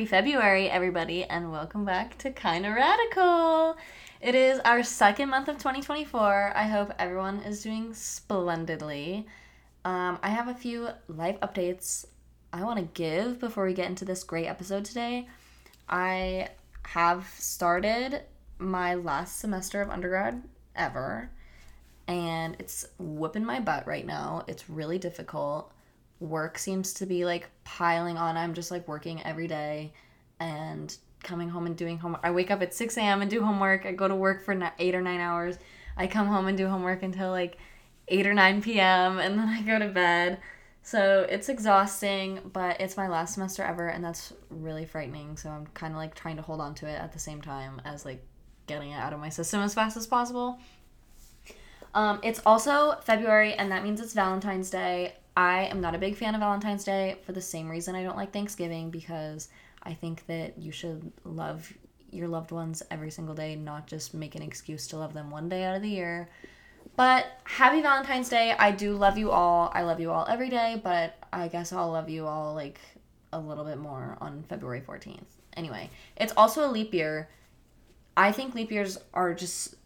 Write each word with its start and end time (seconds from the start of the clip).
Happy 0.00 0.08
February, 0.08 0.70
everybody, 0.70 1.24
and 1.24 1.52
welcome 1.52 1.84
back 1.84 2.16
to 2.16 2.30
Kinda 2.30 2.70
Radical. 2.70 3.76
It 4.22 4.34
is 4.34 4.58
our 4.60 4.82
second 4.82 5.28
month 5.28 5.48
of 5.48 5.58
2024. 5.58 6.52
I 6.56 6.62
hope 6.62 6.90
everyone 6.98 7.40
is 7.40 7.62
doing 7.62 7.92
splendidly. 7.92 9.26
Um, 9.84 10.18
I 10.22 10.30
have 10.30 10.48
a 10.48 10.54
few 10.54 10.88
life 11.06 11.38
updates 11.40 12.06
I 12.50 12.64
want 12.64 12.78
to 12.78 12.88
give 12.94 13.38
before 13.40 13.66
we 13.66 13.74
get 13.74 13.90
into 13.90 14.06
this 14.06 14.24
great 14.24 14.46
episode 14.46 14.86
today. 14.86 15.28
I 15.86 16.48
have 16.84 17.28
started 17.36 18.22
my 18.58 18.94
last 18.94 19.38
semester 19.38 19.82
of 19.82 19.90
undergrad 19.90 20.42
ever, 20.74 21.28
and 22.08 22.56
it's 22.58 22.86
whipping 22.98 23.44
my 23.44 23.60
butt 23.60 23.86
right 23.86 24.06
now. 24.06 24.44
It's 24.48 24.70
really 24.70 24.96
difficult 24.96 25.70
work 26.20 26.58
seems 26.58 26.92
to 26.94 27.06
be 27.06 27.24
like 27.24 27.48
piling 27.64 28.16
on. 28.16 28.36
I'm 28.36 28.54
just 28.54 28.70
like 28.70 28.86
working 28.86 29.22
every 29.24 29.48
day 29.48 29.92
and 30.38 30.94
coming 31.22 31.48
home 31.48 31.66
and 31.66 31.76
doing 31.76 31.98
homework. 31.98 32.20
I 32.22 32.30
wake 32.30 32.50
up 32.50 32.62
at 32.62 32.74
6 32.74 32.96
a.m. 32.96 33.22
and 33.22 33.30
do 33.30 33.42
homework. 33.42 33.86
I 33.86 33.92
go 33.92 34.06
to 34.06 34.14
work 34.14 34.44
for 34.44 34.72
eight 34.78 34.94
or 34.94 35.02
nine 35.02 35.20
hours. 35.20 35.58
I 35.96 36.06
come 36.06 36.26
home 36.26 36.46
and 36.46 36.56
do 36.56 36.68
homework 36.68 37.02
until 37.02 37.30
like 37.30 37.58
8 38.08 38.26
or 38.26 38.34
9 38.34 38.62
p.m. 38.62 39.18
and 39.18 39.38
then 39.38 39.48
I 39.48 39.62
go 39.62 39.78
to 39.78 39.88
bed. 39.88 40.38
So 40.82 41.26
it's 41.28 41.48
exhausting, 41.48 42.40
but 42.52 42.80
it's 42.80 42.96
my 42.96 43.06
last 43.06 43.34
semester 43.34 43.62
ever, 43.62 43.88
and 43.88 44.02
that's 44.02 44.32
really 44.48 44.86
frightening. 44.86 45.36
So 45.36 45.50
I'm 45.50 45.66
kind 45.68 45.92
of 45.92 45.98
like 45.98 46.14
trying 46.14 46.36
to 46.36 46.42
hold 46.42 46.60
on 46.60 46.74
to 46.76 46.86
it 46.86 46.98
at 46.98 47.12
the 47.12 47.18
same 47.18 47.42
time 47.42 47.82
as 47.84 48.04
like 48.06 48.24
getting 48.66 48.92
it 48.92 48.96
out 48.96 49.12
of 49.12 49.20
my 49.20 49.28
system 49.28 49.60
as 49.60 49.74
fast 49.74 49.96
as 49.96 50.06
possible. 50.06 50.58
Um, 51.92 52.20
it's 52.22 52.40
also 52.46 52.96
February, 53.02 53.52
and 53.54 53.70
that 53.72 53.84
means 53.84 54.00
it's 54.00 54.14
Valentine's 54.14 54.70
Day. 54.70 55.16
I 55.36 55.64
am 55.64 55.80
not 55.80 55.94
a 55.94 55.98
big 55.98 56.16
fan 56.16 56.34
of 56.34 56.40
Valentine's 56.40 56.84
Day 56.84 57.16
for 57.24 57.32
the 57.32 57.40
same 57.40 57.68
reason 57.68 57.94
I 57.94 58.02
don't 58.02 58.16
like 58.16 58.32
Thanksgiving 58.32 58.90
because 58.90 59.48
I 59.82 59.94
think 59.94 60.26
that 60.26 60.58
you 60.58 60.72
should 60.72 61.12
love 61.24 61.72
your 62.10 62.28
loved 62.28 62.50
ones 62.50 62.82
every 62.90 63.10
single 63.10 63.34
day, 63.34 63.54
not 63.54 63.86
just 63.86 64.14
make 64.14 64.34
an 64.34 64.42
excuse 64.42 64.86
to 64.88 64.96
love 64.96 65.14
them 65.14 65.30
one 65.30 65.48
day 65.48 65.64
out 65.64 65.76
of 65.76 65.82
the 65.82 65.88
year. 65.88 66.28
But 66.96 67.26
happy 67.44 67.80
Valentine's 67.80 68.28
Day. 68.28 68.54
I 68.58 68.72
do 68.72 68.94
love 68.94 69.16
you 69.16 69.30
all. 69.30 69.70
I 69.74 69.82
love 69.82 70.00
you 70.00 70.10
all 70.10 70.26
every 70.28 70.50
day, 70.50 70.80
but 70.82 71.16
I 71.32 71.48
guess 71.48 71.72
I'll 71.72 71.92
love 71.92 72.10
you 72.10 72.26
all 72.26 72.54
like 72.54 72.80
a 73.32 73.38
little 73.38 73.64
bit 73.64 73.78
more 73.78 74.18
on 74.20 74.44
February 74.48 74.80
14th. 74.80 75.22
Anyway, 75.56 75.90
it's 76.16 76.32
also 76.36 76.68
a 76.68 76.70
leap 76.70 76.92
year. 76.92 77.28
I 78.16 78.32
think 78.32 78.54
leap 78.54 78.70
years 78.70 78.98
are 79.14 79.32
just 79.34 79.76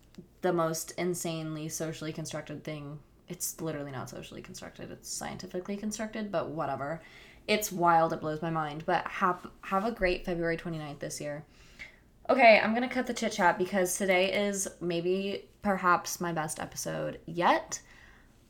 the 0.41 0.53
most 0.53 0.93
insanely 0.93 1.69
socially 1.69 2.13
constructed 2.13 2.65
thing 2.65 2.99
it's 3.29 3.61
literally 3.61 3.91
not 3.91 4.11
socially 4.11 4.43
constructed 4.43 4.91
it's 4.91 5.09
scientifically 5.09 5.77
constructed 5.77 6.31
but 6.31 6.49
whatever. 6.49 7.01
It's 7.47 7.71
wild 7.71 8.13
it 8.13 8.21
blows 8.21 8.43
my 8.43 8.51
mind 8.51 8.85
but 8.87 9.07
have 9.07 9.47
have 9.63 9.85
a 9.85 9.93
great 9.93 10.25
february 10.25 10.57
29th 10.57 10.99
this 10.99 11.21
year. 11.21 11.45
Okay 12.29 12.61
i'm 12.63 12.75
gonna 12.75 12.89
cut 12.89 13.07
the 13.07 13.15
chit 13.15 13.33
chat 13.33 13.59
because 13.59 13.97
today 13.97 14.33
is 14.47 14.69
maybe 14.81 15.49
perhaps 15.63 16.21
my 16.21 16.33
best 16.33 16.61
episode 16.61 17.21
yet. 17.27 17.81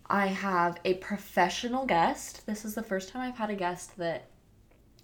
I 0.06 0.26
have 0.26 0.78
a 0.84 0.94
professional 0.94 1.86
guest. 1.86 2.46
This 2.46 2.64
is 2.64 2.74
the 2.74 2.82
first 2.82 3.08
time 3.08 3.22
i've 3.22 3.38
had 3.38 3.50
a 3.50 3.56
guest 3.56 3.96
that 3.98 4.28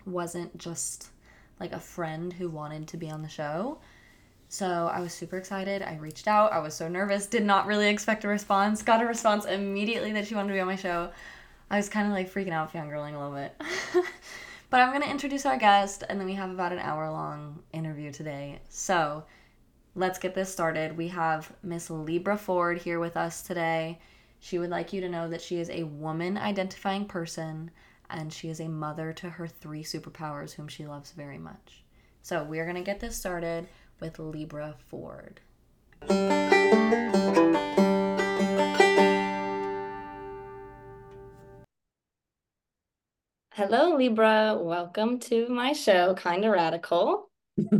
wasn't 0.07 0.57
just 0.57 1.09
like 1.59 1.73
a 1.73 1.81
friend 1.81 2.33
who 2.33 2.49
wanted 2.49 2.89
to 2.89 2.97
be 2.97 3.11
on 3.11 3.23
the 3.23 3.29
show 3.29 3.79
so 4.53 4.91
I 4.93 5.01
was 5.01 5.13
super 5.15 5.37
excited. 5.37 5.81
I 5.81 5.95
reached 5.99 6.27
out. 6.27 6.53
I 6.53 6.59
was 6.59 6.75
so 6.75 6.89
nervous. 6.89 7.27
Did 7.27 7.45
not 7.45 7.67
really 7.67 7.89
expect 7.89 8.25
a 8.25 8.29
response. 8.29 8.83
Got 8.83 9.01
a 9.01 9.07
response 9.07 9.45
immediately 9.45 10.13
that 10.13 10.27
she 10.27 10.35
wanted 10.35 10.49
to 10.49 10.55
be 10.55 10.61
on 10.61 10.67
my 10.67 10.75
show. 10.75 11.13
I 11.71 11.77
was 11.77 11.89
kind 11.89 12.09
of 12.09 12.13
like 12.13 12.35
freaking 12.35 12.51
out, 12.51 12.73
fangirling 12.73 13.15
a 13.15 13.19
little 13.19 13.33
bit. 13.33 13.55
but 14.71 14.81
I'm 14.81 14.91
going 14.91 15.05
to 15.05 15.09
introduce 15.09 15.47
our 15.47 15.57
guest, 15.57 16.03
and 16.09 16.19
then 16.19 16.27
we 16.27 16.35
have 16.35 16.51
about 16.51 16.73
an 16.73 16.81
hour 16.81 17.09
long 17.13 17.63
interview 17.73 18.11
today. 18.11 18.59
So 18.69 19.23
let's 19.95 20.19
get 20.19 20.35
this 20.35 20.53
started. 20.53 20.97
We 20.97 21.07
have 21.09 21.53
Miss 21.63 21.89
Libra 21.89 22.37
Forde 22.37 22.79
here 22.79 22.99
with 22.99 23.17
us 23.17 23.43
today. 23.43 24.01
She 24.41 24.59
would 24.59 24.71
like 24.71 24.93
you 24.93 25.01
to 25.01 25.09
know 25.09 25.29
that 25.29 25.43
she 25.43 25.61
is 25.61 25.71
a 25.71 25.85
woman 25.85 26.37
identifying 26.37 27.05
person 27.05 27.71
and 28.11 28.33
she 28.33 28.49
is 28.49 28.59
a 28.59 28.67
mother 28.67 29.13
to 29.13 29.31
her 29.31 29.47
three 29.47 29.85
superpowers, 29.85 30.55
whom 30.55 30.67
she 30.67 30.89
loves 30.89 31.13
very 31.13 31.39
much. 31.39 31.85
So 32.23 32.43
we 32.43 32.59
are 32.59 32.65
going 32.65 32.75
to 32.75 32.83
get 32.83 32.99
this 32.99 33.17
started 33.17 33.69
with 34.01 34.19
Libra 34.19 34.75
Forde. 34.89 35.41
Hello, 43.53 43.97
Libra. 43.97 44.59
Welcome 44.59 45.19
to 45.21 45.49
my 45.49 45.75
show, 45.75 46.15
Kinda 46.15 46.49
Radical. 46.49 47.31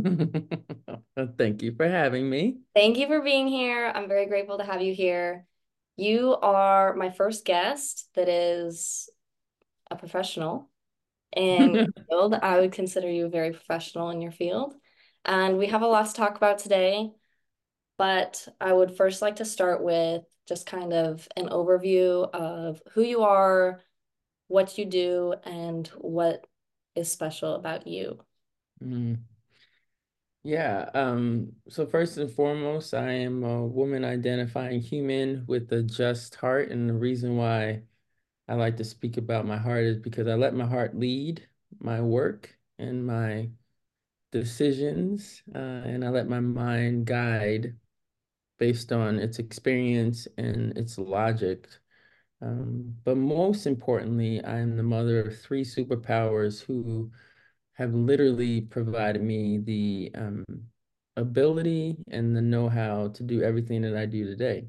Thank 1.37 1.63
you 1.63 1.73
for 1.75 1.87
having 1.89 2.29
me. 2.29 2.57
Thank 2.75 2.97
you 2.97 3.07
for 3.07 3.21
being 3.21 3.47
here. 3.47 3.91
I'm 3.93 4.07
very 4.07 4.27
grateful 4.27 4.59
to 4.59 4.63
have 4.63 4.81
you 4.81 4.93
here. 4.93 5.47
You 5.97 6.35
are 6.35 6.95
my 6.95 7.09
first 7.09 7.45
guest 7.45 8.09
that 8.15 8.29
is 8.29 9.09
a 9.89 9.95
professional 9.95 10.69
in 11.35 11.91
field. 12.09 12.35
I 12.35 12.59
would 12.59 12.71
consider 12.71 13.09
you 13.09 13.25
a 13.25 13.29
very 13.29 13.51
professional 13.51 14.11
in 14.11 14.21
your 14.21 14.31
field. 14.31 14.75
And 15.25 15.57
we 15.57 15.67
have 15.67 15.81
a 15.81 15.87
lot 15.87 16.07
to 16.07 16.13
talk 16.13 16.35
about 16.35 16.59
today, 16.59 17.11
but 17.97 18.47
I 18.59 18.73
would 18.73 18.95
first 18.97 19.21
like 19.21 19.37
to 19.37 19.45
start 19.45 19.83
with 19.83 20.23
just 20.47 20.65
kind 20.65 20.93
of 20.93 21.27
an 21.35 21.49
overview 21.49 22.29
of 22.33 22.81
who 22.93 23.01
you 23.01 23.21
are, 23.21 23.81
what 24.47 24.77
you 24.77 24.85
do, 24.85 25.35
and 25.43 25.87
what 25.89 26.45
is 26.95 27.11
special 27.11 27.55
about 27.55 27.87
you. 27.87 28.19
Mm. 28.83 29.19
Yeah, 30.43 30.89
um, 30.95 31.53
so 31.69 31.85
first 31.85 32.17
and 32.17 32.31
foremost, 32.31 32.93
I 32.95 33.11
am 33.11 33.43
a 33.43 33.63
woman 33.65 34.03
identifying 34.03 34.81
human 34.81 35.45
with 35.47 35.71
a 35.71 35.83
just 35.83 36.33
heart. 36.35 36.71
And 36.71 36.89
the 36.89 36.95
reason 36.95 37.37
why 37.37 37.83
I 38.47 38.55
like 38.55 38.77
to 38.77 38.83
speak 38.83 39.17
about 39.17 39.45
my 39.45 39.57
heart 39.57 39.83
is 39.83 39.97
because 39.97 40.27
I 40.27 40.35
let 40.35 40.55
my 40.55 40.65
heart 40.65 40.97
lead 40.97 41.47
my 41.79 42.01
work 42.01 42.57
and 42.79 43.05
my 43.05 43.51
decisions 44.31 45.43
uh, 45.53 45.57
and 45.57 46.05
I 46.05 46.09
let 46.09 46.27
my 46.27 46.39
mind 46.39 47.05
guide 47.05 47.75
based 48.59 48.91
on 48.91 49.19
its 49.19 49.39
experience 49.39 50.27
and 50.37 50.77
its 50.77 50.97
logic. 50.97 51.67
Um, 52.41 52.95
but 53.03 53.17
most 53.17 53.67
importantly, 53.67 54.43
I'm 54.43 54.77
the 54.77 54.83
mother 54.83 55.21
of 55.21 55.39
three 55.39 55.63
superpowers 55.63 56.63
who 56.63 57.11
have 57.73 57.93
literally 57.93 58.61
provided 58.61 59.21
me 59.21 59.57
the 59.57 60.11
um, 60.15 60.45
ability 61.17 61.97
and 62.09 62.35
the 62.35 62.41
know-how 62.41 63.09
to 63.09 63.23
do 63.23 63.41
everything 63.41 63.81
that 63.81 63.95
I 63.95 64.05
do 64.05 64.25
today. 64.25 64.67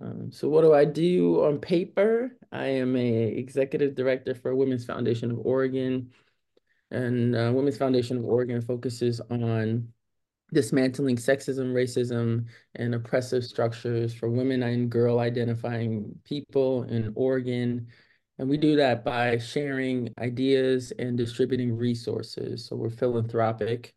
Um, 0.00 0.32
so 0.32 0.48
what 0.48 0.62
do 0.62 0.74
I 0.74 0.84
do 0.84 1.44
on 1.44 1.58
paper? 1.58 2.36
I 2.50 2.66
am 2.66 2.96
a 2.96 3.24
executive 3.24 3.94
director 3.94 4.34
for 4.34 4.54
Women's 4.54 4.84
Foundation 4.84 5.30
of 5.30 5.38
Oregon, 5.44 6.12
and 6.90 7.34
uh, 7.34 7.50
Women's 7.52 7.78
Foundation 7.78 8.18
of 8.18 8.24
Oregon 8.24 8.60
focuses 8.60 9.20
on 9.30 9.88
dismantling 10.52 11.16
sexism, 11.16 11.72
racism, 11.72 12.46
and 12.76 12.94
oppressive 12.94 13.44
structures 13.44 14.14
for 14.14 14.30
women 14.30 14.62
and 14.62 14.90
girl 14.90 15.18
identifying 15.18 16.14
people 16.24 16.84
in 16.84 17.12
Oregon. 17.14 17.88
And 18.38 18.48
we 18.48 18.56
do 18.56 18.76
that 18.76 19.04
by 19.04 19.38
sharing 19.38 20.12
ideas 20.18 20.92
and 20.98 21.16
distributing 21.16 21.76
resources. 21.76 22.66
So 22.66 22.76
we're 22.76 22.90
philanthropic. 22.90 23.94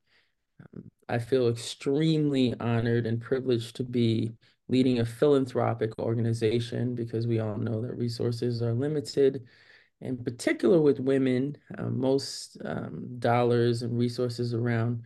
Um, 0.61 0.83
I 1.09 1.19
feel 1.19 1.47
extremely 1.47 2.53
honored 2.59 3.05
and 3.05 3.21
privileged 3.21 3.75
to 3.77 3.83
be 3.83 4.33
leading 4.69 4.99
a 4.99 5.05
philanthropic 5.05 5.97
organization 5.99 6.93
because 6.93 7.25
we 7.25 7.39
all 7.39 7.57
know 7.57 7.81
that 7.81 7.97
resources 7.97 8.61
are 8.61 8.73
limited 8.73 9.45
in 10.01 10.17
particular 10.23 10.79
with 10.81 10.99
women, 10.99 11.57
uh, 11.77 11.89
most 11.89 12.57
um, 12.63 13.19
dollars 13.19 13.81
and 13.81 13.97
resources 13.97 14.53
around 14.53 15.03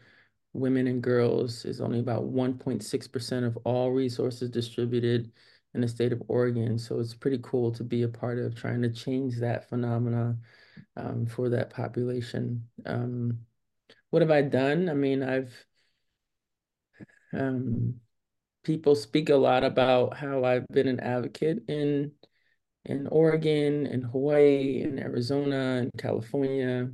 women 0.54 0.88
and 0.88 1.02
girls 1.02 1.64
is 1.66 1.80
only 1.80 2.00
about 2.00 2.24
1.6% 2.24 3.46
of 3.46 3.58
all 3.64 3.92
resources 3.92 4.50
distributed 4.50 5.32
in 5.74 5.82
the 5.82 5.88
state 5.88 6.12
of 6.12 6.22
Oregon. 6.28 6.78
So 6.78 7.00
it's 7.00 7.14
pretty 7.14 7.40
cool 7.42 7.72
to 7.72 7.84
be 7.84 8.04
a 8.04 8.08
part 8.10 8.38
of 8.38 8.56
trying 8.56 8.82
to 8.82 8.90
change 8.90 9.38
that 9.40 9.70
phenomena 9.70 10.38
um, 10.98 11.26
for 11.26 11.50
that 11.50 11.70
population. 11.70 12.68
Um, 12.86 13.40
what 14.10 14.22
have 14.22 14.32
I 14.32 14.42
done? 14.42 14.90
I 14.90 14.94
mean, 14.94 15.24
I've 15.24 15.54
um, 17.34 17.96
people 18.64 18.96
speak 18.96 19.30
a 19.30 19.36
lot 19.36 19.64
about 19.64 20.18
how 20.18 20.44
I've 20.44 20.68
been 20.68 20.88
an 20.88 21.00
advocate 21.00 21.64
in 21.68 22.12
in 22.86 23.08
Oregon, 23.08 23.86
in 23.86 24.02
Hawaii, 24.02 24.82
in 24.84 25.00
Arizona, 25.00 25.82
in 25.84 25.92
California. 25.98 26.90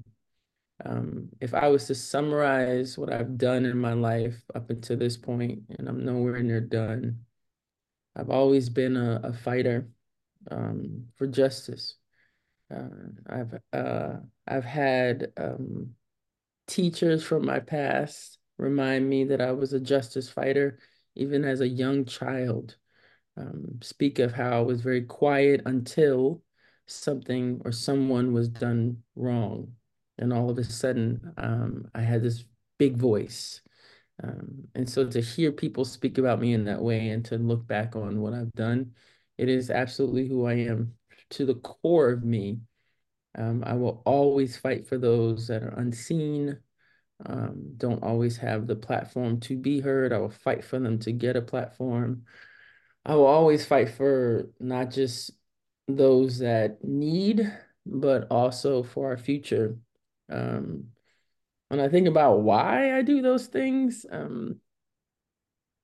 Um, 0.85 1.29
if 1.41 1.53
I 1.53 1.69
was 1.69 1.85
to 1.87 1.95
summarize 1.95 2.97
what 2.97 3.11
I've 3.11 3.37
done 3.37 3.65
in 3.65 3.77
my 3.77 3.93
life 3.93 4.43
up 4.53 4.69
until 4.69 4.97
this 4.97 5.17
point, 5.17 5.63
and 5.77 5.87
I'm 5.87 6.05
nowhere 6.05 6.41
near 6.43 6.61
done, 6.61 7.25
I've 8.15 8.29
always 8.29 8.69
been 8.69 8.97
a, 8.97 9.21
a 9.23 9.33
fighter 9.33 9.87
um, 10.51 11.05
for 11.15 11.27
justice. 11.27 11.95
Uh, 12.73 12.89
I've 13.27 13.53
uh, 13.73 14.13
I've 14.47 14.65
had 14.65 15.31
um, 15.37 15.91
teachers 16.67 17.23
from 17.23 17.45
my 17.45 17.59
past 17.59 18.39
remind 18.57 19.09
me 19.09 19.23
that 19.25 19.41
I 19.41 19.51
was 19.51 19.73
a 19.73 19.79
justice 19.79 20.29
fighter, 20.29 20.79
even 21.15 21.45
as 21.45 21.61
a 21.61 21.67
young 21.67 22.05
child. 22.05 22.75
Um, 23.37 23.79
speak 23.81 24.19
of 24.19 24.33
how 24.33 24.57
I 24.57 24.61
was 24.61 24.81
very 24.81 25.03
quiet 25.03 25.61
until 25.65 26.41
something 26.87 27.61
or 27.65 27.71
someone 27.71 28.33
was 28.33 28.49
done 28.49 29.03
wrong. 29.15 29.73
And 30.17 30.33
all 30.33 30.49
of 30.49 30.57
a 30.57 30.63
sudden, 30.63 31.33
um, 31.37 31.87
I 31.93 32.01
had 32.01 32.23
this 32.23 32.45
big 32.79 32.97
voice. 32.97 33.61
Um, 34.23 34.67
and 34.73 34.89
so 34.89 35.07
to 35.07 35.21
hear 35.21 35.51
people 35.51 35.85
speak 35.85 36.17
about 36.17 36.39
me 36.39 36.53
in 36.53 36.65
that 36.65 36.81
way 36.81 37.09
and 37.09 37.23
to 37.25 37.37
look 37.37 37.67
back 37.67 37.95
on 37.95 38.19
what 38.19 38.33
I've 38.33 38.53
done, 38.53 38.93
it 39.37 39.49
is 39.49 39.69
absolutely 39.69 40.27
who 40.27 40.45
I 40.45 40.53
am 40.53 40.93
to 41.31 41.45
the 41.45 41.55
core 41.55 42.09
of 42.09 42.23
me. 42.23 42.59
Um, 43.35 43.63
I 43.63 43.73
will 43.73 44.01
always 44.05 44.57
fight 44.57 44.87
for 44.87 44.97
those 44.97 45.47
that 45.47 45.61
are 45.61 45.75
unseen, 45.77 46.57
um, 47.25 47.73
don't 47.77 48.03
always 48.03 48.37
have 48.37 48.67
the 48.67 48.75
platform 48.75 49.39
to 49.41 49.57
be 49.57 49.79
heard. 49.79 50.13
I 50.13 50.19
will 50.19 50.29
fight 50.29 50.63
for 50.63 50.79
them 50.79 50.99
to 50.99 51.11
get 51.11 51.35
a 51.35 51.41
platform. 51.41 52.23
I 53.07 53.15
will 53.15 53.25
always 53.25 53.65
fight 53.65 53.89
for 53.89 54.50
not 54.59 54.92
just 54.92 55.31
those 55.88 56.39
that 56.39 56.83
need, 56.83 57.50
but 57.86 58.27
also 58.30 58.83
for 58.83 59.07
our 59.07 59.18
future. 59.18 59.77
Um, 60.30 60.89
when 61.69 61.80
I 61.80 61.88
think 61.88 62.09
about 62.09 62.42
why 62.42 62.98
I 62.98 63.04
do 63.04 63.21
those 63.21 63.48
things, 63.48 64.06
um, 64.12 64.59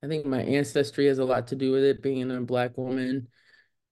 I 0.04 0.08
think 0.08 0.26
my 0.26 0.42
ancestry 0.42 1.08
has 1.08 1.20
a 1.20 1.24
lot 1.24 1.48
to 1.48 1.56
do 1.56 1.72
with 1.72 1.86
it. 1.86 2.04
Being 2.04 2.30
a 2.30 2.42
Black 2.42 2.78
woman 2.78 3.30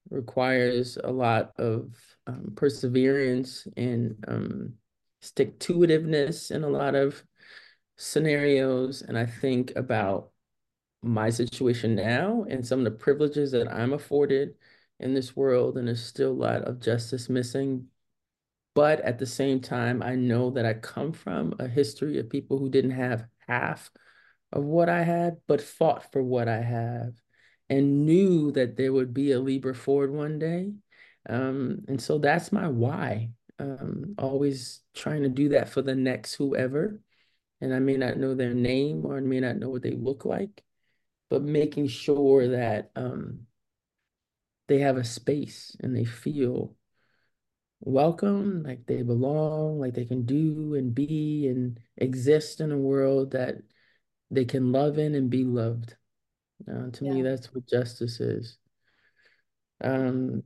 requires 0.10 0.98
a 1.01 1.10
lot 1.10 1.54
of 1.57 1.95
um, 2.28 2.51
perseverance 2.57 3.66
and 3.78 4.22
um, 4.28 4.74
stick 5.22 5.57
to 5.60 5.75
itiveness 5.75 6.51
in 6.51 6.66
a 6.66 6.69
lot 6.69 6.95
of 6.95 7.24
scenarios. 7.98 9.04
And 9.04 9.18
I 9.18 9.25
think 9.25 9.72
about 9.78 10.31
my 11.03 11.30
situation 11.30 11.95
now 11.95 12.45
and 12.50 12.65
some 12.65 12.80
of 12.80 12.86
the 12.86 12.92
privileges 12.92 13.51
that 13.51 13.71
I'm 13.71 13.94
afforded 13.94 14.56
in 15.00 15.13
this 15.13 15.36
world. 15.36 15.77
And 15.77 15.88
there's 15.88 16.03
still 16.03 16.31
a 16.31 16.33
lot 16.33 16.62
of 16.63 16.80
justice 16.80 17.30
missing. 17.30 17.88
But 18.74 19.01
at 19.01 19.19
the 19.19 19.25
same 19.25 19.59
time, 19.59 20.01
I 20.01 20.15
know 20.15 20.51
that 20.51 20.65
I 20.65 20.74
come 20.75 21.12
from 21.12 21.56
a 21.59 21.68
history 21.68 22.19
of 22.19 22.30
people 22.30 22.57
who 22.57 22.69
didn't 22.69 22.92
have 22.92 23.25
half 23.48 23.92
of 24.53 24.63
what 24.63 24.89
I 24.89 25.03
had, 25.03 25.38
but 25.48 25.62
fought 25.62 26.12
for 26.12 26.24
what 26.24 26.48
I 26.48 26.62
have 26.62 27.13
and 27.71 28.06
knew 28.06 28.51
that 28.51 28.75
there 28.75 28.92
would 28.92 29.13
be 29.13 29.31
a 29.31 29.39
Libra 29.39 29.74
Forde 29.74 30.12
one 30.12 30.39
day. 30.39 30.74
Um, 31.30 31.86
and 31.88 32.01
so 32.01 32.18
that's 32.18 32.51
my 32.51 32.68
why. 32.68 33.30
Um, 33.59 34.15
always 34.18 34.81
trying 34.94 35.24
to 35.24 35.30
do 35.30 35.50
that 35.50 35.69
for 35.69 35.81
the 35.81 35.95
next 35.95 36.33
whoever. 36.36 37.00
And 37.62 37.74
I 37.74 37.80
may 37.80 37.95
not 37.95 38.18
know 38.18 38.36
their 38.36 38.54
name 38.54 39.06
or 39.06 39.18
I 39.18 39.21
may 39.21 39.39
not 39.39 39.56
know 39.57 39.69
what 39.69 39.83
they 39.83 39.92
look 39.92 40.25
like, 40.25 40.63
but 41.31 41.42
making 41.42 41.88
sure 41.88 42.50
that 42.50 42.92
um, 42.98 43.39
they 44.68 44.80
have 44.80 44.98
a 44.98 45.04
space 45.04 45.78
and 45.80 45.95
they 45.95 46.04
feel 46.04 46.75
welcome, 47.80 48.63
like 48.63 48.86
they 48.86 49.01
belong, 49.01 49.80
like 49.80 49.94
they 49.94 50.04
can 50.04 50.25
do 50.25 50.75
and 50.75 50.94
be 50.94 51.48
and 51.48 51.80
exist 51.95 52.60
in 52.60 52.74
a 52.74 52.78
world 52.78 53.31
that 53.31 53.56
they 54.30 54.44
can 54.44 54.74
love 54.74 55.00
in 55.00 55.16
and 55.16 55.30
be 55.30 55.45
loved. 55.45 55.95
Uh, 56.69 56.92
to 56.92 57.06
Yeah. 57.06 57.13
me, 57.13 57.22
that's 57.22 57.54
what 57.54 57.66
justice 57.66 58.19
is. 58.19 58.57
Um, 59.80 60.44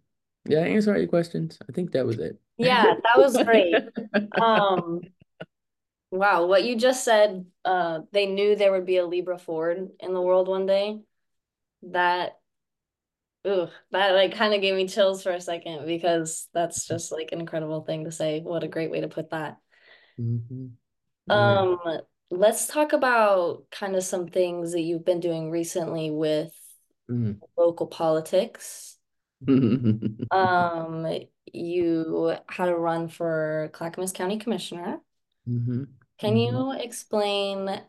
yeah, 0.47 0.59
answer 0.59 0.93
all 0.93 0.99
your 0.99 1.07
questions. 1.07 1.57
I 1.67 1.71
think 1.71 1.93
that 1.93 2.05
was 2.05 2.19
it. 2.19 2.39
Yeah, 2.57 2.93
that 2.93 3.17
was 3.17 3.41
great. 3.43 3.75
Um, 4.39 5.01
wow, 6.19 6.45
what 6.45 6.63
you 6.65 6.75
just 6.77 7.03
said, 7.03 7.45
uh, 7.65 8.01
they 8.11 8.25
knew 8.27 8.55
there 8.55 8.71
would 8.71 8.85
be 8.85 8.97
a 8.97 9.05
Libra 9.05 9.37
Forde 9.37 9.91
in 9.99 10.13
the 10.13 10.21
world 10.21 10.47
one 10.47 10.65
day. 10.65 11.01
That, 11.83 12.39
ooh, 13.47 13.67
that 13.91 14.11
like 14.11 14.35
kind 14.35 14.53
of 14.53 14.61
gave 14.61 14.75
me 14.75 14.87
chills 14.87 15.23
for 15.23 15.31
a 15.31 15.41
second 15.41 15.85
because 15.85 16.47
that's 16.53 16.87
just 16.87 17.11
like 17.11 17.29
an 17.31 17.39
incredible 17.39 17.81
thing 17.83 18.05
to 18.05 18.11
say. 18.11 18.41
What 18.41 18.63
a 18.63 18.67
great 18.67 18.91
way 18.91 19.01
to 19.01 19.07
put 19.07 19.29
that. 19.31 19.57
Mhm. 20.17 20.77
Yeah. 21.27 21.57
Um, 21.59 21.77
let's 22.29 22.67
talk 22.67 22.93
about 22.93 23.65
kind 23.71 23.95
of 23.95 24.03
some 24.03 24.27
things 24.27 24.71
that 24.73 24.81
you've 24.81 25.05
been 25.05 25.19
doing 25.19 25.49
recently 25.49 26.11
with 26.11 26.53
Mm. 27.09 27.41
local 27.57 27.87
politics. 27.87 28.97
Um, 30.31 31.05
you 31.53 32.35
had 32.49 32.69
a 32.69 32.75
run 32.75 33.07
for 33.09 33.69
Clackamas 33.73 34.11
County 34.11 34.37
Commissioner. 34.39 35.01
Mhm. 35.45 35.97
Can 36.19 36.35
Mhm. 36.35 36.37
you 36.37 36.71
explain 36.73 37.81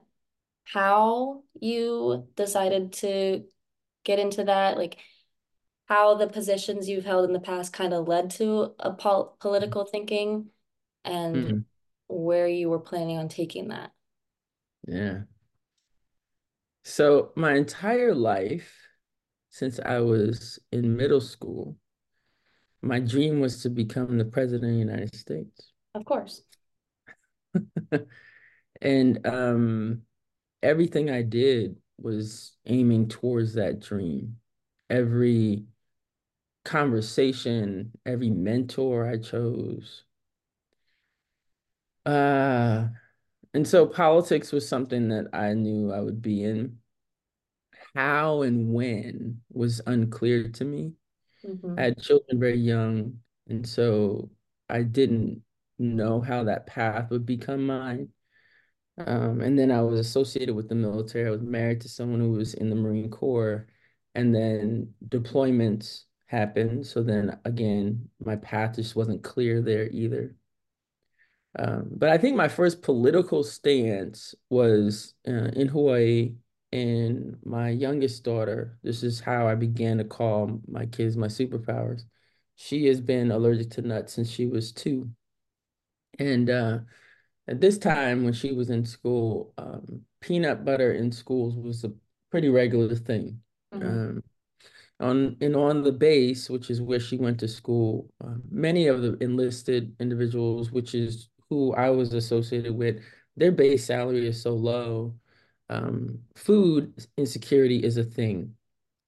how 0.64 1.44
you 1.60 2.28
decided 2.36 2.92
to 2.94 3.46
get 4.04 4.18
into 4.18 4.44
that? 4.44 4.76
Like 4.78 4.98
how 5.86 6.14
the 6.16 6.28
positions 6.28 6.88
you've 6.88 7.04
held 7.04 7.24
in 7.26 7.32
the 7.32 7.40
past 7.40 7.72
kind 7.72 7.94
of 7.94 8.08
led 8.08 8.30
to 8.32 8.74
a 8.80 8.92
pol 8.94 9.36
political 9.40 9.84
thinking 9.86 10.50
and 11.04 11.52
Mm. 11.52 11.64
where 12.08 12.48
you 12.48 12.70
were 12.70 12.80
planning 12.80 13.18
on 13.18 13.28
taking 13.28 13.68
that? 13.68 13.92
Yeah. 14.86 15.22
So 16.84 17.32
my 17.36 17.54
entire 17.54 18.14
life, 18.14 18.72
since 19.50 19.80
I 19.80 20.00
was 20.00 20.58
in 20.72 20.96
middle 20.96 21.20
school, 21.20 21.76
my 22.82 23.00
dream 23.00 23.40
was 23.40 23.62
to 23.62 23.68
become 23.70 24.16
the 24.18 24.24
president 24.24 24.64
of 24.70 24.74
the 24.74 24.78
United 24.78 25.14
States. 25.14 25.72
Of 25.94 26.04
course. 26.04 26.42
And 28.82 29.26
um, 29.26 30.02
everything 30.62 31.10
I 31.10 31.22
did 31.22 31.76
was 31.98 32.52
aiming 32.66 33.08
towards 33.08 33.54
that 33.54 33.80
dream. 33.80 34.38
Every 34.90 35.64
conversation, 36.64 37.92
every 38.06 38.30
mentor 38.30 39.06
I 39.08 39.18
chose. 39.18 40.04
Uh, 42.04 42.88
and 43.54 43.66
so 43.68 43.86
politics 43.86 44.52
was 44.52 44.68
something 44.68 45.08
that 45.08 45.28
I 45.34 45.54
knew 45.54 45.92
I 45.92 46.00
would 46.00 46.22
be 46.22 46.44
in. 46.44 46.80
How 47.94 48.42
and 48.42 48.72
when 48.74 49.42
was 49.52 49.80
unclear 49.86 50.48
to 50.50 50.64
me. 50.64 50.94
I 51.76 51.82
hmm 51.82 51.84
had 51.84 52.00
children 52.02 52.40
very 52.40 52.58
young, 52.58 53.20
and 53.48 53.68
so 53.68 54.30
I 54.70 54.84
didn't 54.84 55.44
know 55.78 56.20
how 56.20 56.44
that 56.44 56.66
path 56.66 57.10
would 57.10 57.26
become 57.26 57.66
mine. 57.66 58.08
Um, 58.98 59.40
and 59.42 59.58
then 59.58 59.70
I 59.70 59.82
was 59.82 60.00
associated 60.00 60.54
with 60.54 60.68
the 60.68 60.74
military. 60.74 61.26
I 61.26 61.30
was 61.30 61.42
married 61.42 61.82
to 61.82 61.88
someone 61.88 62.20
who 62.20 62.32
was 62.32 62.54
in 62.54 62.70
the 62.70 62.76
Marine 62.76 63.10
Corps, 63.10 63.66
and 64.14 64.34
then 64.34 64.94
deployments 65.08 66.04
happened. 66.26 66.86
So 66.86 67.02
then 67.02 67.38
again, 67.44 68.08
my 68.24 68.36
path 68.36 68.76
just 68.76 68.96
wasn't 68.96 69.22
clear 69.22 69.60
there 69.60 69.88
either. 69.90 70.34
Um, 71.58 71.88
but 71.90 72.10
I 72.10 72.18
think 72.18 72.36
my 72.36 72.48
first 72.48 72.82
political 72.82 73.42
stance 73.42 74.34
was 74.50 75.14
uh, 75.26 75.50
in 75.54 75.68
Hawaii, 75.68 76.34
and 76.72 77.36
my 77.44 77.70
youngest 77.70 78.24
daughter, 78.24 78.78
this 78.82 79.02
is 79.02 79.20
how 79.20 79.46
I 79.46 79.54
began 79.54 79.98
to 79.98 80.04
call 80.04 80.60
my 80.68 80.86
kids 80.86 81.16
my 81.16 81.28
superpowers. 81.28 82.02
She 82.56 82.86
has 82.86 83.00
been 83.00 83.30
allergic 83.30 83.70
to 83.72 83.82
nuts 83.82 84.14
since 84.14 84.30
she 84.30 84.46
was 84.46 84.72
two. 84.72 85.10
And 86.18 86.50
uh, 86.50 86.78
at 87.48 87.60
this 87.60 87.78
time, 87.78 88.24
when 88.24 88.32
she 88.34 88.52
was 88.52 88.70
in 88.70 88.84
school, 88.84 89.52
um, 89.58 90.02
peanut 90.20 90.64
butter 90.64 90.92
in 90.92 91.12
schools 91.12 91.56
was 91.56 91.84
a 91.84 91.92
pretty 92.30 92.48
regular 92.48 92.94
thing. 92.96 93.42
hmm 93.72 93.82
Um, 93.84 94.22
on 95.00 95.36
and 95.40 95.56
on 95.56 95.82
the 95.82 95.92
base, 95.92 96.48
which 96.50 96.70
is 96.70 96.80
where 96.80 97.00
she 97.00 97.16
went 97.18 97.38
to 97.40 97.48
school, 97.48 98.10
uh, 98.24 98.34
many 98.50 98.86
of 98.88 99.02
the 99.02 99.16
enlisted 99.22 99.94
individuals, 100.00 100.72
which 100.72 100.94
is 100.94 101.28
who 101.50 101.72
I 101.74 101.90
was 101.90 102.12
associated 102.14 102.74
with, 102.76 103.02
their 103.36 103.52
base 103.52 103.84
salary 103.86 104.26
is 104.26 104.40
so 104.42 104.54
low. 104.54 105.14
Um, 105.68 106.20
food 106.36 106.94
insecurity 107.16 107.82
is 107.84 107.96
a 107.96 108.04
thing. 108.04 108.56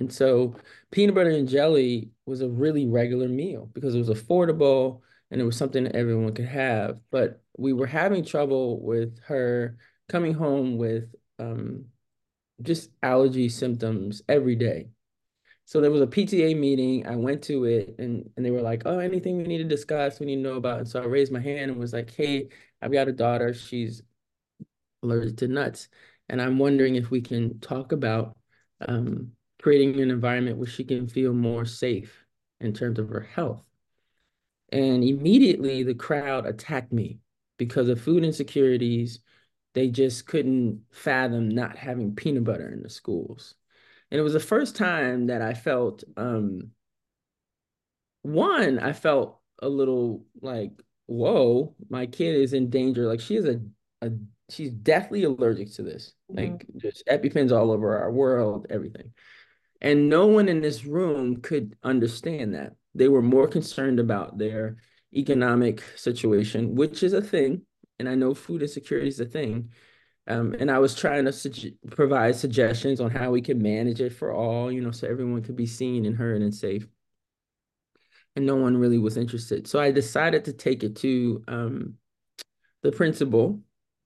And 0.00 0.12
so 0.12 0.54
peanut 0.90 1.14
butter 1.14 1.30
and 1.30 1.48
jelly 1.48 2.10
was 2.26 2.40
a 2.40 2.48
really 2.48 2.86
regular 2.86 3.28
meal 3.28 3.70
because 3.74 3.94
it 3.94 3.98
was 3.98 4.08
affordable 4.10 5.00
and 5.30 5.40
it 5.40 5.44
was 5.44 5.56
something 5.56 5.84
that 5.84 5.96
everyone 5.96 6.34
could 6.34 6.46
have. 6.46 6.98
But 7.10 7.42
we 7.56 7.72
were 7.72 7.86
having 7.86 8.24
trouble 8.24 8.80
with 8.80 9.18
her 9.24 9.76
coming 10.08 10.34
home 10.34 10.78
with 10.78 11.14
um, 11.38 11.86
just 12.62 12.90
allergy 13.02 13.48
symptoms 13.48 14.22
every 14.28 14.56
day. 14.56 14.88
So 15.64 15.80
there 15.82 15.90
was 15.90 16.00
a 16.00 16.06
PTA 16.06 16.56
meeting. 16.56 17.06
I 17.06 17.14
went 17.14 17.42
to 17.44 17.64
it 17.64 17.96
and, 17.98 18.30
and 18.36 18.46
they 18.46 18.50
were 18.50 18.62
like, 18.62 18.82
oh, 18.86 19.00
anything 19.00 19.36
we 19.36 19.44
need 19.44 19.58
to 19.58 19.64
discuss, 19.64 20.18
we 20.18 20.26
need 20.26 20.36
to 20.36 20.42
know 20.42 20.56
about. 20.56 20.78
And 20.78 20.88
so 20.88 21.02
I 21.02 21.04
raised 21.04 21.30
my 21.30 21.40
hand 21.40 21.70
and 21.70 21.78
was 21.78 21.92
like, 21.92 22.14
hey, 22.14 22.48
I've 22.80 22.92
got 22.92 23.08
a 23.08 23.12
daughter. 23.12 23.52
She's 23.52 24.02
allergic 25.02 25.36
to 25.38 25.48
nuts. 25.48 25.88
And 26.30 26.40
I'm 26.40 26.58
wondering 26.58 26.96
if 26.96 27.10
we 27.10 27.20
can 27.20 27.60
talk 27.60 27.92
about 27.92 28.36
um, 28.86 29.32
creating 29.60 30.00
an 30.00 30.10
environment 30.10 30.56
where 30.56 30.66
she 30.66 30.84
can 30.84 31.06
feel 31.06 31.34
more 31.34 31.64
safe 31.66 32.24
in 32.60 32.72
terms 32.72 32.98
of 32.98 33.08
her 33.10 33.20
health. 33.20 33.62
And 34.70 35.02
immediately 35.02 35.82
the 35.82 35.94
crowd 35.94 36.46
attacked 36.46 36.92
me 36.92 37.20
because 37.56 37.88
of 37.88 38.00
food 38.00 38.24
insecurities, 38.24 39.20
they 39.74 39.88
just 39.88 40.26
couldn't 40.26 40.82
fathom 40.90 41.48
not 41.48 41.76
having 41.76 42.14
peanut 42.14 42.44
butter 42.44 42.70
in 42.70 42.82
the 42.82 42.90
schools. 42.90 43.54
And 44.10 44.18
it 44.18 44.22
was 44.22 44.32
the 44.32 44.40
first 44.40 44.76
time 44.76 45.26
that 45.26 45.42
I 45.42 45.54
felt 45.54 46.04
um 46.16 46.70
one, 48.22 48.78
I 48.78 48.92
felt 48.92 49.40
a 49.60 49.68
little 49.68 50.24
like, 50.40 50.72
whoa, 51.06 51.74
my 51.88 52.06
kid 52.06 52.36
is 52.36 52.52
in 52.52 52.70
danger. 52.70 53.06
Like 53.06 53.20
she 53.20 53.36
is 53.36 53.46
a, 53.46 53.60
a 54.02 54.10
she's 54.50 54.70
deathly 54.70 55.24
allergic 55.24 55.72
to 55.74 55.82
this. 55.82 56.14
Mm-hmm. 56.32 56.52
Like 56.52 56.66
just 56.76 57.06
EpiPens 57.06 57.52
all 57.52 57.70
over 57.70 57.98
our 57.98 58.10
world, 58.10 58.66
everything. 58.70 59.12
And 59.80 60.08
no 60.08 60.26
one 60.26 60.48
in 60.48 60.60
this 60.60 60.84
room 60.84 61.40
could 61.40 61.76
understand 61.82 62.54
that. 62.54 62.74
They 62.94 63.08
were 63.08 63.22
more 63.22 63.46
concerned 63.46 64.00
about 64.00 64.38
their 64.38 64.76
economic 65.14 65.82
situation, 65.96 66.74
which 66.74 67.02
is 67.02 67.12
a 67.12 67.22
thing. 67.22 67.62
And 67.98 68.08
I 68.08 68.14
know 68.14 68.34
food 68.34 68.62
insecurity 68.62 69.08
is 69.08 69.20
a 69.20 69.24
thing. 69.24 69.70
Um, 70.26 70.54
and 70.58 70.70
I 70.70 70.78
was 70.78 70.94
trying 70.94 71.24
to 71.24 71.32
su- 71.32 71.72
provide 71.90 72.36
suggestions 72.36 73.00
on 73.00 73.10
how 73.10 73.30
we 73.30 73.40
can 73.40 73.62
manage 73.62 74.00
it 74.00 74.12
for 74.12 74.32
all, 74.32 74.70
you 74.70 74.82
know, 74.82 74.90
so 74.90 75.08
everyone 75.08 75.42
could 75.42 75.56
be 75.56 75.66
seen 75.66 76.04
and 76.04 76.14
heard 76.14 76.42
and 76.42 76.54
safe. 76.54 76.86
And 78.36 78.44
no 78.44 78.56
one 78.56 78.76
really 78.76 78.98
was 78.98 79.16
interested. 79.16 79.66
So 79.66 79.80
I 79.80 79.90
decided 79.90 80.44
to 80.44 80.52
take 80.52 80.84
it 80.84 80.96
to 80.96 81.42
um, 81.48 81.94
the 82.82 82.92
principal. 82.92 83.62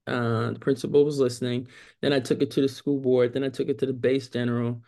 Uh, 0.06 0.52
the 0.52 0.58
principal 0.60 1.04
was 1.04 1.18
listening. 1.18 1.66
Then 2.00 2.12
I 2.12 2.20
took 2.20 2.40
it 2.40 2.52
to 2.52 2.62
the 2.62 2.68
school 2.68 3.00
board. 3.00 3.32
Then 3.32 3.44
I 3.44 3.48
took 3.48 3.68
it 3.68 3.78
to 3.80 3.86
the 3.86 3.92
base 3.92 4.28
general 4.28 4.82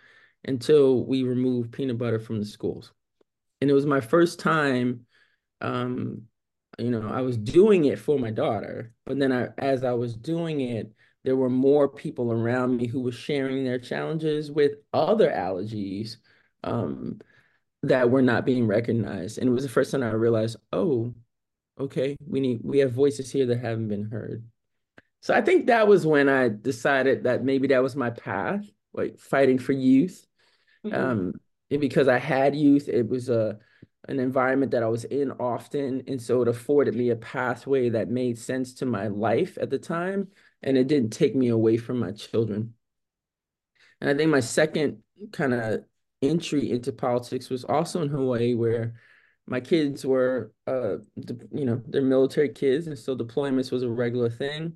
until 0.44 1.04
we 1.04 1.24
removed 1.24 1.72
peanut 1.72 1.98
butter 1.98 2.20
from 2.20 2.38
the 2.38 2.46
schools. 2.46 2.92
And 3.60 3.70
it 3.70 3.74
was 3.74 3.86
my 3.86 4.00
first 4.00 4.40
time 4.40 5.06
um, 5.60 6.22
you 6.78 6.90
know, 6.90 7.08
I 7.08 7.20
was 7.20 7.36
doing 7.36 7.84
it 7.84 7.98
for 7.98 8.18
my 8.18 8.30
daughter, 8.30 8.92
but 9.06 9.18
then 9.18 9.32
I, 9.32 9.48
as 9.58 9.84
I 9.84 9.92
was 9.92 10.14
doing 10.16 10.60
it, 10.60 10.92
there 11.24 11.36
were 11.36 11.50
more 11.50 11.88
people 11.88 12.32
around 12.32 12.76
me 12.76 12.86
who 12.86 13.00
were 13.00 13.12
sharing 13.12 13.64
their 13.64 13.78
challenges 13.78 14.50
with 14.50 14.72
other 14.92 15.30
allergies 15.30 16.16
um, 16.64 17.20
that 17.82 18.10
were 18.10 18.22
not 18.22 18.44
being 18.44 18.66
recognized. 18.66 19.38
And 19.38 19.48
it 19.48 19.52
was 19.52 19.62
the 19.62 19.70
first 19.70 19.90
time 19.90 20.02
I 20.02 20.10
realized, 20.10 20.56
oh, 20.72 21.14
okay, 21.78 22.16
we 22.26 22.40
need 22.40 22.60
we 22.62 22.78
have 22.78 22.92
voices 22.92 23.30
here 23.30 23.46
that 23.46 23.60
haven't 23.60 23.88
been 23.88 24.10
heard. 24.10 24.44
So 25.20 25.32
I 25.32 25.40
think 25.40 25.66
that 25.66 25.88
was 25.88 26.06
when 26.06 26.28
I 26.28 26.48
decided 26.48 27.24
that 27.24 27.42
maybe 27.42 27.68
that 27.68 27.82
was 27.82 27.96
my 27.96 28.10
path, 28.10 28.64
like 28.92 29.18
fighting 29.18 29.58
for 29.58 29.72
youth. 29.72 30.26
Mm-hmm. 30.84 30.94
Um, 30.94 31.34
and 31.70 31.80
because 31.80 32.08
I 32.08 32.18
had 32.18 32.54
youth, 32.54 32.88
it 32.88 33.08
was 33.08 33.28
a 33.28 33.58
an 34.08 34.20
environment 34.20 34.72
that 34.72 34.82
I 34.82 34.88
was 34.88 35.04
in 35.04 35.32
often. 35.32 36.02
And 36.06 36.20
so 36.20 36.42
it 36.42 36.48
afforded 36.48 36.94
me 36.94 37.10
a 37.10 37.16
pathway 37.16 37.88
that 37.90 38.10
made 38.10 38.38
sense 38.38 38.74
to 38.74 38.86
my 38.86 39.06
life 39.06 39.56
at 39.60 39.70
the 39.70 39.78
time. 39.78 40.28
And 40.62 40.76
it 40.76 40.88
didn't 40.88 41.10
take 41.10 41.34
me 41.34 41.48
away 41.48 41.76
from 41.76 41.98
my 41.98 42.12
children. 42.12 42.74
And 44.00 44.10
I 44.10 44.14
think 44.14 44.30
my 44.30 44.40
second 44.40 45.02
kind 45.32 45.54
of 45.54 45.84
entry 46.20 46.70
into 46.70 46.92
politics 46.92 47.48
was 47.48 47.64
also 47.64 48.02
in 48.02 48.08
Hawaii, 48.08 48.54
where 48.54 48.94
my 49.46 49.60
kids 49.60 50.04
were, 50.04 50.52
uh, 50.66 50.96
you 51.52 51.64
know, 51.64 51.80
they're 51.86 52.02
military 52.02 52.50
kids. 52.50 52.86
And 52.86 52.98
so 52.98 53.16
deployments 53.16 53.72
was 53.72 53.82
a 53.82 53.90
regular 53.90 54.30
thing. 54.30 54.74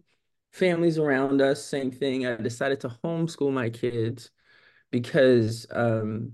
Families 0.53 0.99
around 0.99 1.43
us, 1.43 1.63
same 1.63 1.91
thing. 1.91 2.27
I 2.27 2.37
decided 2.37 2.81
to 2.81 2.97
homeschool 3.05 3.53
my 3.53 3.69
kids 3.69 4.31
because 4.91 5.67
um, 5.71 6.33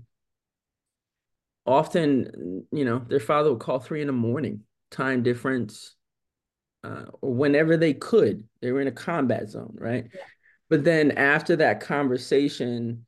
often, 1.65 2.65
you 2.71 2.85
know, 2.85 2.99
their 3.07 3.19
father 3.19 3.51
would 3.51 3.59
call 3.59 3.79
three 3.79 4.01
in 4.01 4.07
the 4.07 4.13
morning, 4.13 4.61
time 4.91 5.23
difference, 5.23 5.95
uh, 6.83 7.05
or 7.21 7.33
whenever 7.33 7.77
they 7.77 7.93
could. 7.93 8.43
They 8.61 8.71
were 8.71 8.81
in 8.81 8.87
a 8.87 8.91
combat 8.91 9.49
zone, 9.49 9.75
right? 9.79 10.05
Yeah. 10.13 10.21
But 10.69 10.83
then 10.83 11.11
after 11.11 11.55
that 11.57 11.79
conversation, 11.79 13.05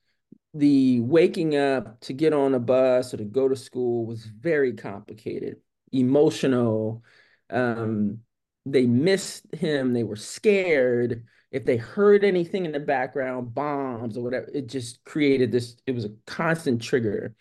the 0.53 1.01
waking 1.01 1.55
up 1.55 1.99
to 2.01 2.13
get 2.13 2.33
on 2.33 2.55
a 2.55 2.59
bus 2.59 3.13
or 3.13 3.17
to 3.17 3.25
go 3.25 3.47
to 3.47 3.55
school 3.55 4.05
was 4.05 4.25
very 4.25 4.73
complicated, 4.73 5.57
emotional. 5.91 7.03
Um, 7.49 8.19
they 8.65 8.85
missed 8.85 9.53
him. 9.53 9.93
They 9.93 10.03
were 10.03 10.15
scared. 10.15 11.25
If 11.51 11.65
they 11.65 11.77
heard 11.77 12.23
anything 12.23 12.65
in 12.65 12.71
the 12.71 12.79
background, 12.79 13.53
bombs 13.53 14.17
or 14.17 14.23
whatever, 14.23 14.49
it 14.53 14.67
just 14.67 15.03
created 15.05 15.51
this. 15.51 15.77
It 15.85 15.93
was 15.93 16.05
a 16.05 16.11
constant 16.25 16.81
trigger 16.81 17.35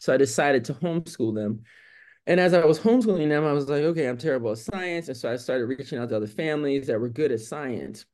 so 0.00 0.14
I 0.14 0.16
decided 0.16 0.64
to 0.64 0.74
homeschool 0.74 1.34
them. 1.34 1.62
And 2.26 2.40
as 2.40 2.54
I 2.54 2.64
was 2.64 2.80
homeschooling 2.80 3.28
them, 3.28 3.44
I 3.44 3.52
was 3.52 3.68
like, 3.68 3.82
okay, 3.82 4.08
I'm 4.08 4.16
terrible 4.16 4.50
at 4.50 4.58
science. 4.58 5.08
And 5.08 5.16
so 5.16 5.30
I 5.30 5.36
started 5.36 5.66
reaching 5.66 5.98
out 5.98 6.08
to 6.08 6.16
other 6.16 6.26
families 6.26 6.86
that 6.86 6.98
were 6.98 7.08
good 7.08 7.30
at 7.30 7.40
science. 7.40 8.06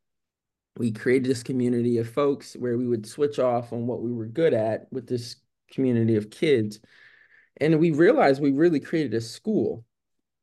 We 0.77 0.91
created 0.91 1.31
this 1.31 1.45
community 1.45 1.99
of 1.99 2.09
folks 2.09 2.55
where 2.55 2.77
we 2.77 2.89
would 2.89 3.07
switch 3.07 3.39
off 3.39 3.73
on 3.73 3.87
what 3.87 4.03
we 4.03 4.13
were 4.13 4.27
good 4.27 4.53
at 4.53 4.89
with 4.91 5.07
this 5.07 5.37
community 5.71 6.17
of 6.17 6.31
kids. 6.31 6.81
And 7.59 7.79
we 7.79 7.93
realized 7.93 8.43
we 8.43 8.53
really 8.53 8.81
created 8.81 9.15
a 9.15 9.21
school. 9.21 9.85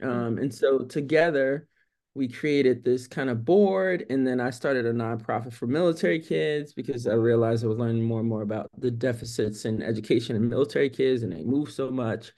Um, 0.01 0.38
and 0.38 0.53
so 0.53 0.79
together, 0.79 1.67
we 2.15 2.27
created 2.27 2.84
this 2.84 3.08
kind 3.08 3.29
of 3.29 3.43
board 3.43 4.05
and 4.10 4.25
then 4.25 4.39
i 4.39 4.50
started 4.50 4.86
a 4.86 4.93
nonprofit 4.93 5.53
for 5.53 5.67
military 5.67 6.20
kids 6.20 6.74
because 6.74 7.08
i 7.08 7.13
realized 7.13 7.63
i 7.63 7.67
was 7.67 7.77
learning 7.77 8.03
more 8.03 8.20
and 8.20 8.29
more 8.29 8.41
about 8.41 8.70
the 8.77 8.91
deficits 8.91 9.65
in 9.65 9.82
education 9.82 10.36
in 10.36 10.48
military 10.48 10.89
kids 10.89 11.24
and 11.24 11.32
they 11.32 11.43
move 11.43 11.72
so 11.72 11.89
much. 11.89 12.32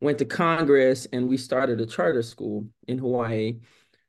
Went 0.00 0.18
to 0.18 0.24
congress 0.24 1.06
and 1.12 1.28
we 1.28 1.36
started 1.36 1.80
a 1.80 1.86
charter 1.86 2.22
school 2.22 2.66
in 2.88 2.98
hawaii 2.98 3.60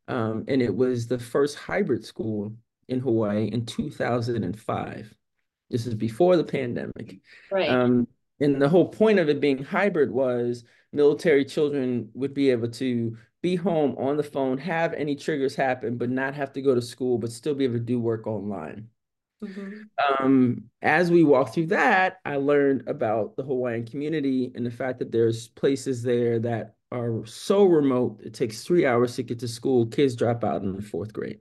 um, 0.07 0.43
and 0.47 0.61
it 0.61 0.75
was 0.75 1.07
the 1.07 1.19
first 1.19 1.57
hybrid 1.57 2.03
school 2.03 2.53
in 2.89 2.99
hawaii 2.99 3.45
in 3.45 3.65
2005 3.65 5.15
this 5.69 5.87
is 5.87 5.95
before 5.95 6.37
the 6.37 6.43
pandemic. 6.43 7.19
Right. 7.51 7.69
Um, 7.69 8.07
and 8.39 8.61
the 8.61 8.69
whole 8.69 8.89
point 8.89 9.19
of 9.19 9.29
it 9.29 9.39
being 9.39 9.63
hybrid 9.63 10.11
was 10.11 10.63
military 10.91 11.45
children 11.45 12.09
would 12.13 12.33
be 12.33 12.51
able 12.51 12.69
to 12.69 13.17
be 13.45 13.55
home 13.55 13.95
on 13.99 14.17
the 14.17 14.23
phone, 14.23 14.57
have 14.57 14.91
any 14.93 15.15
triggers 15.15 15.55
happen, 15.55 15.97
but 15.97 16.09
not 16.09 16.33
have 16.33 16.51
to 16.51 16.63
go 16.63 16.73
to 16.73 16.81
school, 16.81 17.19
but 17.19 17.31
still 17.31 17.53
be 17.53 17.65
able 17.65 17.75
to 17.75 17.79
do 17.79 17.99
work 17.99 18.25
online. 18.25 18.87
Mm-hmm. 19.43 19.83
Um, 20.25 20.63
as 20.81 21.11
we 21.11 21.23
walk 21.23 21.53
through 21.53 21.67
that, 21.67 22.17
I 22.25 22.37
learned 22.37 22.87
about 22.87 23.35
the 23.35 23.43
Hawaiian 23.43 23.85
community 23.85 24.51
and 24.55 24.65
the 24.65 24.71
fact 24.71 24.97
that 24.97 25.11
there's 25.11 25.47
places 25.49 26.01
there 26.01 26.39
that 26.39 26.73
are 26.91 27.23
so 27.27 27.65
remote, 27.65 28.19
it 28.23 28.33
takes 28.33 28.63
three 28.63 28.87
hours 28.87 29.15
to 29.17 29.21
get 29.21 29.37
to 29.41 29.47
school. 29.47 29.85
Kids 29.85 30.15
drop 30.15 30.43
out 30.43 30.63
in 30.63 30.75
the 30.75 30.81
fourth 30.81 31.13
grade. 31.13 31.39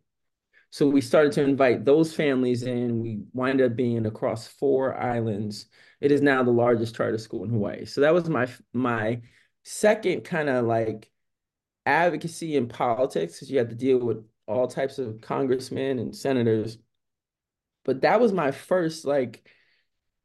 So 0.68 0.86
we 0.86 1.00
started 1.00 1.32
to 1.32 1.42
invite 1.42 1.86
those 1.86 2.12
families 2.12 2.64
in. 2.64 3.00
We 3.00 3.20
wind 3.32 3.62
up 3.62 3.76
being 3.76 4.04
across 4.04 4.46
four 4.46 4.94
islands. 5.00 5.68
It 6.02 6.12
is 6.12 6.20
now 6.20 6.42
the 6.42 6.50
largest 6.50 6.96
charter 6.96 7.16
school 7.16 7.44
in 7.44 7.50
Hawaii. 7.50 7.86
So 7.86 8.02
that 8.02 8.12
was 8.12 8.28
my 8.28 8.46
my 8.74 9.22
second 9.62 10.24
kind 10.24 10.50
of 10.50 10.66
like 10.66 11.10
advocacy 11.86 12.56
in 12.56 12.68
politics 12.68 13.34
because 13.34 13.50
you 13.50 13.58
had 13.58 13.70
to 13.70 13.76
deal 13.76 13.98
with 13.98 14.24
all 14.46 14.66
types 14.66 14.98
of 14.98 15.20
congressmen 15.20 15.98
and 15.98 16.14
senators. 16.14 16.78
But 17.84 18.02
that 18.02 18.20
was 18.20 18.32
my 18.32 18.50
first, 18.50 19.04
like, 19.04 19.48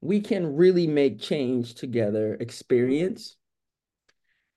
we 0.02 0.22
can 0.22 0.56
really 0.56 0.88
make 0.88 1.20
change 1.20 1.76
together 1.76 2.36
experience. 2.40 3.36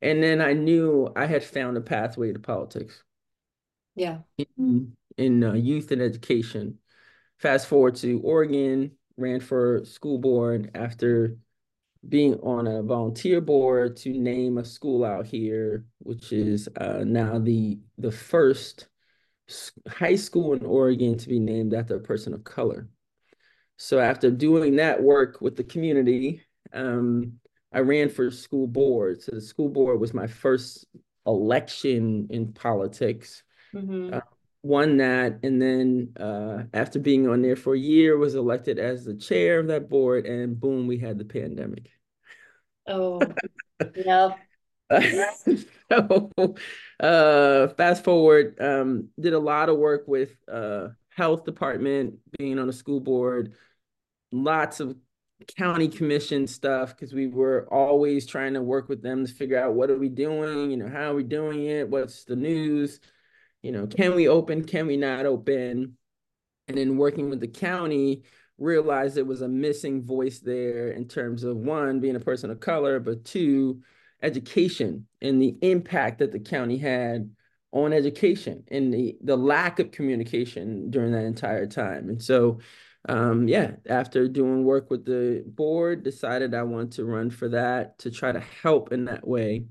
And 0.00 0.22
then 0.22 0.40
I 0.40 0.52
knew 0.52 1.12
I 1.14 1.26
had 1.26 1.44
found 1.44 1.76
a 1.76 1.80
pathway 1.80 2.32
to 2.32 2.38
politics. 2.38 3.02
Yeah. 3.94 4.18
In, 4.56 4.96
in 5.16 5.44
uh, 5.44 5.54
youth 5.54 5.90
and 5.90 6.00
education. 6.00 6.78
Fast 7.38 7.66
forward 7.66 7.96
to 7.96 8.20
Oregon, 8.20 8.92
ran 9.16 9.40
for 9.40 9.84
school 9.84 10.18
board 10.18 10.70
after 10.74 11.36
being 12.08 12.34
on 12.40 12.66
a 12.66 12.82
volunteer 12.82 13.40
board 13.40 13.96
to 13.96 14.10
name 14.10 14.58
a 14.58 14.64
school 14.64 15.04
out 15.04 15.26
here, 15.26 15.84
which 15.98 16.32
is 16.32 16.68
uh, 16.76 17.04
now 17.06 17.38
the 17.38 17.78
the 17.98 18.12
first 18.12 18.88
high 19.88 20.16
school 20.16 20.54
in 20.54 20.64
Oregon 20.64 21.16
to 21.18 21.28
be 21.28 21.38
named 21.38 21.74
after 21.74 21.96
a 21.96 22.00
person 22.00 22.34
of 22.34 22.44
color. 22.44 22.88
So 23.76 23.98
after 23.98 24.30
doing 24.30 24.76
that 24.76 25.02
work 25.02 25.40
with 25.40 25.56
the 25.56 25.64
community, 25.64 26.42
um, 26.72 27.34
I 27.72 27.80
ran 27.80 28.08
for 28.08 28.30
school 28.30 28.66
board. 28.66 29.22
So 29.22 29.32
the 29.32 29.40
school 29.40 29.68
board 29.68 30.00
was 30.00 30.14
my 30.14 30.26
first 30.26 30.86
election 31.26 32.28
in 32.30 32.52
politics. 32.52 33.42
Mm-hmm. 33.74 34.14
Uh, 34.14 34.20
won 34.62 34.98
that, 34.98 35.40
and 35.42 35.60
then 35.60 36.12
uh, 36.18 36.64
after 36.72 36.98
being 36.98 37.28
on 37.28 37.42
there 37.42 37.56
for 37.56 37.74
a 37.74 37.78
year, 37.78 38.16
was 38.16 38.34
elected 38.34 38.78
as 38.78 39.04
the 39.04 39.14
chair 39.14 39.60
of 39.60 39.68
that 39.68 39.88
board, 39.88 40.26
and 40.26 40.58
boom, 40.58 40.86
we 40.86 40.98
had 40.98 41.18
the 41.18 41.24
pandemic. 41.24 41.90
Oh, 42.86 43.20
yep. 43.96 44.38
so, 45.90 46.30
uh, 47.00 47.68
fast 47.68 48.04
forward, 48.04 48.60
um, 48.60 49.08
did 49.18 49.32
a 49.32 49.38
lot 49.38 49.68
of 49.68 49.78
work 49.78 50.04
with 50.06 50.36
uh, 50.50 50.88
health 51.08 51.44
department, 51.44 52.16
being 52.38 52.58
on 52.58 52.66
the 52.66 52.72
school 52.72 53.00
board, 53.00 53.54
lots 54.30 54.80
of 54.80 54.96
county 55.56 55.88
commission 55.88 56.46
stuff 56.46 56.94
because 56.94 57.12
we 57.12 57.26
were 57.26 57.66
always 57.70 58.26
trying 58.26 58.54
to 58.54 58.62
work 58.62 58.88
with 58.88 59.02
them 59.02 59.26
to 59.26 59.32
figure 59.32 59.58
out 59.58 59.74
what 59.74 59.90
are 59.90 59.98
we 59.98 60.08
doing, 60.08 60.70
you 60.70 60.76
know, 60.76 60.88
how 60.88 61.10
are 61.10 61.14
we 61.14 61.24
doing 61.24 61.66
it, 61.66 61.88
what's 61.88 62.24
the 62.24 62.36
news, 62.36 63.00
you 63.62 63.72
know, 63.72 63.86
can 63.86 64.14
we 64.14 64.28
open, 64.28 64.64
can 64.64 64.86
we 64.86 64.96
not 64.96 65.26
open? 65.26 65.96
and 66.68 66.78
then 66.78 66.96
working 66.96 67.30
with 67.30 67.40
the 67.40 67.48
county, 67.48 68.22
realized 68.58 69.14
there 69.14 69.24
was 69.24 69.42
a 69.42 69.48
missing 69.48 70.02
voice 70.02 70.38
there 70.38 70.90
in 70.90 71.08
terms 71.08 71.44
of 71.44 71.56
one, 71.56 72.00
being 72.00 72.16
a 72.16 72.20
person 72.20 72.50
of 72.50 72.60
color, 72.60 73.00
but 73.00 73.24
two, 73.24 73.82
education 74.22 75.06
and 75.20 75.42
the 75.42 75.56
impact 75.62 76.20
that 76.20 76.30
the 76.30 76.38
county 76.38 76.78
had 76.78 77.34
on 77.72 77.92
education 77.92 78.62
and 78.68 78.94
the, 78.94 79.16
the 79.22 79.36
lack 79.36 79.80
of 79.80 79.90
communication 79.90 80.90
during 80.90 81.10
that 81.10 81.24
entire 81.24 81.66
time. 81.66 82.08
And 82.08 82.22
so, 82.22 82.60
um, 83.08 83.48
yeah, 83.48 83.72
after 83.88 84.28
doing 84.28 84.62
work 84.62 84.90
with 84.90 85.04
the 85.04 85.42
board, 85.44 86.04
decided 86.04 86.54
I 86.54 86.62
want 86.62 86.92
to 86.94 87.04
run 87.04 87.30
for 87.30 87.48
that 87.48 87.98
to 88.00 88.12
try 88.12 88.30
to 88.30 88.38
help 88.40 88.92
in 88.92 89.06
that 89.06 89.26
way. 89.26 89.64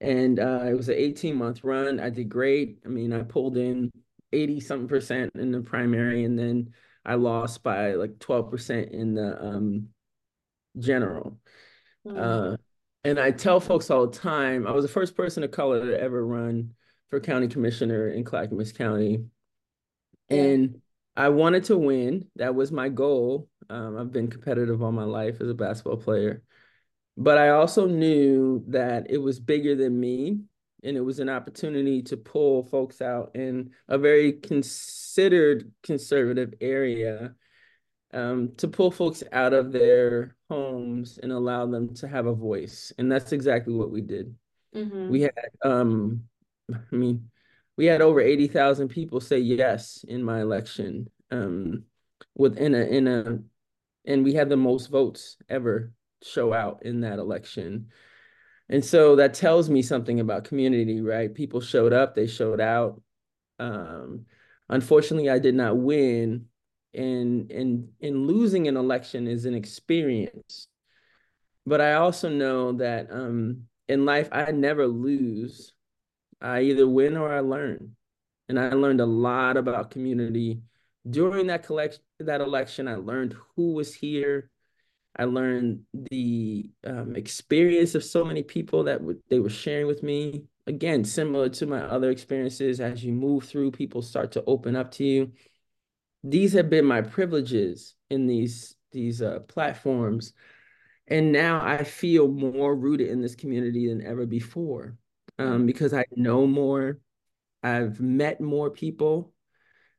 And 0.00 0.38
uh, 0.38 0.64
it 0.66 0.74
was 0.74 0.88
an 0.88 0.96
18 0.96 1.36
month 1.36 1.64
run. 1.64 2.00
I 2.00 2.10
did 2.10 2.28
great. 2.28 2.78
I 2.84 2.88
mean, 2.88 3.12
I 3.12 3.22
pulled 3.22 3.56
in 3.56 3.90
80 4.32 4.60
something 4.60 4.88
percent 4.88 5.32
in 5.34 5.52
the 5.52 5.60
primary 5.60 6.24
and 6.24 6.38
then 6.38 6.72
I 7.04 7.14
lost 7.14 7.62
by 7.62 7.92
like 7.92 8.18
12% 8.18 8.90
in 8.90 9.14
the 9.14 9.42
um, 9.42 9.88
general. 10.78 11.38
Mm-hmm. 12.06 12.18
Uh, 12.18 12.56
and 13.04 13.20
I 13.20 13.30
tell 13.30 13.60
folks 13.60 13.90
all 13.90 14.08
the 14.08 14.18
time, 14.18 14.66
I 14.66 14.72
was 14.72 14.84
the 14.84 14.90
first 14.90 15.16
person 15.16 15.44
of 15.44 15.52
color 15.52 15.86
to 15.86 16.00
ever 16.00 16.26
run 16.26 16.74
for 17.08 17.20
county 17.20 17.46
commissioner 17.46 18.08
in 18.08 18.24
Clackamas 18.24 18.72
County. 18.72 19.24
And 20.28 20.80
I 21.16 21.28
wanted 21.28 21.64
to 21.64 21.78
win. 21.78 22.26
That 22.34 22.54
was 22.54 22.72
my 22.72 22.88
goal. 22.88 23.48
Um, 23.70 23.96
I've 23.96 24.12
been 24.12 24.28
competitive 24.28 24.82
all 24.82 24.92
my 24.92 25.04
life 25.04 25.40
as 25.40 25.48
a 25.48 25.54
basketball 25.54 25.98
player. 25.98 26.42
But 27.16 27.38
I 27.38 27.50
also 27.50 27.86
knew 27.86 28.62
that 28.68 29.10
it 29.10 29.18
was 29.18 29.40
bigger 29.40 29.74
than 29.74 29.98
me 29.98 30.40
and 30.84 30.96
it 30.96 31.00
was 31.00 31.18
an 31.18 31.28
opportunity 31.28 32.02
to 32.02 32.16
pull 32.16 32.62
folks 32.62 33.00
out 33.00 33.30
in 33.34 33.70
a 33.88 33.98
very 33.98 34.32
considered 34.32 35.72
conservative 35.82 36.54
area 36.60 37.34
um, 38.12 38.52
to 38.58 38.68
pull 38.68 38.90
folks 38.90 39.22
out 39.32 39.52
of 39.52 39.72
their 39.72 40.36
homes 40.48 41.18
and 41.22 41.32
allow 41.32 41.66
them 41.66 41.94
to 41.94 42.06
have 42.08 42.26
a 42.26 42.34
voice. 42.34 42.92
And 42.98 43.10
that's 43.10 43.32
exactly 43.32 43.74
what 43.74 43.90
we 43.90 44.00
did. 44.02 44.34
Mm-hmm. 44.76 45.08
we 45.08 45.22
had 45.22 45.32
um 45.64 46.24
i 46.74 46.94
mean 46.94 47.30
we 47.78 47.86
had 47.86 48.02
over 48.02 48.20
80,000 48.20 48.88
people 48.88 49.20
say 49.20 49.38
yes 49.38 50.04
in 50.06 50.22
my 50.22 50.42
election 50.42 51.08
um 51.30 51.84
within 52.34 52.74
a 52.74 52.80
in 52.80 53.08
a 53.08 53.38
and 54.04 54.22
we 54.22 54.34
had 54.34 54.50
the 54.50 54.56
most 54.56 54.88
votes 54.88 55.38
ever 55.48 55.92
show 56.26 56.52
out 56.52 56.82
in 56.84 57.00
that 57.00 57.18
election 57.18 57.86
and 58.68 58.84
so 58.84 59.16
that 59.16 59.34
tells 59.34 59.70
me 59.70 59.82
something 59.82 60.20
about 60.20 60.44
community, 60.44 61.00
right? 61.00 61.32
People 61.32 61.60
showed 61.60 61.92
up, 61.92 62.14
they 62.14 62.26
showed 62.26 62.60
out. 62.60 63.00
Um, 63.58 64.26
unfortunately, 64.68 65.30
I 65.30 65.38
did 65.38 65.54
not 65.54 65.76
win. 65.76 66.46
And, 66.92 67.50
and, 67.52 67.90
and 68.00 68.26
losing 68.26 68.68
an 68.68 68.76
election 68.76 69.28
is 69.28 69.44
an 69.44 69.54
experience. 69.54 70.66
But 71.64 71.80
I 71.80 71.94
also 71.94 72.28
know 72.28 72.72
that 72.72 73.10
um, 73.10 73.64
in 73.88 74.04
life, 74.04 74.28
I 74.32 74.50
never 74.50 74.86
lose. 74.86 75.72
I 76.40 76.62
either 76.62 76.88
win 76.88 77.16
or 77.16 77.32
I 77.32 77.40
learn. 77.40 77.96
And 78.48 78.58
I 78.58 78.70
learned 78.70 79.00
a 79.00 79.06
lot 79.06 79.56
about 79.56 79.90
community 79.90 80.62
during 81.08 81.48
that 81.48 81.64
collection, 81.64 82.02
that 82.20 82.40
election. 82.40 82.88
I 82.88 82.96
learned 82.96 83.36
who 83.54 83.74
was 83.74 83.94
here, 83.94 84.50
I 85.18 85.24
learned 85.24 85.82
the 85.94 86.70
um, 86.84 87.16
experience 87.16 87.94
of 87.94 88.04
so 88.04 88.24
many 88.24 88.42
people 88.42 88.84
that 88.84 88.98
w- 88.98 89.20
they 89.30 89.38
were 89.38 89.50
sharing 89.50 89.86
with 89.86 90.02
me. 90.02 90.44
Again, 90.66 91.04
similar 91.04 91.48
to 91.50 91.66
my 91.66 91.80
other 91.80 92.10
experiences, 92.10 92.80
as 92.80 93.02
you 93.02 93.12
move 93.12 93.44
through, 93.44 93.70
people 93.70 94.02
start 94.02 94.32
to 94.32 94.44
open 94.46 94.76
up 94.76 94.90
to 94.92 95.04
you. 95.04 95.32
These 96.22 96.52
have 96.52 96.68
been 96.68 96.84
my 96.84 97.00
privileges 97.00 97.94
in 98.10 98.26
these 98.26 98.74
these 98.92 99.22
uh, 99.22 99.40
platforms, 99.40 100.32
and 101.06 101.32
now 101.32 101.64
I 101.64 101.84
feel 101.84 102.28
more 102.28 102.74
rooted 102.74 103.08
in 103.08 103.22
this 103.22 103.34
community 103.34 103.88
than 103.88 104.04
ever 104.04 104.26
before 104.26 104.96
um, 105.38 105.62
mm. 105.62 105.66
because 105.66 105.94
I 105.94 106.04
know 106.14 106.46
more. 106.46 106.98
I've 107.62 108.00
met 108.00 108.40
more 108.40 108.70
people. 108.70 109.32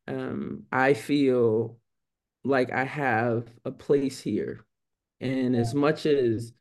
Um, 0.08 0.64
I 0.72 0.94
feel 0.94 1.80
like 2.44 2.72
I 2.72 2.86
have 2.86 3.48
a 3.66 3.72
place 3.72 4.20
here 4.20 4.67
and 5.20 5.56
as 5.56 5.74
much 5.74 6.06
as 6.06 6.54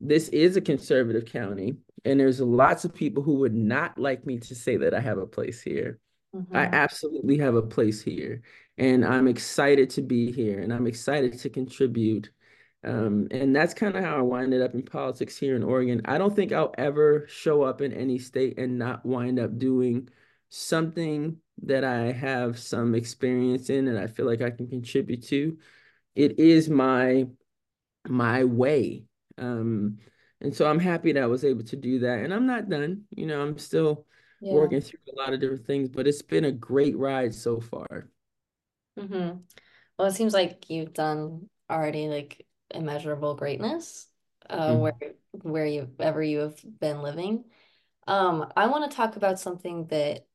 this 0.00 0.28
is 0.28 0.56
a 0.56 0.60
conservative 0.60 1.26
county, 1.26 1.76
and 2.04 2.20
there's 2.20 2.40
lots 2.40 2.84
of 2.84 2.94
people 2.94 3.22
who 3.22 3.36
would 3.36 3.54
not 3.54 3.98
like 3.98 4.26
me 4.26 4.38
to 4.38 4.54
say 4.54 4.76
that 4.76 4.94
I 4.94 5.00
have 5.00 5.18
a 5.18 5.26
place 5.26 5.62
here. 5.62 5.98
Mm-hmm. 6.34 6.54
I 6.54 6.64
absolutely 6.64 7.38
have 7.38 7.54
a 7.54 7.62
place 7.62 8.02
here. 8.02 8.42
And 8.76 9.04
I'm 9.04 9.28
excited 9.28 9.90
to 9.90 10.02
be 10.02 10.32
here 10.32 10.60
and 10.60 10.72
I'm 10.72 10.86
excited 10.86 11.38
to 11.38 11.48
contribute. 11.48 12.30
Um, 12.82 13.28
and 13.30 13.54
that's 13.54 13.72
kind 13.72 13.96
of 13.96 14.04
how 14.04 14.18
I 14.18 14.20
winded 14.20 14.60
up 14.60 14.74
in 14.74 14.82
politics 14.82 15.38
here 15.38 15.56
in 15.56 15.62
Oregon. 15.62 16.02
I 16.04 16.18
don't 16.18 16.34
think 16.34 16.52
I'll 16.52 16.74
ever 16.76 17.26
show 17.28 17.62
up 17.62 17.80
in 17.80 17.92
any 17.92 18.18
state 18.18 18.58
and 18.58 18.78
not 18.78 19.06
wind 19.06 19.38
up 19.38 19.58
doing 19.58 20.08
something 20.50 21.38
that 21.62 21.84
I 21.84 22.12
have 22.12 22.58
some 22.58 22.94
experience 22.94 23.70
in 23.70 23.88
and 23.88 23.98
I 23.98 24.08
feel 24.08 24.26
like 24.26 24.42
I 24.42 24.50
can 24.50 24.68
contribute 24.68 25.24
to. 25.28 25.56
It 26.14 26.38
is 26.38 26.68
my 26.68 27.26
my 28.06 28.44
way. 28.44 29.04
Um, 29.38 29.98
and 30.40 30.54
so 30.54 30.68
I'm 30.68 30.78
happy 30.78 31.12
that 31.12 31.22
I 31.22 31.26
was 31.26 31.44
able 31.44 31.64
to 31.64 31.76
do 31.76 32.00
that. 32.00 32.20
And 32.20 32.32
I'm 32.32 32.46
not 32.46 32.68
done. 32.68 33.04
You 33.10 33.26
know, 33.26 33.40
I'm 33.40 33.58
still 33.58 34.06
yeah. 34.40 34.52
working 34.52 34.80
through 34.80 35.00
a 35.12 35.18
lot 35.18 35.32
of 35.32 35.40
different 35.40 35.66
things, 35.66 35.88
but 35.88 36.06
it's 36.06 36.22
been 36.22 36.44
a 36.44 36.52
great 36.52 36.96
ride 36.98 37.34
so 37.34 37.60
far. 37.60 38.10
Mm-hmm. 38.98 39.38
Well, 39.98 40.08
it 40.08 40.14
seems 40.14 40.34
like 40.34 40.68
you've 40.70 40.92
done 40.92 41.48
already 41.70 42.08
like 42.08 42.46
immeasurable 42.70 43.34
greatness 43.34 44.06
uh, 44.48 44.68
mm-hmm. 44.68 44.80
where 44.80 45.14
where 45.42 45.66
you 45.66 45.88
ever 45.98 46.22
you 46.22 46.40
have 46.40 46.60
been 46.80 47.02
living. 47.02 47.44
Um, 48.06 48.52
I 48.56 48.66
want 48.66 48.90
to 48.90 48.96
talk 48.96 49.16
about 49.16 49.40
something 49.40 49.86
that 49.86 50.26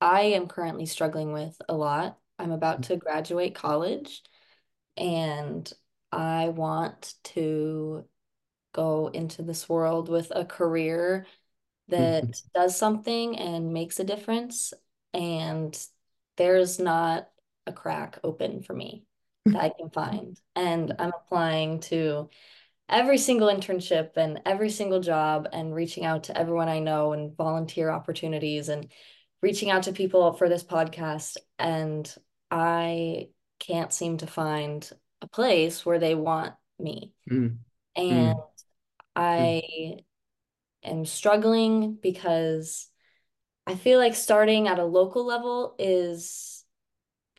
I 0.00 0.22
am 0.22 0.48
currently 0.48 0.86
struggling 0.86 1.32
with 1.32 1.60
a 1.68 1.74
lot. 1.74 2.18
I'm 2.38 2.52
about 2.52 2.84
to 2.84 2.96
graduate 2.96 3.54
college, 3.54 4.22
and 4.96 5.70
I 6.12 6.48
want 6.48 7.14
to 7.24 8.04
go 8.72 9.08
into 9.08 9.42
this 9.42 9.68
world 9.68 10.08
with 10.08 10.32
a 10.34 10.44
career 10.44 11.26
that 11.88 12.24
mm-hmm. 12.24 12.60
does 12.60 12.76
something 12.76 13.38
and 13.38 13.72
makes 13.72 13.98
a 13.98 14.04
difference. 14.04 14.72
And 15.12 15.76
there's 16.36 16.78
not 16.78 17.28
a 17.66 17.72
crack 17.72 18.18
open 18.22 18.62
for 18.62 18.74
me 18.74 19.04
that 19.46 19.62
I 19.62 19.70
can 19.70 19.90
find. 19.90 20.38
And 20.54 20.94
I'm 20.98 21.12
applying 21.14 21.80
to 21.80 22.28
every 22.88 23.18
single 23.18 23.48
internship 23.48 24.16
and 24.16 24.40
every 24.46 24.70
single 24.70 25.00
job 25.00 25.48
and 25.52 25.74
reaching 25.74 26.04
out 26.04 26.24
to 26.24 26.38
everyone 26.38 26.68
I 26.68 26.78
know 26.78 27.12
and 27.12 27.36
volunteer 27.36 27.90
opportunities 27.90 28.68
and 28.68 28.90
reaching 29.42 29.70
out 29.70 29.84
to 29.84 29.92
people 29.92 30.32
for 30.32 30.48
this 30.48 30.64
podcast. 30.64 31.36
And 31.58 32.12
I 32.50 33.28
can't 33.58 33.92
seem 33.92 34.18
to 34.18 34.26
find 34.26 34.88
a 35.20 35.26
place 35.26 35.84
where 35.84 35.98
they 35.98 36.14
want 36.14 36.54
me. 36.78 37.12
Mm. 37.30 37.58
And 37.96 38.36
mm. 38.36 38.48
I 39.16 39.62
mm. 39.66 40.04
am 40.84 41.04
struggling 41.04 41.98
because 42.00 42.88
I 43.66 43.74
feel 43.74 43.98
like 43.98 44.14
starting 44.14 44.68
at 44.68 44.78
a 44.78 44.84
local 44.84 45.26
level 45.26 45.74
is 45.78 46.64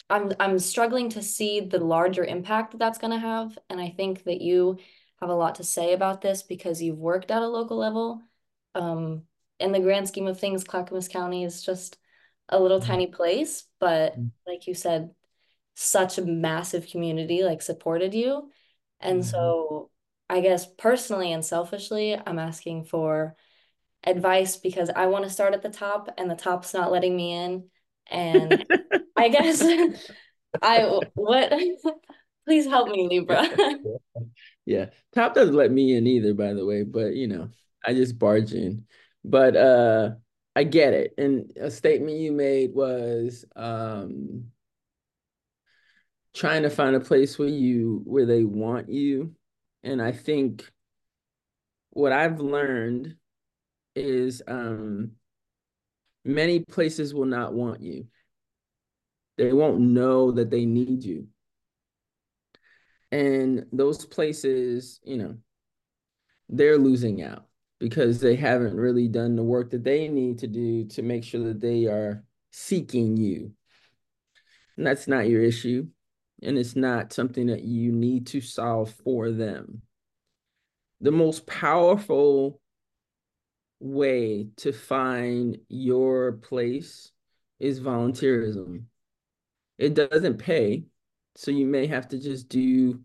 I'm 0.10 0.34
I'm 0.40 0.60
struggling 0.60 1.10
to 1.10 1.22
see 1.22 1.62
the 1.62 1.80
larger 1.80 2.24
impact 2.24 2.72
that 2.72 2.78
that's 2.78 2.98
going 2.98 3.14
to 3.14 3.20
have 3.20 3.58
and 3.70 3.80
I 3.80 3.90
think 3.90 4.24
that 4.26 4.42
you 4.42 4.78
have 5.22 5.30
a 5.30 5.36
lot 5.36 5.56
to 5.56 5.64
say 5.64 5.94
about 5.94 6.22
this 6.22 6.44
because 6.44 6.82
you've 6.82 6.98
worked 6.98 7.32
at 7.32 7.42
a 7.42 7.48
local 7.48 7.78
level. 7.78 8.22
Um, 8.76 9.24
in 9.60 9.72
the 9.72 9.80
grand 9.80 10.08
scheme 10.08 10.28
of 10.28 10.40
things, 10.40 10.64
Clackamas 10.64 11.10
County 11.10 11.44
is 11.44 11.64
just 11.64 11.98
a 12.48 12.60
little 12.60 12.80
mm. 12.80 12.86
tiny 12.86 13.08
place, 13.08 13.66
but 13.80 14.18
mm. 14.18 14.32
like 14.48 14.68
you 14.68 14.74
said, 14.74 15.12
such 15.82 16.18
a 16.18 16.26
massive 16.26 16.88
community 16.88 17.42
like 17.42 17.62
supported 17.62 18.14
you. 18.14 18.50
And 19.00 19.22
mm-hmm. 19.22 19.30
so 19.30 19.90
I 20.30 20.42
guess 20.42 20.66
personally 20.66 21.32
and 21.32 21.44
selfishly, 21.44 22.18
I'm 22.18 22.38
asking 22.38 22.84
for 22.84 23.38
advice 24.04 24.58
because 24.58 24.90
I 24.94 25.06
want 25.06 25.24
to 25.24 25.30
start 25.30 25.54
at 25.54 25.62
the 25.62 25.70
top 25.70 26.14
and 26.18 26.30
the 26.30 26.36
top's 26.36 26.74
not 26.74 26.92
letting 26.92 27.16
me 27.16 27.32
in. 27.32 27.70
And 28.12 28.66
I 29.16 29.30
guess 29.30 29.64
I 30.62 31.00
what 31.14 31.54
please 32.46 32.66
help 32.66 32.90
me, 32.90 33.08
Libra. 33.08 33.48
yeah. 34.66 34.88
Top 35.16 35.34
doesn't 35.34 35.56
let 35.56 35.72
me 35.72 35.96
in 35.96 36.06
either, 36.08 36.34
by 36.34 36.54
the 36.54 36.66
way, 36.66 36.84
but 36.84 37.16
you 37.16 37.28
know, 37.28 37.52
I 37.86 37.94
just 37.94 38.20
barge 38.20 38.52
in. 38.52 38.86
But 39.24 39.56
uh 39.56 40.12
I 40.58 40.66
get 40.66 40.94
it. 40.94 41.14
And 41.18 41.54
a 41.56 41.72
statement 41.72 42.18
you 42.18 42.34
made 42.34 42.74
was 42.74 43.46
um 43.56 44.52
trying 46.36 46.64
to 46.64 46.70
find 46.70 46.96
a 46.96 47.00
place 47.00 47.38
where 47.40 47.48
you 47.48 48.02
where 48.06 48.26
they 48.26 48.44
want 48.44 48.90
you 48.90 49.34
and 49.84 50.02
i 50.02 50.12
think 50.12 50.70
what 51.92 52.12
i've 52.12 52.40
learned 52.40 53.16
is 53.96 54.42
um 54.48 55.12
many 56.24 56.60
places 56.60 57.14
will 57.14 57.26
not 57.26 57.54
want 57.54 57.82
you 57.82 58.08
They 59.38 59.54
won't 59.54 59.80
know 59.80 60.32
that 60.34 60.50
they 60.50 60.66
need 60.66 61.04
you. 61.04 61.28
And 63.12 63.66
those 63.72 64.06
places, 64.06 65.00
you 65.04 65.18
know, 65.18 65.38
they're 66.50 66.78
losing 66.78 67.22
out 67.22 67.46
because 67.80 68.20
they 68.20 68.36
haven't 68.36 68.76
really 68.76 69.08
done 69.08 69.36
the 69.38 69.44
work 69.44 69.70
that 69.72 69.84
they 69.84 70.10
need 70.10 70.40
to 70.40 70.48
do 70.48 70.86
to 70.86 71.02
make 71.02 71.24
sure 71.24 71.46
that 71.46 71.62
they 71.62 71.86
are 71.86 72.24
seeking 72.52 73.16
you. 73.16 73.54
And 74.76 74.86
that's 74.86 75.08
not 75.08 75.30
your 75.30 75.42
issue. 75.42 75.88
And 76.42 76.58
it's 76.58 76.76
not 76.76 77.14
something 77.14 77.48
that 77.48 77.64
you 77.64 77.92
need 77.92 78.28
to 78.28 78.42
solve 78.42 78.94
for 79.04 79.32
them. 79.32 79.82
The 81.02 81.12
most 81.12 81.46
powerful 81.46 82.62
way 83.80 84.50
to 84.58 84.72
find 84.74 85.58
your 85.70 86.34
place 86.34 87.12
is 87.60 87.80
volunteerism. 87.80 88.84
It 89.78 89.94
doesn't 89.94 90.38
pay. 90.38 90.86
So 91.36 91.52
you 91.52 91.66
may 91.66 91.88
have 91.88 92.10
to 92.10 92.20
just 92.20 92.50
do, 92.50 93.00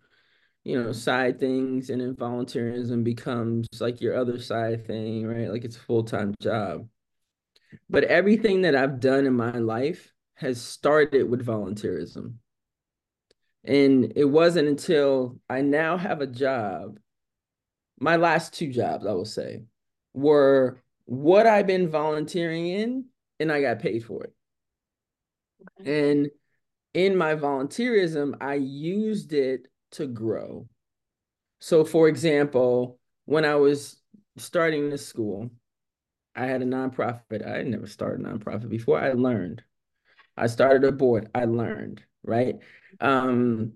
you 0.65 0.83
know, 0.83 0.93
side 0.93 1.39
things 1.39 1.91
and 1.91 2.01
then 2.01 2.15
volunteerism 2.15 3.05
becomes 3.05 3.69
like 3.81 4.01
your 4.01 4.17
other 4.17 4.41
side 4.41 4.87
thing, 4.87 5.27
right? 5.27 5.51
Like 5.51 5.65
it's 5.65 5.77
a 5.77 5.81
full-time 5.81 6.35
job. 6.41 6.89
But 7.89 8.05
everything 8.05 8.63
that 8.63 8.75
I've 8.75 9.01
done 9.01 9.27
in 9.27 9.35
my 9.35 9.59
life 9.59 10.13
has 10.35 10.61
started 10.61 11.29
with 11.29 11.47
volunteerism. 11.47 12.35
And 13.65 14.13
it 14.17 14.27
wasn't 14.27 14.69
until 14.69 15.39
I 15.49 15.63
now 15.63 15.97
have 15.97 16.21
a 16.21 16.27
job, 16.27 16.99
my 17.99 18.17
last 18.17 18.53
two 18.53 18.71
jobs, 18.71 19.07
I 19.07 19.13
will 19.13 19.25
say, 19.25 19.63
were 20.13 20.83
what 21.07 21.47
I've 21.47 21.67
been 21.67 21.89
volunteering 21.89 22.67
in, 22.67 23.07
and 23.41 23.51
I 23.51 23.61
got 23.63 23.79
paid 23.79 24.05
for 24.05 24.25
it. 24.25 24.35
Okay. 25.81 26.11
And 26.11 26.31
in 26.93 27.17
my 27.17 27.35
volunteerism, 27.35 28.37
I 28.41 28.55
used 28.55 29.33
it 29.33 29.69
to 29.93 30.07
grow. 30.07 30.69
So, 31.61 31.85
for 31.85 32.09
example, 32.09 32.99
when 33.25 33.45
I 33.45 33.55
was 33.55 33.97
starting 34.37 34.91
this 34.91 35.07
school, 35.07 35.51
I 36.37 36.47
had 36.47 36.63
a 36.63 36.67
nonprofit. 36.67 37.47
I 37.47 37.59
had 37.59 37.67
never 37.67 37.87
started 37.87 38.25
a 38.25 38.29
nonprofit 38.29 38.69
before. 38.69 39.01
I 39.01 39.13
learned. 39.13 39.63
I 40.37 40.49
started 40.49 40.85
a 40.85 40.93
board. 40.93 41.31
I 41.35 41.45
learned, 41.45 42.03
right? 42.23 42.57
Um, 43.01 43.75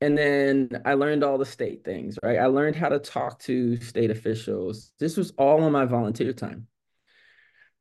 and 0.00 0.16
then 0.16 0.82
I 0.84 0.94
learned 0.94 1.22
all 1.22 1.36
the 1.36 1.44
state 1.44 1.84
things, 1.84 2.18
right? 2.22 2.38
I 2.38 2.46
learned 2.46 2.76
how 2.76 2.88
to 2.88 2.98
talk 2.98 3.38
to 3.40 3.76
state 3.78 4.10
officials. 4.10 4.92
This 4.98 5.16
was 5.16 5.32
all 5.36 5.62
on 5.62 5.72
my 5.72 5.84
volunteer 5.84 6.32
time. 6.32 6.66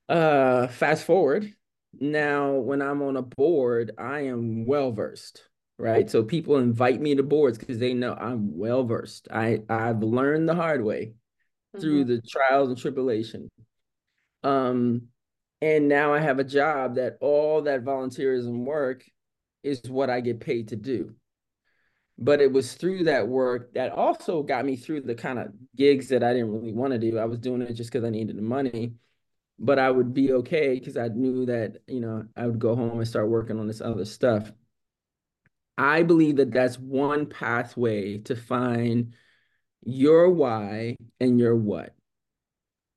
Uh, 0.10 0.68
fast 0.68 1.06
forward, 1.06 1.54
now 1.98 2.54
when 2.54 2.82
I'm 2.82 3.02
on 3.02 3.16
a 3.16 3.22
board, 3.22 3.92
I 3.98 4.22
am 4.22 4.66
well 4.66 4.92
versed, 4.92 5.44
right? 5.78 6.10
So 6.10 6.24
people 6.24 6.58
invite 6.58 7.00
me 7.00 7.16
to 7.16 7.24
boards 7.24 7.58
because 7.58 7.78
they 7.78 7.94
know 7.94 8.14
I'm 8.14 8.58
well 8.58 8.84
versed. 8.84 9.28
I 9.32 9.62
I've 9.70 10.04
learned 10.04 10.50
the 10.50 10.56
hard 10.56 10.84
way 10.84 11.14
mm-hmm. 11.76 11.80
through 11.80 12.06
the 12.06 12.22
trials 12.22 12.70
and 12.70 12.78
tribulation. 12.78 13.50
Um, 14.44 15.04
and 15.62 15.88
now 15.88 16.14
I 16.14 16.20
have 16.20 16.40
a 16.40 16.44
job 16.44 16.96
that 16.96 17.18
all 17.22 17.62
that 17.64 17.84
volunteerism 17.84 18.66
work 18.66 19.04
is 19.64 19.82
what 19.90 20.10
I 20.10 20.22
get 20.22 20.40
paid 20.40 20.70
to 20.70 20.76
do. 20.76 21.14
But 22.18 22.42
it 22.42 22.52
was 22.52 22.74
through 22.74 23.06
that 23.06 23.28
work 23.28 23.74
that 23.76 23.94
also 23.94 24.44
got 24.44 24.66
me 24.66 24.76
through 24.76 25.02
the 25.02 25.16
kind 25.16 25.40
of 25.40 25.54
gigs 25.76 26.10
that 26.10 26.24
I 26.24 26.34
didn't 26.34 26.52
really 26.52 26.74
want 26.74 26.92
to 26.92 27.00
do. 27.00 27.18
I 27.18 27.26
was 27.26 27.40
doing 27.40 27.62
it 27.62 27.74
just 27.74 27.92
because 27.92 28.06
I 28.06 28.10
needed 28.10 28.38
the 28.38 28.42
money, 28.42 28.94
but 29.58 29.80
I 29.80 29.90
would 29.90 30.14
be 30.14 30.34
okay 30.34 30.78
because 30.78 30.98
I 30.98 31.08
knew 31.08 31.46
that, 31.46 31.78
you 31.88 32.02
know, 32.02 32.26
I 32.36 32.46
would 32.48 32.60
go 32.60 32.76
home 32.76 33.00
and 33.00 33.08
start 33.08 33.30
working 33.30 33.60
on 33.60 33.68
this 33.68 33.82
other 33.82 34.06
stuff. 34.06 34.52
I 35.78 36.04
believe 36.04 36.36
that 36.38 36.52
that's 36.52 36.78
one 36.78 37.26
pathway 37.26 38.18
to 38.20 38.36
find 38.36 39.14
your 39.82 40.30
why 40.30 40.98
and 41.22 41.40
your 41.40 41.56
what. 41.56 41.96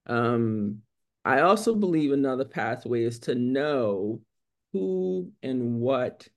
Um, 0.07 0.83
I 1.25 1.42
also 1.42 1.77
believe 1.77 2.11
another 2.11 2.44
pathway 2.44 3.05
is 3.05 3.20
to 3.20 3.37
know 3.37 4.20
who 4.72 5.31
and 5.42 5.81
what 5.81 6.29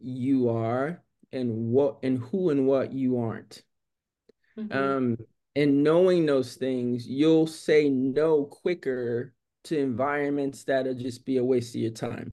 you 0.00 0.48
are 0.50 1.02
and 1.32 1.70
what 1.70 1.98
and 2.02 2.18
who 2.18 2.50
and 2.50 2.66
what 2.66 2.92
you 2.92 3.20
aren't. 3.20 3.62
Mm-hmm. 4.58 4.76
Um, 4.76 5.16
and 5.56 5.82
knowing 5.82 6.26
those 6.26 6.54
things, 6.56 7.06
you'll 7.06 7.46
say 7.46 7.88
no 7.88 8.44
quicker 8.44 9.34
to 9.64 9.78
environments 9.78 10.64
that'll 10.64 10.94
just 10.94 11.24
be 11.24 11.36
a 11.36 11.44
waste 11.44 11.74
of 11.74 11.80
your 11.80 11.90
time. 11.90 12.32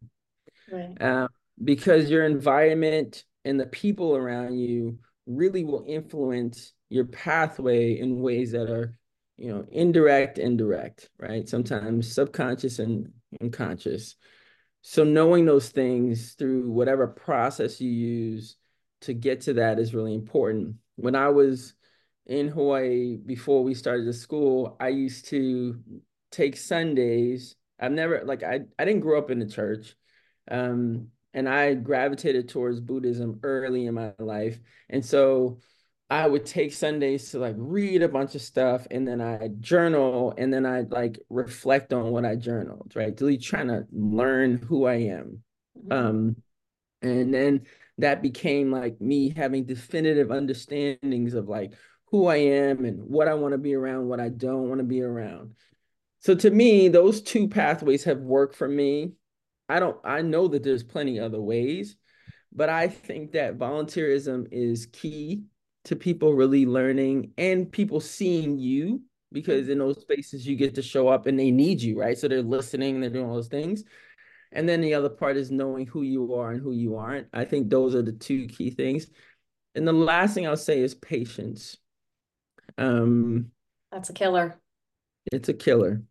Right. 0.72 1.02
Um, 1.02 1.30
because 1.64 2.10
your 2.10 2.26
environment 2.26 3.24
and 3.44 3.60
the 3.60 3.66
people 3.66 4.16
around 4.16 4.58
you 4.58 5.00
really 5.26 5.64
will 5.64 5.84
influence 5.88 6.74
your 6.90 7.06
pathway 7.06 8.00
in 8.00 8.22
ways 8.22 8.52
that 8.52 8.70
are 8.70 8.98
you 9.38 9.54
know, 9.54 9.66
indirect, 9.72 10.40
indirect, 10.40 11.10
right? 11.20 11.48
Sometimes 11.48 12.12
subconscious 12.12 12.80
and 12.80 13.12
unconscious. 13.42 14.16
So 14.90 15.04
knowing 15.04 15.44
those 15.44 15.68
things 15.68 16.32
through 16.36 16.72
whatever 16.72 17.08
process 17.08 17.82
you 17.82 17.90
use 17.92 18.56
to 19.02 19.14
get 19.14 19.42
to 19.42 19.56
that 19.56 19.80
is 19.80 19.94
really 19.94 20.16
important. 20.16 20.78
When 20.96 21.14
I 21.14 21.28
was 21.28 21.74
in 22.26 22.48
Hawaii 22.48 23.18
before 23.18 23.66
we 23.66 23.74
started 23.74 24.08
the 24.08 24.14
school, 24.14 24.78
I 24.80 24.88
used 24.88 25.26
to 25.26 25.78
take 26.32 26.56
Sundays. 26.56 27.58
I've 27.78 27.92
never 27.92 28.24
like 28.24 28.44
I 28.44 28.62
I 28.80 28.86
didn't 28.86 29.02
grow 29.02 29.18
up 29.18 29.30
in 29.30 29.40
the 29.40 29.46
church. 29.46 29.94
Um 30.50 31.10
and 31.34 31.50
I 31.50 31.74
gravitated 31.74 32.48
towards 32.48 32.80
Buddhism 32.80 33.42
early 33.44 33.88
in 33.88 33.94
my 33.94 34.14
life. 34.20 34.58
And 34.90 35.06
so 35.06 35.60
I 36.10 36.26
would 36.26 36.46
take 36.46 36.74
Sundays 36.74 37.32
to 37.32 37.40
like 37.40 37.56
read 37.58 38.02
a 38.02 38.08
bunch 38.08 38.34
of 38.36 38.42
stuff 38.42 38.88
and 38.90 39.06
then 39.06 39.20
I 39.20 39.50
journal 39.60 40.34
and 40.38 40.54
then 40.54 40.66
I 40.66 40.82
like 40.82 41.20
reflect 41.30 41.92
on 41.92 42.12
what 42.12 42.26
I 42.26 42.36
journaled, 42.36 42.94
right? 42.96 43.20
Really 43.20 43.38
trying 43.38 43.68
to 43.68 43.86
learn 43.92 44.58
who 44.58 44.86
I 44.86 44.96
am. 44.96 45.44
Mm-hmm. 45.78 45.92
Um, 45.92 46.36
and 47.02 47.34
then 47.34 47.64
that 47.98 48.22
became 48.22 48.72
like 48.72 49.02
me 49.02 49.34
having 49.36 49.66
definitive 49.66 50.32
understandings 50.32 51.34
of 51.34 51.50
like 51.50 51.74
who 52.06 52.28
I 52.28 52.38
am 52.38 52.86
and 52.86 53.04
what 53.04 53.28
I 53.28 53.34
want 53.34 53.52
to 53.52 53.58
be 53.58 53.76
around, 53.76 54.08
what 54.08 54.22
I 54.22 54.30
don't 54.30 54.70
want 54.70 54.80
to 54.80 54.86
be 54.86 55.02
around. 55.02 55.56
So 56.20 56.36
to 56.36 56.50
me, 56.50 56.88
those 56.88 57.22
two 57.22 57.50
pathways 57.50 58.06
have 58.06 58.20
worked 58.20 58.56
for 58.56 58.68
me. 58.68 59.12
I 59.68 59.82
don't, 59.82 59.98
I 60.06 60.22
know 60.22 60.48
that 60.48 60.64
there's 60.64 60.84
plenty 60.84 61.20
other 61.20 61.42
ways, 61.42 61.98
but 62.54 62.70
I 62.70 62.88
think 62.88 63.34
that 63.34 63.58
volunteerism 63.58 64.48
is 64.52 64.86
key 64.86 65.44
to 65.88 65.96
people 65.96 66.34
really 66.34 66.66
learning 66.66 67.32
and 67.38 67.72
people 67.72 68.00
seeing 68.00 68.58
you 68.58 69.02
because 69.32 69.70
in 69.70 69.80
those 69.80 70.02
spaces 70.02 70.48
you 70.48 70.56
get 70.56 70.76
to 70.76 70.82
show 70.82 71.08
up 71.08 71.26
and 71.26 71.38
they 71.38 71.52
need 71.52 71.82
you, 71.82 72.00
right? 72.00 72.18
So 72.18 72.28
they're 72.28 72.42
listening, 72.42 72.96
and 72.96 73.04
they're 73.04 73.10
doing 73.10 73.26
all 73.26 73.36
those 73.36 73.48
things. 73.48 73.84
And 74.52 74.68
then 74.68 74.82
the 74.82 74.94
other 74.94 75.10
part 75.10 75.38
is 75.38 75.52
knowing 75.52 75.86
who 75.86 76.04
you 76.04 76.34
are 76.36 76.52
and 76.52 76.62
who 76.62 76.72
you 76.72 76.96
aren't. 76.96 77.28
I 77.34 77.46
think 77.46 77.70
those 77.70 77.96
are 77.96 78.02
the 78.02 78.14
two 78.14 78.48
key 78.48 78.70
things. 78.70 79.08
And 79.76 79.88
the 79.88 79.94
last 79.94 80.34
thing 80.34 80.48
I'll 80.48 80.56
say 80.56 80.80
is 80.80 80.96
patience. 80.96 81.78
Um 82.78 83.52
that's 83.92 84.10
a 84.10 84.14
killer. 84.14 84.60
It's 85.32 85.50
a 85.50 85.54
killer. 85.54 86.02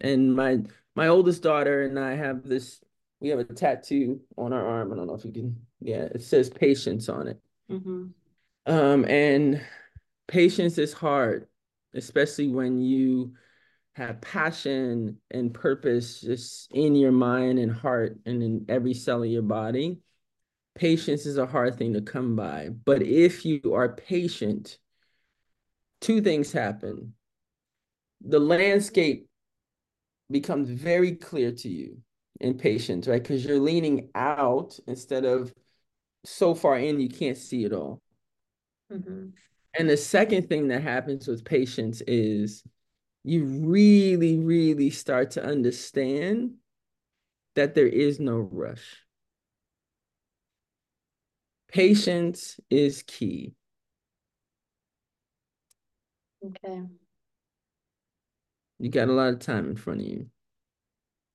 And 0.00 0.34
my 0.34 0.60
my 0.96 1.08
oldest 1.08 1.42
daughter 1.42 1.82
and 1.82 1.98
I 1.98 2.16
have 2.16 2.48
this 2.48 2.80
we 3.20 3.28
have 3.28 3.38
a 3.38 3.44
tattoo 3.44 4.20
on 4.36 4.52
our 4.52 4.66
arm. 4.66 4.92
I 4.92 4.96
don't 4.96 5.06
know 5.06 5.14
if 5.14 5.24
you 5.24 5.32
can 5.32 5.56
yeah, 5.80 6.08
it 6.14 6.22
says 6.22 6.48
patience 6.48 7.08
on 7.08 7.28
it. 7.28 7.40
Mm-hmm. 7.70 8.06
Um, 8.66 9.04
and 9.04 9.60
patience 10.28 10.78
is 10.78 10.92
hard, 10.92 11.46
especially 11.94 12.48
when 12.48 12.78
you 12.80 13.34
have 13.94 14.20
passion 14.20 15.18
and 15.30 15.52
purpose 15.52 16.20
just 16.20 16.72
in 16.72 16.94
your 16.94 17.12
mind 17.12 17.58
and 17.58 17.72
heart 17.72 18.18
and 18.24 18.42
in 18.42 18.64
every 18.68 18.94
cell 18.94 19.22
of 19.22 19.28
your 19.28 19.42
body. 19.42 20.00
Patience 20.74 21.26
is 21.26 21.36
a 21.36 21.46
hard 21.46 21.76
thing 21.76 21.92
to 21.92 22.00
come 22.00 22.34
by. 22.34 22.70
But 22.70 23.02
if 23.02 23.44
you 23.44 23.74
are 23.74 23.94
patient, 23.94 24.78
two 26.00 26.22
things 26.22 26.52
happen. 26.52 27.14
The 28.22 28.38
landscape 28.38 29.28
becomes 30.30 30.70
very 30.70 31.16
clear 31.16 31.52
to 31.52 31.68
you 31.68 31.98
in 32.40 32.56
patience, 32.56 33.06
right? 33.06 33.22
Because 33.22 33.44
you're 33.44 33.60
leaning 33.60 34.08
out 34.14 34.78
instead 34.86 35.24
of 35.24 35.52
so 36.24 36.54
far 36.54 36.78
in 36.78 37.00
you 37.00 37.08
can't 37.08 37.36
see 37.36 37.64
it 37.64 37.72
all. 37.72 38.00
Mm-hmm. 38.92 39.28
And 39.78 39.88
the 39.88 39.96
second 39.96 40.48
thing 40.48 40.68
that 40.68 40.82
happens 40.82 41.26
with 41.26 41.44
patience 41.44 42.02
is 42.06 42.62
you 43.24 43.44
really, 43.44 44.38
really 44.38 44.90
start 44.90 45.32
to 45.32 45.44
understand 45.44 46.54
that 47.54 47.74
there 47.74 47.86
is 47.86 48.20
no 48.20 48.36
rush. 48.36 48.98
Patience 51.68 52.60
is 52.68 53.02
key. 53.02 53.54
Okay. 56.44 56.82
You 58.78 58.90
got 58.90 59.08
a 59.08 59.12
lot 59.12 59.32
of 59.32 59.38
time 59.38 59.70
in 59.70 59.76
front 59.76 60.00
of 60.00 60.06
you. 60.06 60.26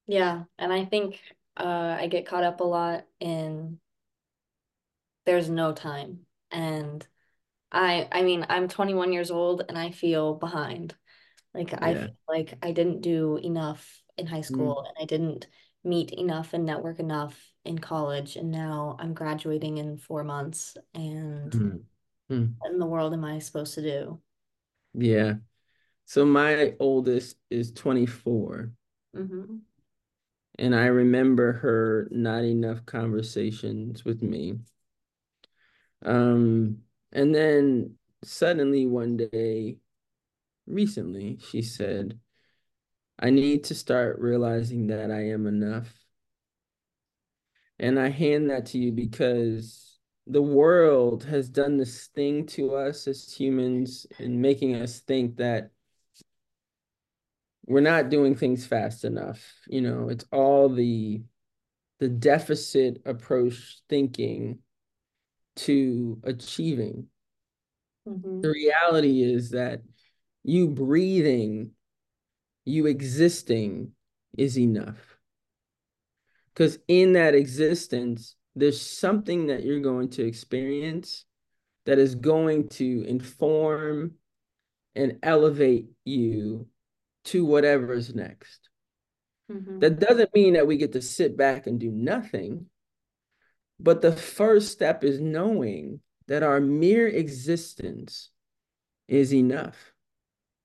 Yeah. 0.05 0.43
And 0.59 0.71
I 0.71 0.85
think 0.85 1.19
uh, 1.55 1.97
I 1.99 2.07
get 2.07 2.27
caught 2.27 2.43
up 2.43 2.59
a 2.59 2.65
lot 2.65 3.05
in 3.19 3.79
there's 5.25 5.49
no 5.49 5.73
time. 5.73 6.19
And 6.51 7.05
I 7.71 8.07
I 8.11 8.21
mean, 8.23 8.45
I'm 8.49 8.67
21 8.67 9.13
years 9.13 9.31
old 9.31 9.63
and 9.67 9.77
I 9.77 9.91
feel 9.91 10.35
behind. 10.35 10.95
Like 11.53 11.73
I 11.81 11.95
feel 11.95 12.09
like 12.29 12.55
I 12.63 12.71
didn't 12.73 13.01
do 13.01 13.37
enough 13.37 14.03
in 14.17 14.27
high 14.27 14.41
Mm, 14.49 14.71
school 14.71 14.85
and 14.87 14.95
I 15.01 15.05
didn't 15.05 15.47
meet 15.83 16.11
enough 16.13 16.53
and 16.53 16.65
network 16.65 16.99
enough 16.99 17.53
in 17.65 17.79
college 17.79 18.35
and 18.37 18.51
now 18.51 18.97
I'm 18.99 19.13
graduating 19.13 19.77
in 19.79 19.97
four 19.97 20.23
months 20.23 20.77
and 20.95 21.53
mm, 21.53 21.83
mm. 22.29 22.55
what 22.59 22.71
in 22.71 22.79
the 22.79 22.85
world 22.85 23.13
am 23.13 23.25
I 23.25 23.39
supposed 23.39 23.75
to 23.75 23.81
do? 23.81 24.21
Yeah. 24.93 25.35
So 26.05 26.25
my 26.25 26.75
oldest 26.79 27.37
is 27.49 27.71
24, 27.73 28.71
Mm-hmm. 29.15 29.57
and 30.59 30.75
I 30.75 30.85
remember 30.87 31.53
her 31.53 32.07
not 32.11 32.43
enough 32.43 32.85
conversations 32.85 34.03
with 34.05 34.21
me. 34.21 34.59
Um, 36.05 36.83
and 37.11 37.33
then 37.33 37.95
suddenly 38.23 38.85
one 38.85 39.17
day, 39.17 39.77
recently, 40.65 41.39
she 41.49 41.61
said, 41.61 42.19
I 43.19 43.29
need 43.29 43.65
to 43.65 43.75
start 43.75 44.19
realizing 44.19 44.87
that 44.87 45.11
I 45.11 45.29
am 45.29 45.47
enough. 45.47 45.91
And 47.79 47.99
I 47.99 48.09
hand 48.09 48.49
that 48.49 48.67
to 48.67 48.77
you 48.77 48.91
because 48.91 49.99
the 50.25 50.41
world 50.41 51.23
has 51.23 51.49
done 51.49 51.77
this 51.77 52.07
thing 52.07 52.45
to 52.47 52.75
us 52.75 53.07
as 53.07 53.31
humans 53.31 54.05
in 54.19 54.41
making 54.41 54.75
us 54.75 54.99
think 54.99 55.37
that 55.37 55.71
we're 57.65 57.81
not 57.81 58.09
doing 58.09 58.35
things 58.35 58.65
fast 58.65 59.03
enough. 59.03 59.41
You 59.67 59.81
know, 59.81 60.09
it's 60.09 60.25
all 60.31 60.69
the 60.69 61.23
the 61.99 62.07
deficit 62.07 63.01
approach 63.05 63.81
thinking 63.89 64.59
to 65.57 66.19
achieving. 66.23 67.07
Mm-hmm. 68.07 68.41
The 68.41 68.49
reality 68.49 69.21
is 69.21 69.51
that 69.51 69.81
you 70.43 70.67
breathing, 70.67 71.71
you 72.65 72.85
existing 72.85 73.91
is 74.37 74.57
enough. 74.57 75.17
Because 76.53 76.79
in 76.87 77.13
that 77.13 77.35
existence, 77.35 78.35
there's 78.55 78.81
something 78.81 79.47
that 79.47 79.63
you're 79.63 79.79
going 79.79 80.09
to 80.11 80.25
experience 80.25 81.25
that 81.85 81.99
is 81.99 82.15
going 82.15 82.69
to 82.69 83.03
inform 83.07 84.13
and 84.95 85.19
elevate 85.21 85.87
you 86.03 86.67
to 87.25 87.45
whatever's 87.45 88.15
next. 88.15 88.69
Mm-hmm. 89.51 89.79
That 89.79 89.99
doesn't 89.99 90.33
mean 90.33 90.53
that 90.53 90.67
we 90.67 90.77
get 90.77 90.93
to 90.93 91.01
sit 91.01 91.37
back 91.37 91.67
and 91.67 91.79
do 91.79 91.91
nothing. 91.91 92.65
But 93.79 94.01
the 94.01 94.11
first 94.11 94.71
step 94.71 95.03
is 95.03 95.19
knowing 95.19 95.99
that 96.27 96.43
our 96.43 96.59
mere 96.59 97.07
existence 97.07 98.31
is 99.07 99.33
enough. 99.33 99.93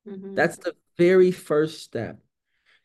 Mm-hmm. 0.09 0.35
That's 0.35 0.57
the 0.57 0.75
very 0.97 1.31
first 1.31 1.83
step. 1.83 2.19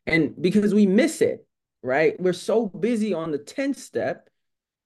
And 0.05 0.39
because 0.39 0.73
we 0.73 0.85
miss 0.85 1.21
it, 1.21 1.45
right? 1.81 2.19
We're 2.19 2.33
so 2.33 2.67
busy 2.67 3.13
on 3.13 3.31
the 3.31 3.39
10th 3.39 3.77
step 3.77 4.29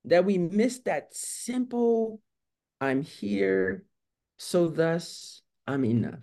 that 0.05 0.25
we 0.25 0.37
miss 0.37 0.79
that 0.79 1.13
simple 1.13 2.21
I'm 2.79 3.03
here, 3.03 3.83
so 4.37 4.67
thus 4.67 5.41
I'm 5.67 5.85
enough. 5.85 6.19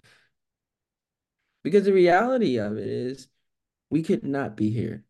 Because 1.62 1.84
the 1.84 1.92
reality 1.92 2.58
of 2.58 2.76
it 2.76 2.88
is, 2.88 3.28
we 3.90 4.02
could 4.02 4.24
not 4.24 4.56
be 4.56 4.70
here. 4.70 5.04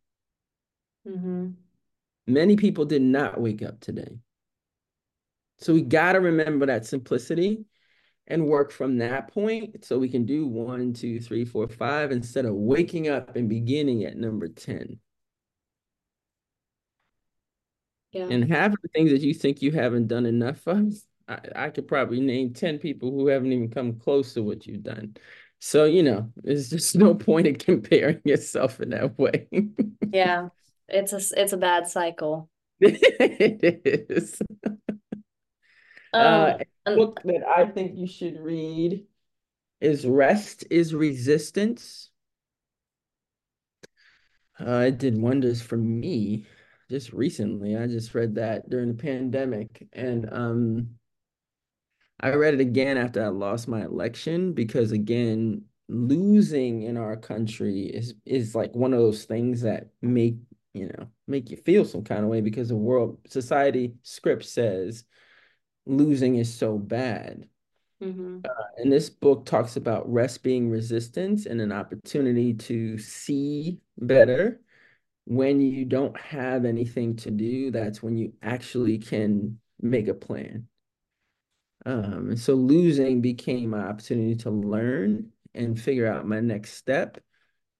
Mm-hmm. 1.07 1.51
Many 2.29 2.57
people 2.57 2.85
did 2.85 3.03
not 3.03 3.41
wake 3.41 3.63
up 3.63 3.81
today. 3.81 4.19
So 5.59 5.73
we 5.73 5.83
got 5.83 6.13
to 6.13 6.21
remember 6.21 6.67
that 6.67 6.87
simplicity 6.87 7.65
and 8.27 8.47
work 8.47 8.71
from 8.71 8.99
that 8.99 9.33
point 9.33 9.85
so 9.85 9.99
we 9.99 10.11
can 10.11 10.27
do 10.27 10.47
one, 10.47 10.93
two, 10.93 11.21
three, 11.21 11.47
four, 11.47 11.67
five 11.69 12.13
instead 12.13 12.45
of 12.45 12.55
waking 12.55 13.09
up 13.09 13.35
and 13.35 13.49
beginning 13.49 14.05
at 14.05 14.17
number 14.17 14.47
10. 14.47 14.99
Yeah. 18.13 18.29
And 18.29 18.45
half 18.51 18.73
of 18.73 18.79
the 18.83 18.89
things 18.89 19.11
that 19.11 19.23
you 19.23 19.33
think 19.33 19.63
you 19.63 19.73
haven't 19.73 20.09
done 20.09 20.27
enough 20.27 20.67
of, 20.67 20.95
I, 21.27 21.39
I 21.57 21.71
could 21.71 21.89
probably 21.89 22.21
name 22.21 22.53
10 22.53 22.79
people 22.79 23.11
who 23.11 23.29
haven't 23.29 23.53
even 23.53 23.71
come 23.71 23.99
close 23.99 24.35
to 24.35 24.43
what 24.43 24.67
you've 24.67 24.83
done. 24.83 25.17
So, 25.61 25.87
you 25.87 26.03
know, 26.03 26.31
there's 26.37 26.71
just 26.71 26.95
no 26.95 27.15
point 27.15 27.47
in 27.47 27.57
comparing 27.59 28.21
yourself 28.25 28.81
in 28.81 28.91
that 28.91 29.19
way. 29.19 29.49
Yeah. 30.13 30.49
It's 30.89 31.13
a 31.13 31.41
it's 31.41 31.53
a 31.53 31.57
bad 31.59 31.89
cycle. 31.89 32.49
it 32.81 34.11
is. 34.11 34.41
Uh, 36.13 36.55
Um, 36.59 36.61
a 36.87 36.97
book 36.97 37.21
that 37.25 37.47
I 37.47 37.67
think 37.67 37.97
you 37.97 38.07
should 38.07 38.39
read 38.41 39.07
is 39.81 40.07
Rest 40.07 40.65
is 40.71 40.95
Resistance. 40.95 42.11
Uh, 44.59 44.87
it 44.89 44.99
did 44.99 45.21
wonders 45.21 45.63
for 45.63 45.77
me 45.77 46.47
just 46.91 47.13
recently. 47.13 47.77
I 47.77 47.87
just 47.87 48.15
read 48.15 48.35
that 48.37 48.69
during 48.71 48.89
the 48.89 49.03
pandemic, 49.03 49.87
and 49.93 50.29
um, 50.33 50.89
I 52.21 52.31
read 52.31 52.55
it 52.55 52.61
again 52.61 52.97
after 52.97 53.25
I 53.25 53.29
lost 53.29 53.69
my 53.69 53.85
election 53.85 54.53
because 54.53 54.91
again, 54.93 55.63
losing 55.89 56.83
in 56.83 56.97
our 56.97 57.17
country 57.17 57.83
is 57.83 58.15
is 58.27 58.55
like 58.55 58.75
one 58.75 58.93
of 58.93 58.99
those 58.99 59.25
things 59.25 59.61
that 59.63 59.91
make 60.03 60.37
you 60.75 60.87
know 60.87 61.09
make 61.27 61.51
you 61.51 61.57
feel 61.57 61.85
some 61.85 62.05
kind 62.05 62.23
of 62.23 62.29
way 62.29 62.41
because 62.41 62.69
the 62.69 62.77
world 62.77 63.19
society 63.27 63.95
script 64.03 64.45
says 64.45 65.05
losing 65.89 66.37
is 66.37 66.53
so 66.53 66.79
bad. 66.79 67.49
mm-hmm. 68.03 68.41
And 68.77 68.93
this 68.93 69.11
book 69.11 69.47
talks 69.47 69.77
about 69.77 70.11
rest 70.13 70.43
being 70.43 70.71
resistance 70.71 71.47
and 71.47 71.61
an 71.61 71.73
opportunity 71.73 72.55
to 72.55 72.99
see 72.99 73.81
better 73.97 74.61
when 75.25 75.61
you 75.61 75.85
don't 75.85 76.19
have 76.21 76.65
anything 76.65 77.17
to 77.17 77.31
do. 77.31 77.71
That's 77.71 78.03
when 78.03 78.17
you 78.17 78.35
actually 78.43 78.99
can 78.99 79.59
make 79.81 80.09
a 80.09 80.15
plan. 80.15 80.69
Um, 81.87 82.31
and 82.31 82.39
so 82.39 82.55
losing 82.55 83.21
became 83.21 83.71
my 83.71 83.81
opportunity 83.81 84.37
to 84.37 84.51
learn 84.51 85.31
and 85.55 85.81
figure 85.81 86.07
out 86.07 86.27
my 86.27 86.41
next 86.41 86.75
step. 86.75 87.19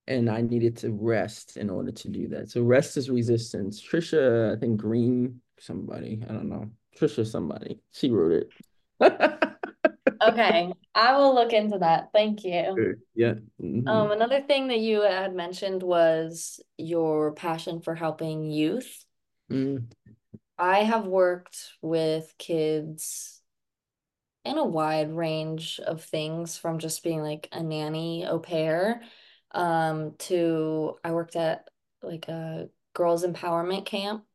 And 0.09 0.29
I 0.29 0.41
needed 0.41 0.75
to 0.77 0.91
rest 0.91 1.55
in 1.55 1.69
order 1.69 1.91
to 1.91 2.09
do 2.09 2.27
that. 2.29 2.49
So 2.49 2.63
rest 2.63 2.97
is 2.97 3.09
resistance. 3.09 3.81
Trisha, 3.81 4.57
I 4.57 4.59
think 4.59 4.81
Green, 4.81 5.39
somebody, 5.59 6.21
I 6.27 6.33
don't 6.33 6.49
know. 6.49 6.69
Trisha, 6.97 7.25
somebody, 7.25 7.79
she 7.91 8.09
wrote 8.09 8.31
it. 8.31 8.51
Okay, 10.21 10.73
I 10.93 11.15
will 11.15 11.33
look 11.33 11.53
into 11.53 11.77
that. 11.77 12.09
Thank 12.13 12.43
you. 12.43 12.97
Yeah. 13.15 13.35
Um, 13.61 13.85
Mhm. 13.85 14.11
another 14.11 14.41
thing 14.41 14.67
that 14.67 14.79
you 14.79 15.01
had 15.01 15.33
mentioned 15.33 15.81
was 15.81 16.59
your 16.77 17.31
passion 17.31 17.79
for 17.79 17.95
helping 17.95 18.43
youth. 18.51 19.05
Mm, 19.49 19.85
I 20.57 20.83
have 20.83 21.07
worked 21.07 21.71
with 21.81 22.33
kids 22.37 23.41
in 24.43 24.57
a 24.57 24.65
wide 24.65 25.11
range 25.11 25.79
of 25.79 26.03
things 26.03 26.57
from 26.57 26.79
just 26.79 27.01
being 27.01 27.21
like 27.21 27.47
a 27.53 27.63
nanny 27.63 28.25
au 28.25 28.39
pair 28.39 29.01
um 29.51 30.15
to 30.19 30.97
I 31.03 31.11
worked 31.11 31.35
at 31.35 31.67
like 32.01 32.27
a 32.27 32.69
girls 32.93 33.25
empowerment 33.25 33.85
camp. 33.85 34.25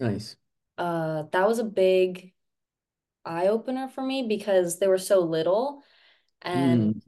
nice. 0.00 0.36
Uh 0.78 1.24
that 1.32 1.46
was 1.46 1.58
a 1.58 1.64
big 1.64 2.32
eye 3.24 3.48
opener 3.48 3.88
for 3.88 4.02
me 4.02 4.26
because 4.28 4.78
they 4.78 4.86
were 4.88 4.98
so 4.98 5.20
little 5.20 5.82
and 6.42 6.94
Mm, 6.94 7.02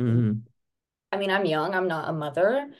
mm, 0.00 0.42
I 1.12 1.16
mean 1.16 1.30
I'm 1.30 1.44
young, 1.46 1.74
I'm 1.74 1.88
not 1.88 2.08
a 2.08 2.12
mother, 2.12 2.70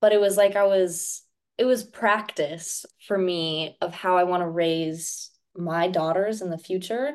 but 0.00 0.12
it 0.12 0.20
was 0.20 0.36
like 0.36 0.56
I 0.56 0.64
was 0.64 1.22
it 1.58 1.64
was 1.64 1.84
practice 1.84 2.84
for 3.06 3.16
me 3.16 3.76
of 3.80 3.94
how 3.94 4.16
I 4.16 4.24
want 4.24 4.42
to 4.42 4.48
raise 4.48 5.30
my 5.56 5.88
daughters 5.88 6.42
in 6.42 6.50
the 6.50 6.58
future 6.58 7.12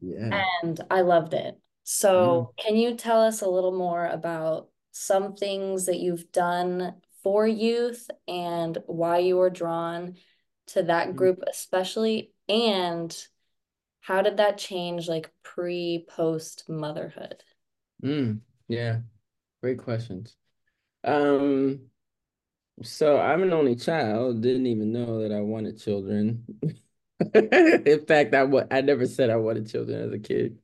yeah. 0.00 0.44
and 0.62 0.80
I 0.90 1.02
loved 1.02 1.34
it. 1.34 1.54
Mm. 1.54 1.60
So, 1.84 2.52
can 2.58 2.76
you 2.76 2.96
tell 2.96 3.22
us 3.22 3.40
a 3.42 3.48
little 3.48 3.76
more 3.76 4.06
about 4.06 4.68
some 4.98 5.34
things 5.34 5.86
that 5.86 5.98
you've 6.00 6.30
done 6.32 6.94
for 7.22 7.46
youth 7.46 8.10
and 8.26 8.78
why 8.86 9.18
you 9.18 9.36
were 9.36 9.50
drawn 9.50 10.16
to 10.68 10.82
that 10.84 11.14
Mm, 11.14 11.16
group 11.16 11.42
especially 11.48 12.32
and 12.48 13.16
how 14.00 14.22
did 14.22 14.38
that 14.38 14.58
change 14.58 15.08
like 15.08 15.30
pre 15.42 16.06
post 16.08 16.68
motherhood? 16.68 17.44
mm, 18.02 18.40
yeah. 18.68 19.00
Great 19.62 19.78
questions. 19.78 20.36
Um, 21.04 21.90
so 22.82 23.18
I'm 23.20 23.42
an 23.42 23.52
only 23.52 23.76
child, 23.76 24.42
didn't 24.42 24.66
even 24.66 24.92
know 24.92 25.22
that 25.22 25.32
I 25.32 25.40
wanted 25.40 25.78
children. 25.80 26.44
In 27.34 28.04
fact, 28.06 28.34
I 28.34 28.46
I 28.70 28.80
never 28.82 29.06
said 29.06 29.30
I 29.30 29.36
wanted 29.36 29.68
children 29.70 30.00
as 30.02 30.12
a 30.12 30.18
kid. 30.18 30.58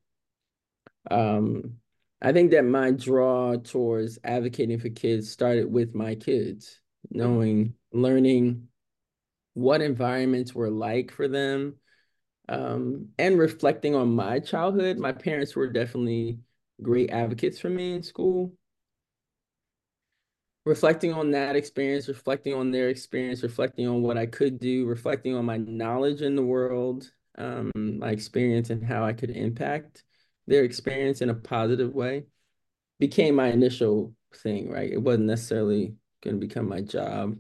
Um, 1.11 1.79
I 2.25 2.33
think 2.33 2.53
that 2.53 2.65
my 2.65 2.91
draw 2.91 3.55
towards 3.57 4.19
advocating 4.25 4.79
for 4.79 4.89
kids 4.89 5.31
started 5.31 5.71
with 5.71 5.95
my 5.95 6.15
kids, 6.15 6.81
knowing, 7.11 7.75
learning 7.93 8.69
what 9.53 9.83
environments 9.83 10.55
were 10.55 10.71
like 10.71 11.13
for 11.13 11.29
them, 11.29 11.75
um, 12.49 13.11
and 13.19 13.39
reflecting 13.39 13.95
on 13.95 14.15
my 14.15 14.41
childhood. 14.41 14.97
My 14.97 15.13
parents 15.13 15.55
were 15.55 15.69
definitely 15.69 16.39
great 16.81 17.11
advocates 17.11 17.59
for 17.59 17.69
me 17.69 17.93
in 17.93 18.03
school. 18.03 18.55
Reflecting 20.65 21.13
on 21.13 21.33
that 21.33 21.57
experience, 21.57 22.09
reflecting 22.09 22.55
on 22.55 22.71
their 22.71 22.89
experience, 22.89 23.43
reflecting 23.43 23.87
on 23.87 24.01
what 24.01 24.17
I 24.17 24.25
could 24.25 24.59
do, 24.59 24.87
reflecting 24.87 25.35
on 25.35 25.45
my 25.45 25.59
knowledge 25.59 26.23
in 26.23 26.37
the 26.37 26.43
world, 26.43 27.13
um, 27.37 27.71
my 27.75 28.13
experience 28.13 28.71
and 28.71 28.83
how 28.83 29.05
I 29.05 29.13
could 29.13 29.29
impact 29.29 30.05
their 30.47 30.65
experience 30.65 31.21
in 31.21 31.31
a 31.31 31.35
positive 31.35 31.95
way 31.95 32.25
became 32.99 33.35
my 33.35 33.49
initial 33.49 34.15
thing, 34.37 34.71
right? 34.71 34.93
It 34.93 35.03
wasn't 35.03 35.27
necessarily 35.27 35.95
going 36.23 36.41
to 36.41 36.47
become 36.47 36.69
my 36.69 36.81
job. 36.81 37.37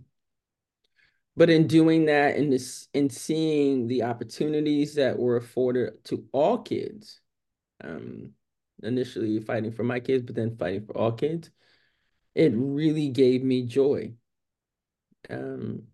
But 1.37 1.51
in 1.51 1.67
doing 1.67 2.07
that 2.07 2.37
and 2.37 2.53
this 2.53 2.88
in 2.95 3.11
seeing 3.11 3.88
the 3.88 4.05
opportunities 4.05 4.95
that 4.95 5.19
were 5.19 5.37
afforded 5.37 6.05
to 6.05 6.25
all 6.33 6.59
kids, 6.59 7.21
um, 7.83 8.31
initially 8.83 9.40
fighting 9.40 9.73
for 9.73 9.83
my 9.83 9.99
kids, 10.01 10.23
but 10.25 10.37
then 10.37 10.57
fighting 10.57 10.87
for 10.87 10.97
all 10.97 11.12
kids, 11.12 11.51
it 12.35 12.53
really 12.55 13.09
gave 13.09 13.43
me 13.43 13.62
joy. 13.62 14.12
Um, 15.29 15.85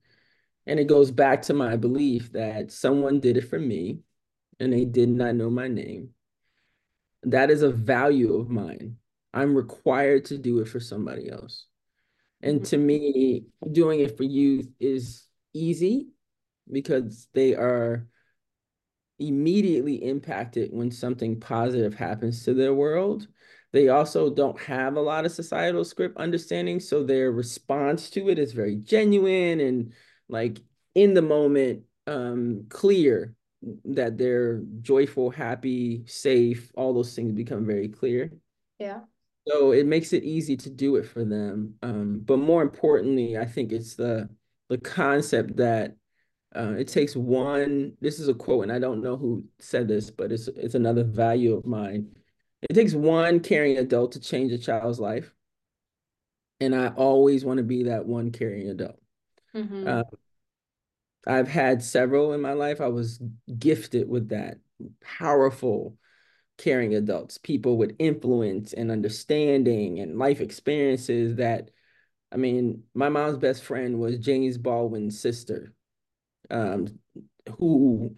and 0.67 0.79
it 0.79 0.87
goes 0.87 1.11
back 1.11 1.43
to 1.43 1.55
my 1.55 1.77
belief 1.77 2.33
that 2.33 2.71
someone 2.71 3.21
did 3.21 3.37
it 3.37 3.49
for 3.49 3.59
me 3.59 4.01
and 4.59 4.73
they 4.73 4.85
did 4.85 5.09
not 5.09 5.35
know 5.35 5.49
my 5.49 5.69
name. 5.69 6.11
That 7.25 7.51
is 7.51 7.63
a 7.63 7.71
value 7.71 8.35
of 8.37 8.49
mine. 8.49 8.97
I'm 9.33 9.55
required 9.55 10.25
to 10.27 10.39
do 10.39 10.61
it 10.61 10.69
for 10.69 10.81
somebody 10.81 11.31
else. 11.31 11.67
And 12.43 12.57
mm-hmm. 12.57 12.65
to 12.65 12.79
me, 12.79 13.45
doing 13.71 14.01
it 14.01 14.17
for 14.17 14.25
youth 14.25 14.69
is 14.81 15.25
easy 15.53 16.09
because 16.71 17.29
they 17.35 17.55
are 17.55 18.07
immediately 19.19 19.97
impacted 19.97 20.71
when 20.73 20.91
something 20.91 21.39
positive 21.39 21.95
happens 21.95 22.45
to 22.45 22.55
their 22.55 22.75
world. 22.75 23.29
They 23.73 23.89
also 23.89 24.31
don't 24.31 24.59
have 24.63 24.97
a 24.97 25.01
lot 25.01 25.27
of 25.27 25.33
societal 25.33 25.85
script 25.85 26.17
understanding, 26.17 26.81
so 26.81 27.05
their 27.05 27.31
response 27.31 28.11
to 28.11 28.29
it 28.31 28.39
is 28.39 28.53
very 28.53 28.77
genuine 28.77 29.61
and 29.61 29.93
like 30.29 30.61
in 30.95 31.15
the 31.15 31.23
moment, 31.23 31.85
um, 32.07 32.65
clear 32.69 33.35
that 33.85 34.17
they're 34.17 34.63
joyful, 34.81 35.31
happy, 35.31 36.05
safe, 36.07 36.71
all 36.75 36.95
those 36.95 37.15
things 37.15 37.33
become 37.33 37.67
very 37.67 37.89
clear. 37.89 38.33
Yeah. 38.79 39.01
So 39.49 39.73
it 39.73 39.87
makes 39.87 40.13
it 40.13 40.23
easy 40.23 40.57
to 40.59 40.71
do 40.71 40.97
it 40.97 41.07
for 41.07 41.25
them. 41.25 41.75
Um, 41.83 42.21
but 42.25 42.39
more 42.39 42.63
importantly, 42.63 43.37
I 43.37 43.45
think 43.45 43.73
it's 43.73 43.95
the 43.95 44.29
the 44.69 44.79
concept 44.79 45.57
that 45.57 45.97
uh, 46.55 46.75
it 46.79 46.89
takes 46.89 47.17
one. 47.17 47.97
This 48.01 48.19
is 48.19 48.29
a 48.29 48.35
quote, 48.35 48.65
and 48.65 48.73
I 48.73 48.79
don't 48.79 49.03
know 49.03 49.17
who 49.17 49.45
said 49.59 49.89
this, 49.89 50.11
but 50.11 50.33
it's 50.33 50.49
it's 50.49 50.75
another 50.75 51.05
value 51.05 51.57
of 51.57 51.67
mine. 51.67 52.15
It 52.63 52.75
takes 52.75 52.93
one 52.93 53.41
caring 53.41 53.79
adult 53.79 54.13
to 54.13 54.21
change 54.21 54.53
a 54.53 54.59
child's 54.59 55.01
life, 55.01 55.33
and 56.61 56.75
I 56.75 56.89
always 56.89 57.45
want 57.45 57.59
to 57.59 57.65
be 57.65 57.85
that 57.85 58.07
one 58.07 58.31
caring 58.33 58.69
adult. 58.69 59.01
Mm-hmm. 59.55 59.89
Uh, 59.89 60.03
I've 61.27 61.49
had 61.49 61.83
several 61.83 62.33
in 62.33 62.41
my 62.41 62.53
life. 62.53 62.81
I 62.81 62.89
was 62.89 63.21
gifted 63.59 64.09
with 64.09 64.31
that 64.31 64.59
powerful, 65.01 65.97
caring 66.59 66.95
adults, 66.95 67.39
people 67.39 67.77
with 67.77 67.97
influence 67.99 68.73
and 68.73 68.91
understanding 68.91 70.01
and 70.01 70.19
life 70.19 70.41
experiences 70.41 71.37
that 71.37 71.71
I 72.33 72.37
mean, 72.37 72.85
my 72.95 73.09
mom's 73.09 73.39
best 73.39 73.65
friend 73.65 73.99
was 73.99 74.19
James 74.19 74.57
Baldwin's 74.57 75.19
sister, 75.19 75.75
um, 76.49 76.87
who 77.59 78.17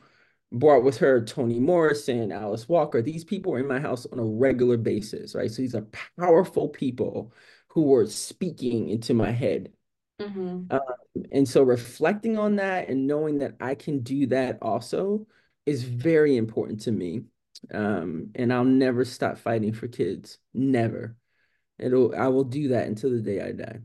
brought 0.53 0.85
with 0.85 0.99
her 0.99 1.25
Toni 1.25 1.59
Morrison, 1.59 2.31
Alice 2.31 2.69
Walker. 2.69 3.01
These 3.01 3.25
people 3.25 3.53
were 3.53 3.61
in 3.61 3.67
my 3.69 3.81
house 3.81 4.07
on 4.13 4.19
a 4.19 4.25
regular 4.25 4.77
basis, 4.77 5.35
right? 5.35 5.51
So 5.51 5.63
these 5.63 5.75
are 5.75 5.87
powerful 6.19 6.69
people 6.69 7.33
who 7.69 7.85
were 7.85 8.07
speaking 8.07 8.91
into 8.91 9.15
my 9.15 9.31
head. 9.31 9.73
Mm-hmm. 10.23 10.73
Um, 10.73 11.25
and 11.33 11.49
so 11.49 11.63
reflecting 11.63 12.39
on 12.39 12.57
that 12.57 12.89
and 12.89 13.07
knowing 13.07 13.39
that 13.39 13.57
I 13.61 13.75
can 13.75 14.01
do 14.01 14.27
that 14.29 14.59
also 14.63 15.27
is 15.67 15.83
very 15.83 16.37
important 16.37 16.83
to 16.83 16.93
me. 16.93 17.23
Um, 17.73 18.31
and 18.35 18.53
I'll 18.53 18.65
never 18.65 19.05
stop 19.05 19.39
fighting 19.39 19.73
for 19.73 19.89
kids. 19.89 20.39
Never. 20.55 21.17
It'll 21.79 22.15
I 22.15 22.29
will 22.29 22.45
do 22.45 22.69
that 22.69 22.87
until 22.87 23.11
the 23.11 23.21
day 23.21 23.41
I 23.41 23.53
die. 23.53 23.81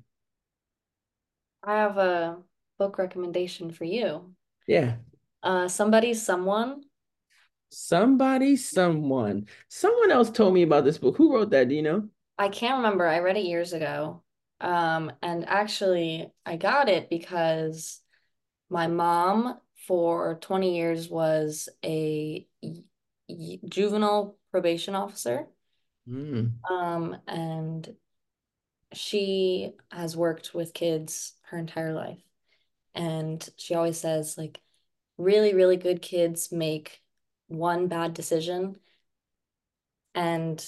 I 1.64 1.74
have 1.74 1.98
a 1.98 2.38
book 2.78 2.98
recommendation 2.98 3.72
for 3.72 3.84
you. 3.84 4.34
Yeah. 4.68 4.96
Uh, 5.44 5.68
Somebody, 5.68 6.14
Someone. 6.14 6.82
Somebody, 7.70 8.56
Someone. 8.56 9.48
Someone 9.68 10.12
else 10.12 10.30
told 10.30 10.54
me 10.54 10.64
about 10.64 10.86
this 10.86 10.98
book. 10.98 11.18
Who 11.18 11.34
wrote 11.34 11.50
that? 11.52 11.70
Do 11.70 11.76
you 11.76 11.82
know? 11.82 12.08
I 12.38 12.50
can't 12.50 12.78
remember. 12.78 13.08
I 13.08 13.20
read 13.20 13.38
it 13.38 13.46
years 13.46 13.74
ago. 13.74 14.24
Um, 14.60 15.12
and 15.22 15.48
actually, 15.48 16.32
I 16.46 16.58
got 16.58 16.90
it 16.90 17.10
because 17.10 18.02
my 18.70 18.88
mom 18.88 19.60
for 19.88 20.36
20 20.42 20.76
years 20.76 21.10
was 21.10 21.70
a 21.86 22.48
juvenile 23.68 24.38
probation 24.52 24.96
officer. 24.96 25.48
Mm. 26.10 26.54
Um, 26.70 27.18
and 27.28 27.96
she 28.94 29.74
has 29.92 30.16
worked 30.16 30.54
with 30.54 30.74
kids 30.74 31.34
her 31.44 31.58
entire 31.58 31.94
life. 31.94 32.22
And 32.96 33.48
she 33.58 33.76
always 33.76 34.00
says, 34.00 34.38
like, 34.38 34.62
really, 35.18 35.54
really 35.54 35.78
good 35.78 36.02
kids 36.02 36.52
make 36.52 37.02
one 37.48 37.88
bad 37.88 38.14
decision. 38.14 38.78
And 40.16 40.64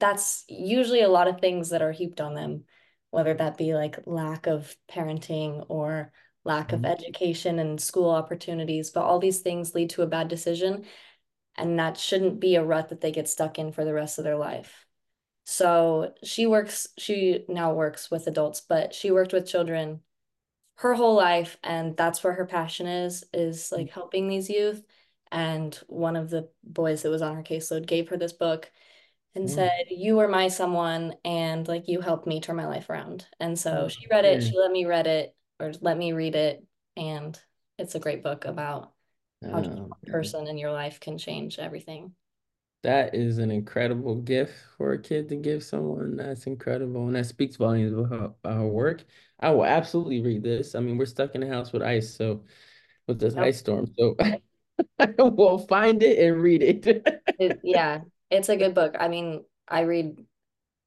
that's 0.00 0.44
usually 0.48 1.02
a 1.02 1.08
lot 1.08 1.28
of 1.28 1.40
things 1.40 1.70
that 1.70 1.82
are 1.82 1.92
heaped 1.92 2.20
on 2.20 2.34
them, 2.34 2.64
whether 3.14 3.32
that 3.32 3.56
be 3.56 3.74
like 3.74 4.00
lack 4.06 4.48
of 4.48 4.76
parenting 4.90 5.64
or 5.68 6.12
lack 6.44 6.72
of 6.72 6.80
mm-hmm. 6.80 6.92
education 6.92 7.60
and 7.60 7.80
school 7.80 8.10
opportunities. 8.10 8.90
But 8.90 9.04
all 9.04 9.20
these 9.20 9.38
things 9.38 9.74
lead 9.74 9.90
to 9.90 10.02
a 10.02 10.06
bad 10.06 10.28
decision. 10.28 10.84
And 11.56 11.78
that 11.78 11.96
shouldn't 11.96 12.40
be 12.40 12.56
a 12.56 12.64
rut 12.64 12.88
that 12.88 13.00
they 13.00 13.12
get 13.12 13.28
stuck 13.28 13.58
in 13.58 13.70
for 13.70 13.84
the 13.84 13.94
rest 13.94 14.18
of 14.18 14.24
their 14.24 14.36
life. 14.36 14.84
So 15.44 16.12
she 16.24 16.46
works, 16.46 16.88
she 16.98 17.44
now 17.48 17.72
works 17.72 18.10
with 18.10 18.26
adults, 18.26 18.60
but 18.60 18.92
she 18.92 19.12
worked 19.12 19.32
with 19.32 19.46
children 19.46 20.00
her 20.78 20.94
whole 20.94 21.14
life. 21.14 21.56
And 21.62 21.96
that's 21.96 22.24
where 22.24 22.32
her 22.32 22.46
passion 22.46 22.88
is, 22.88 23.24
is 23.32 23.70
like 23.70 23.86
mm-hmm. 23.86 23.94
helping 23.94 24.26
these 24.26 24.50
youth. 24.50 24.82
And 25.30 25.74
one 25.86 26.16
of 26.16 26.30
the 26.30 26.48
boys 26.64 27.02
that 27.02 27.10
was 27.10 27.22
on 27.22 27.36
her 27.36 27.44
caseload 27.44 27.86
gave 27.86 28.08
her 28.08 28.16
this 28.16 28.32
book 28.32 28.70
and 29.34 29.46
mm. 29.46 29.50
said, 29.50 29.86
You 29.90 30.16
were 30.16 30.28
my 30.28 30.48
someone, 30.48 31.14
and 31.24 31.66
like 31.66 31.88
you 31.88 32.00
helped 32.00 32.26
me 32.26 32.40
turn 32.40 32.56
my 32.56 32.66
life 32.66 32.90
around. 32.90 33.26
And 33.40 33.58
so 33.58 33.86
mm. 33.86 33.90
she 33.90 34.06
read 34.10 34.24
it, 34.24 34.42
she 34.42 34.58
let 34.58 34.70
me 34.70 34.84
read 34.84 35.06
it 35.06 35.34
or 35.60 35.72
let 35.80 35.96
me 35.96 36.12
read 36.12 36.34
it. 36.34 36.64
And 36.96 37.38
it's 37.78 37.94
a 37.94 38.00
great 38.00 38.22
book 38.22 38.44
about 38.44 38.92
how 39.42 39.62
oh, 39.62 39.68
one 39.68 39.90
person 40.06 40.46
in 40.46 40.58
your 40.58 40.72
life 40.72 41.00
can 41.00 41.18
change 41.18 41.58
everything 41.58 42.12
that 42.84 43.14
is 43.14 43.38
an 43.38 43.50
incredible 43.50 44.16
gift 44.16 44.52
for 44.76 44.92
a 44.92 45.00
kid 45.00 45.26
to 45.30 45.36
give 45.36 45.64
someone. 45.64 46.16
That's 46.16 46.46
incredible. 46.46 47.06
And 47.06 47.16
that 47.16 47.24
speaks 47.24 47.56
volumes 47.56 47.94
about 47.94 48.10
her, 48.10 48.24
about 48.26 48.56
her 48.58 48.68
work. 48.68 49.04
I 49.40 49.50
will 49.50 49.64
absolutely 49.64 50.20
read 50.20 50.42
this. 50.42 50.74
I 50.74 50.80
mean, 50.80 50.98
we're 50.98 51.06
stuck 51.06 51.34
in 51.34 51.40
the 51.40 51.48
house 51.48 51.72
with 51.72 51.82
ice, 51.82 52.14
so 52.14 52.44
with 53.08 53.18
this 53.18 53.36
ice 53.36 53.58
storm. 53.58 53.86
So 53.98 54.16
I 54.98 55.14
will 55.18 55.58
find 55.58 56.02
it 56.02 56.18
and 56.18 56.42
read 56.42 56.62
it. 56.62 56.86
it. 57.38 57.60
Yeah, 57.64 58.00
it's 58.30 58.48
a 58.48 58.56
good 58.56 58.74
book. 58.74 58.96
I 58.98 59.08
mean, 59.08 59.44
I 59.68 59.80
read 59.80 60.24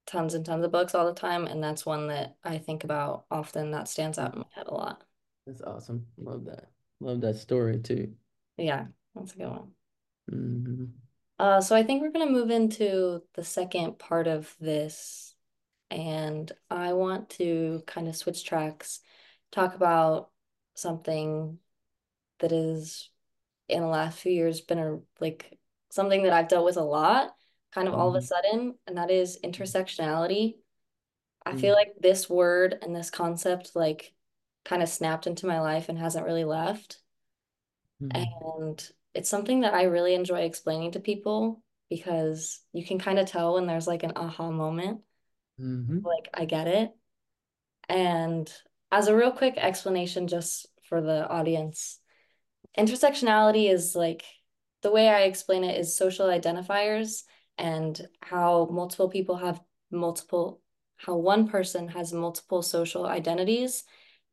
tons 0.06 0.34
and 0.34 0.46
tons 0.46 0.64
of 0.64 0.72
books 0.72 0.96
all 0.96 1.06
the 1.06 1.20
time, 1.20 1.48
and 1.48 1.64
that's 1.64 1.86
one 1.86 2.08
that 2.08 2.36
I 2.44 2.58
think 2.58 2.84
about 2.84 3.26
often 3.30 3.72
that 3.72 3.88
stands 3.88 4.18
out 4.18 4.34
in 4.34 4.40
my 4.40 4.46
head 4.54 4.68
a 4.68 4.74
lot. 4.74 5.04
That's 5.46 5.62
awesome. 5.62 6.06
Love 6.18 6.46
that. 6.46 6.70
Love 7.00 7.22
that 7.22 7.38
story 7.38 7.80
too. 7.80 8.14
Yeah, 8.58 8.86
that's 9.16 9.34
a 9.34 9.38
good 9.38 9.50
one. 9.50 9.72
Mm-hmm. 10.32 10.86
Uh, 11.40 11.62
so 11.62 11.76
I 11.76 11.84
think 11.84 12.02
we're 12.02 12.12
going 12.12 12.28
to 12.28 12.34
move 12.34 12.50
into 12.50 13.22
the 13.36 13.44
second 13.44 14.00
part 14.00 14.28
of 14.28 14.56
this. 14.60 15.36
And 15.90 16.52
I 16.70 16.94
want 16.94 17.30
to 17.32 17.84
kind 17.86 18.08
of 18.08 18.16
switch 18.16 18.44
tracks, 18.44 19.00
talk 19.52 19.76
about 19.76 20.32
something 20.74 21.60
that 22.40 22.52
is 22.52 23.10
in 23.70 23.82
the 23.82 23.88
last 23.88 24.20
few 24.20 24.32
years 24.32 24.62
been 24.62 24.80
a 24.80 25.00
like 25.20 25.57
something 25.90 26.24
that 26.24 26.34
I've 26.34 26.48
dealt 26.48 26.66
with 26.66 26.78
a 26.78 26.84
lot, 26.84 27.32
kind 27.74 27.88
of 27.88 27.94
all 27.94 28.10
of 28.10 28.16
a 28.16 28.20
mm-hmm. 28.20 28.26
sudden, 28.26 28.76
and 28.88 28.98
that 28.98 29.12
is 29.12 29.40
intersectionality. 29.44 30.56
I 31.46 31.56
feel 31.56 31.74
mm. 31.74 31.78
like 31.78 31.94
this 32.00 32.30
word 32.30 32.78
and 32.82 32.94
this 32.94 33.10
concept 33.10 33.72
like 33.74 34.14
kind 34.66 34.84
of 34.84 34.90
snapped 34.90 35.28
into 35.28 35.48
my 35.48 35.62
life 35.62 35.88
and 35.88 35.98
hasn't 35.98 36.26
really 36.26 36.44
left. 36.44 37.00
Mm-hmm. 38.02 38.44
And 38.52 38.92
it's 39.14 39.30
something 39.30 39.62
that 39.62 39.74
I 39.74 39.84
really 39.84 40.14
enjoy 40.14 40.42
explaining 40.42 40.92
to 40.92 41.00
people 41.00 41.64
because 41.90 42.60
you 42.74 42.86
can 42.86 43.00
kind 43.00 43.18
of 43.18 43.28
tell 43.28 43.54
when 43.54 43.66
there's 43.66 43.88
like 43.88 44.04
an 44.04 44.14
aha 44.16 44.52
moment. 44.52 45.02
Mm-hmm. 45.60 46.06
Like, 46.06 46.30
I 46.34 46.46
get 46.46 46.68
it. 46.68 46.92
And 47.90 48.52
as 48.92 49.08
a 49.08 49.16
real 49.16 49.32
quick 49.32 49.56
explanation, 49.58 50.28
just 50.28 50.68
for 50.84 51.02
the 51.02 51.28
audience, 51.28 52.00
intersectionality 52.78 53.72
is 53.72 53.96
like 53.96 54.24
the 54.82 54.92
way 54.92 55.10
I 55.10 55.22
explain 55.22 55.64
it 55.64 55.80
is 55.80 55.96
social 55.96 56.28
identifiers 56.28 57.24
and 57.58 58.00
how 58.22 58.68
multiple 58.72 59.10
people 59.10 59.38
have 59.38 59.62
multiple, 59.92 60.62
how 60.98 61.16
one 61.16 61.48
person 61.48 61.88
has 61.90 62.14
multiple 62.14 62.62
social 62.62 63.06
identities, 63.06 63.84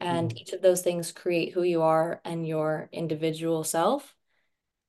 and 0.01 0.31
mm-hmm. 0.31 0.39
each 0.39 0.53
of 0.53 0.63
those 0.63 0.83
things 0.83 1.13
create 1.13 1.53
who 1.53 1.63
you 1.63 1.83
are 1.83 2.21
and 2.25 2.47
your 2.47 2.89
individual 2.93 3.65
self. 3.65 4.15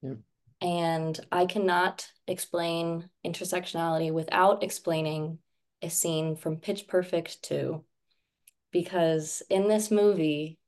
Yep. 0.02 0.18
And 0.62 1.20
I 1.32 1.46
cannot 1.46 2.08
explain 2.28 3.10
intersectionality 3.26 4.12
without 4.12 4.64
explaining 4.64 5.40
a 5.82 5.90
scene 5.90 6.36
from 6.36 6.58
Pitch 6.58 6.88
Perfect 6.88 7.44
2. 7.44 7.84
Because 8.72 9.42
in 9.50 9.68
this 9.68 9.92
movie, 9.92 10.60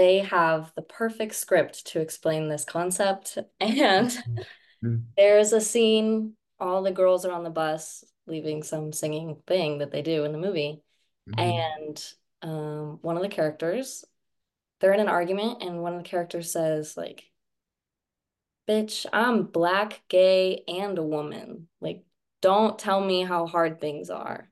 they 0.00 0.20
have 0.20 0.72
the 0.76 0.82
perfect 0.82 1.34
script 1.34 1.88
to 1.88 2.00
explain 2.00 2.48
this 2.48 2.64
concept. 2.64 3.36
And 3.60 4.08
mm-hmm. 4.08 4.96
there's 5.14 5.52
a 5.52 5.60
scene, 5.60 6.32
all 6.58 6.82
the 6.82 6.90
girls 6.90 7.26
are 7.26 7.32
on 7.32 7.44
the 7.44 7.50
bus 7.50 8.02
leaving 8.26 8.62
some 8.62 8.94
singing 8.94 9.42
thing 9.46 9.78
that 9.78 9.90
they 9.90 10.00
do 10.00 10.24
in 10.24 10.32
the 10.32 10.38
movie. 10.38 10.82
Mm-hmm. 11.28 11.40
And 11.40 12.04
um, 12.40 12.98
one 13.02 13.16
of 13.16 13.22
the 13.22 13.28
characters, 13.28 14.06
they're 14.80 14.94
in 14.94 15.00
an 15.00 15.08
argument, 15.08 15.62
and 15.62 15.82
one 15.82 15.92
of 15.92 16.02
the 16.02 16.08
characters 16.08 16.50
says, 16.50 16.96
like, 16.96 17.24
bitch, 18.66 19.04
I'm 19.12 19.42
black, 19.42 20.00
gay, 20.08 20.64
and 20.66 20.96
a 20.96 21.02
woman. 21.02 21.68
Like, 21.82 22.04
don't 22.40 22.78
tell 22.78 23.02
me 23.04 23.22
how 23.22 23.46
hard 23.46 23.82
things 23.82 24.08
are. 24.08 24.49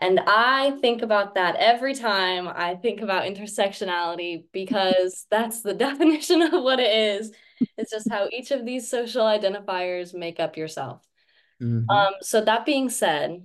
And 0.00 0.20
I 0.26 0.72
think 0.80 1.02
about 1.02 1.34
that 1.34 1.56
every 1.56 1.94
time 1.94 2.48
I 2.48 2.74
think 2.74 3.02
about 3.02 3.24
intersectionality 3.24 4.44
because 4.52 5.26
that's 5.30 5.62
the 5.62 5.74
definition 5.88 6.42
of 6.42 6.62
what 6.62 6.80
it 6.80 6.90
is. 6.90 7.32
It's 7.76 7.92
just 7.92 8.10
how 8.10 8.28
each 8.32 8.50
of 8.50 8.64
these 8.64 8.90
social 8.90 9.22
identifiers 9.24 10.14
make 10.14 10.40
up 10.40 10.56
yourself. 10.56 11.06
Mm-hmm. 11.62 11.88
Um, 11.88 12.14
so 12.20 12.40
that 12.40 12.66
being 12.66 12.90
said, 12.90 13.42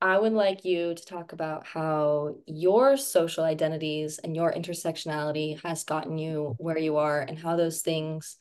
I 0.00 0.18
would 0.18 0.32
like 0.32 0.64
you 0.64 0.94
to 0.94 1.04
talk 1.04 1.32
about 1.32 1.66
how 1.66 2.36
your 2.46 2.96
social 2.96 3.44
identities 3.44 4.18
and 4.18 4.36
your 4.36 4.52
intersectionality 4.52 5.60
has 5.62 5.84
gotten 5.84 6.18
you 6.18 6.54
where 6.58 6.78
you 6.78 6.96
are 6.96 7.20
and 7.20 7.38
how 7.38 7.56
those 7.56 7.80
things 7.80 8.36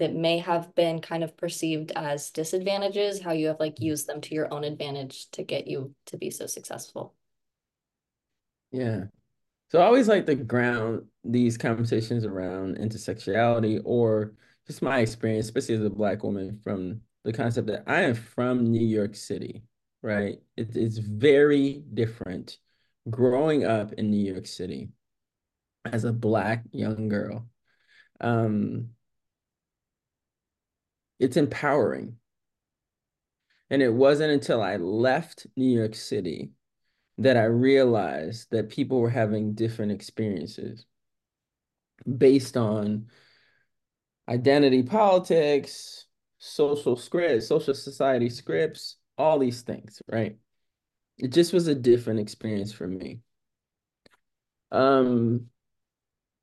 that 0.00 0.14
may 0.14 0.38
have 0.38 0.74
been 0.74 1.00
kind 1.00 1.22
of 1.22 1.36
perceived 1.36 1.92
as 1.94 2.30
disadvantages, 2.30 3.20
how 3.20 3.32
you 3.32 3.46
have 3.46 3.60
like 3.60 3.80
used 3.80 4.06
them 4.06 4.20
to 4.22 4.34
your 4.34 4.52
own 4.52 4.64
advantage 4.64 5.30
to 5.30 5.42
get 5.42 5.66
you 5.66 5.94
to 6.06 6.16
be 6.16 6.30
so 6.30 6.46
successful. 6.46 7.14
Yeah. 8.72 9.04
So 9.70 9.80
I 9.80 9.84
always 9.84 10.08
like 10.08 10.26
to 10.26 10.34
ground 10.34 11.06
these 11.22 11.56
conversations 11.56 12.24
around 12.24 12.78
intersectionality 12.78 13.80
or 13.84 14.32
just 14.66 14.82
my 14.82 14.98
experience, 14.98 15.46
especially 15.46 15.76
as 15.76 15.84
a 15.84 15.90
black 15.90 16.24
woman, 16.24 16.58
from 16.64 17.02
the 17.24 17.32
concept 17.32 17.68
that 17.68 17.84
I 17.86 18.02
am 18.02 18.14
from 18.14 18.64
New 18.64 18.84
York 18.86 19.14
City, 19.14 19.62
right? 20.02 20.38
It, 20.56 20.76
it's 20.76 20.98
very 20.98 21.84
different 21.94 22.58
growing 23.08 23.64
up 23.64 23.92
in 23.92 24.10
New 24.10 24.32
York 24.32 24.46
City 24.46 24.90
as 25.84 26.04
a 26.04 26.12
black 26.12 26.64
young 26.72 27.08
girl. 27.08 27.46
Um, 28.20 28.90
it's 31.20 31.36
empowering. 31.36 32.16
And 33.68 33.82
it 33.82 33.92
wasn't 33.92 34.32
until 34.32 34.60
I 34.60 34.76
left 34.76 35.46
New 35.56 35.78
York 35.78 35.94
City 35.94 36.50
that 37.18 37.36
I 37.36 37.44
realized 37.44 38.50
that 38.50 38.70
people 38.70 38.98
were 38.98 39.10
having 39.10 39.54
different 39.54 39.92
experiences 39.92 40.86
based 42.16 42.56
on 42.56 43.06
identity 44.28 44.82
politics, 44.82 46.06
social 46.38 46.96
scripts, 46.96 47.46
social 47.46 47.74
society 47.74 48.30
scripts, 48.30 48.96
all 49.18 49.38
these 49.38 49.60
things, 49.60 50.00
right? 50.10 50.36
It 51.18 51.32
just 51.32 51.52
was 51.52 51.68
a 51.68 51.74
different 51.74 52.20
experience 52.20 52.72
for 52.72 52.88
me. 52.88 53.20
Um, 54.72 55.46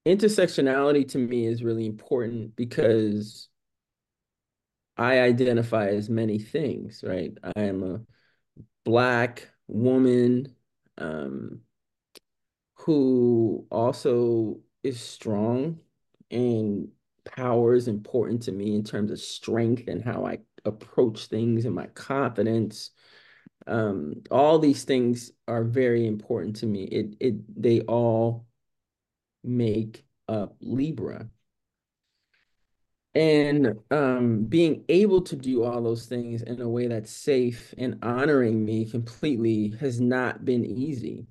intersectionality 0.06 1.10
to 1.10 1.18
me 1.18 1.48
is 1.48 1.64
really 1.64 1.88
important 1.88 2.56
because 2.56 3.50
I 4.98 5.20
identify 5.20 5.90
as 5.90 6.10
many 6.10 6.40
things, 6.40 7.04
right? 7.06 7.38
I 7.56 7.62
am 7.62 7.84
a 7.84 8.02
black 8.84 9.50
woman 9.68 10.56
um, 10.98 11.62
who 12.76 13.66
also 13.70 14.60
is 14.84 15.00
strong 15.00 15.80
and 16.32 16.90
power 17.26 17.76
is 17.76 17.88
important 17.88 18.44
to 18.44 18.52
me 18.52 18.76
in 18.76 18.84
terms 18.84 19.12
of 19.12 19.20
strength 19.20 19.88
and 19.88 20.04
how 20.04 20.26
I 20.26 20.40
approach 20.66 21.28
things 21.28 21.66
and 21.66 21.76
my 21.76 21.88
confidence. 21.88 22.92
Um, 23.68 24.24
all 24.32 24.60
these 24.60 24.86
things 24.86 25.32
are 25.48 25.64
very 25.64 26.08
important 26.08 26.58
to 26.58 26.66
me. 26.66 26.84
It 26.86 27.16
it 27.20 27.62
they 27.62 27.82
all 27.82 28.48
make 29.44 30.06
up 30.28 30.56
Libra 30.62 31.30
and 33.18 33.80
um, 33.90 34.44
being 34.44 34.84
able 34.90 35.24
to 35.24 35.36
do 35.36 35.64
all 35.64 35.82
those 35.82 36.06
things 36.06 36.44
in 36.44 36.62
a 36.62 36.70
way 36.70 36.86
that's 36.86 37.10
safe 37.12 37.74
and 37.76 37.98
honoring 38.04 38.64
me 38.64 38.88
completely 38.88 39.74
has 39.80 40.00
not 40.00 40.46
been 40.46 40.64
easy. 40.64 41.26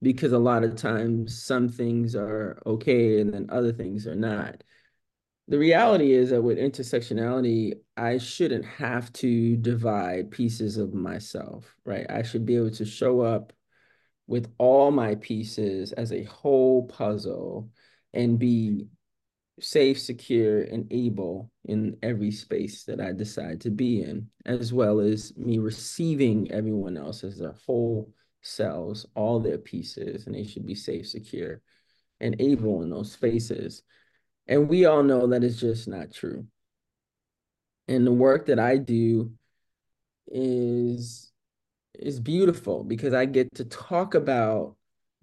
Because 0.00 0.30
a 0.30 0.38
lot 0.38 0.62
of 0.62 0.76
times 0.76 1.42
some 1.42 1.68
things 1.68 2.14
are 2.14 2.62
okay 2.64 3.20
and 3.20 3.34
then 3.34 3.48
other 3.50 3.72
things 3.72 4.06
are 4.06 4.14
not. 4.14 4.62
The 5.48 5.58
reality 5.58 6.12
is 6.12 6.30
that 6.30 6.40
with 6.40 6.56
intersectionality 6.56 7.74
i 7.96 8.16
shouldn't 8.16 8.64
have 8.64 9.12
to 9.14 9.56
divide 9.56 10.30
pieces 10.30 10.76
of 10.76 10.94
myself 10.94 11.74
right? 11.84 12.06
I 12.08 12.22
should 12.22 12.46
be 12.46 12.54
able 12.54 12.70
to 12.70 12.84
show 12.84 13.20
up 13.20 13.52
with 14.28 14.52
all 14.56 14.92
my 14.92 15.16
pieces 15.16 15.92
as 15.92 16.12
a 16.12 16.22
whole 16.22 16.86
puzzle 16.86 17.70
and 18.14 18.38
be 18.38 18.86
safe, 19.60 20.00
secure, 20.00 20.62
and 20.62 20.86
able 20.90 21.50
in 21.64 21.96
every 22.02 22.30
space 22.30 22.84
that 22.84 23.00
I 23.00 23.12
decide 23.12 23.60
to 23.62 23.70
be 23.70 24.02
in, 24.02 24.28
as 24.46 24.72
well 24.72 25.00
as 25.00 25.36
me 25.36 25.58
receiving 25.58 26.50
everyone 26.50 26.96
else 26.96 27.22
as 27.24 27.38
their 27.38 27.54
whole 27.66 28.12
selves, 28.40 29.06
all 29.14 29.40
their 29.40 29.58
pieces, 29.58 30.26
and 30.26 30.34
they 30.34 30.44
should 30.44 30.66
be 30.66 30.74
safe, 30.74 31.08
secure, 31.08 31.60
and 32.20 32.40
able 32.40 32.82
in 32.82 32.90
those 32.90 33.12
spaces. 33.12 33.82
And 34.46 34.68
we 34.68 34.86
all 34.86 35.02
know 35.02 35.28
that 35.28 35.44
is 35.44 35.60
just 35.60 35.86
not 35.86 36.12
true. 36.12 36.46
And 37.88 38.06
the 38.06 38.12
work 38.12 38.46
that 38.46 38.58
I 38.58 38.78
do 38.78 39.32
is 40.28 41.30
is 41.94 42.18
beautiful 42.20 42.84
because 42.84 43.12
I 43.12 43.26
get 43.26 43.54
to 43.56 43.64
talk 43.64 44.14
about 44.14 44.76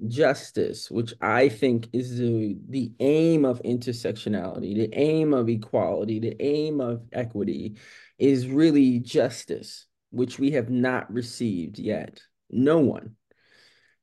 justice, 0.08 0.90
which 0.90 1.14
I 1.22 1.50
think 1.50 1.90
is 1.94 2.18
the, 2.18 2.58
the 2.70 2.92
aim 3.00 3.46
of 3.46 3.62
intersectionality, 3.64 4.76
the 4.76 4.90
aim 4.94 5.34
of 5.34 5.50
equality, 5.50 6.20
the 6.20 6.42
aim 6.42 6.80
of 6.80 7.04
equity, 7.12 7.78
is 8.18 8.48
really 8.48 9.00
justice, 9.00 9.88
which 10.12 10.40
we 10.40 10.52
have 10.52 10.70
not 10.70 11.12
received 11.12 11.80
yet. 11.80 12.22
No 12.50 12.80
one. 12.80 13.16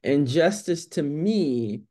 And 0.02 0.28
justice 0.28 0.86
to 0.88 1.02
me 1.02 1.82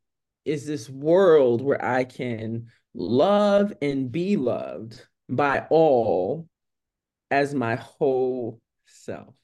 is 0.46 0.66
this 0.66 0.90
world 0.90 1.62
where 1.62 1.84
I 1.84 2.04
can 2.04 2.68
love 2.94 3.74
and 3.82 4.12
be 4.12 4.38
loved 4.38 5.06
by 5.28 5.66
all 5.70 6.48
as 7.32 7.54
my 7.54 7.76
whole 7.76 8.62
self, 8.86 9.36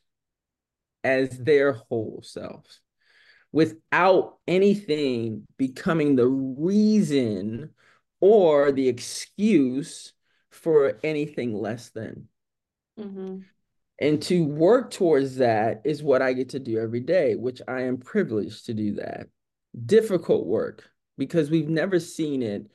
as 1.04 1.38
their 1.40 1.74
whole 1.74 2.22
self 2.24 2.66
without 3.52 4.38
anything 4.48 5.46
becoming 5.58 6.16
the 6.16 6.28
reason 6.28 7.72
or 8.20 8.72
the 8.72 8.88
excuse 8.88 10.14
for 10.52 11.00
anything 11.04 11.54
less 11.54 11.90
than. 11.90 12.28
Mm-hmm. 13.00 13.40
And 14.00 14.22
to 14.24 14.44
work 14.46 14.92
towards 14.92 15.38
that 15.38 15.82
is 15.86 16.02
what 16.02 16.22
I 16.22 16.34
get 16.34 16.50
to 16.50 16.60
do 16.60 16.80
every 16.80 17.02
day, 17.02 17.36
which 17.36 17.62
I 17.68 17.82
am 17.82 17.98
privileged 17.98 18.66
to 18.66 18.74
do 18.74 18.96
that. 18.96 19.28
Difficult 19.86 20.48
work 20.48 20.90
because 21.18 21.50
we've 21.50 21.70
never 21.70 22.00
seen 22.00 22.42
it. 22.42 22.66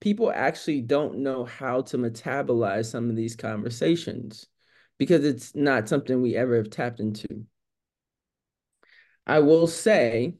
People 0.00 0.32
actually 0.34 0.80
don't 0.80 1.18
know 1.18 1.44
how 1.44 1.82
to 1.82 1.98
metabolize 1.98 2.86
some 2.86 3.08
of 3.08 3.16
these 3.16 3.36
conversations 3.36 4.48
because 4.98 5.24
it's 5.24 5.54
not 5.54 5.88
something 5.88 6.20
we 6.20 6.36
ever 6.36 6.56
have 6.56 6.70
tapped 6.70 7.00
into. 7.00 7.44
I 9.26 9.40
will 9.40 9.66
say 9.66 10.34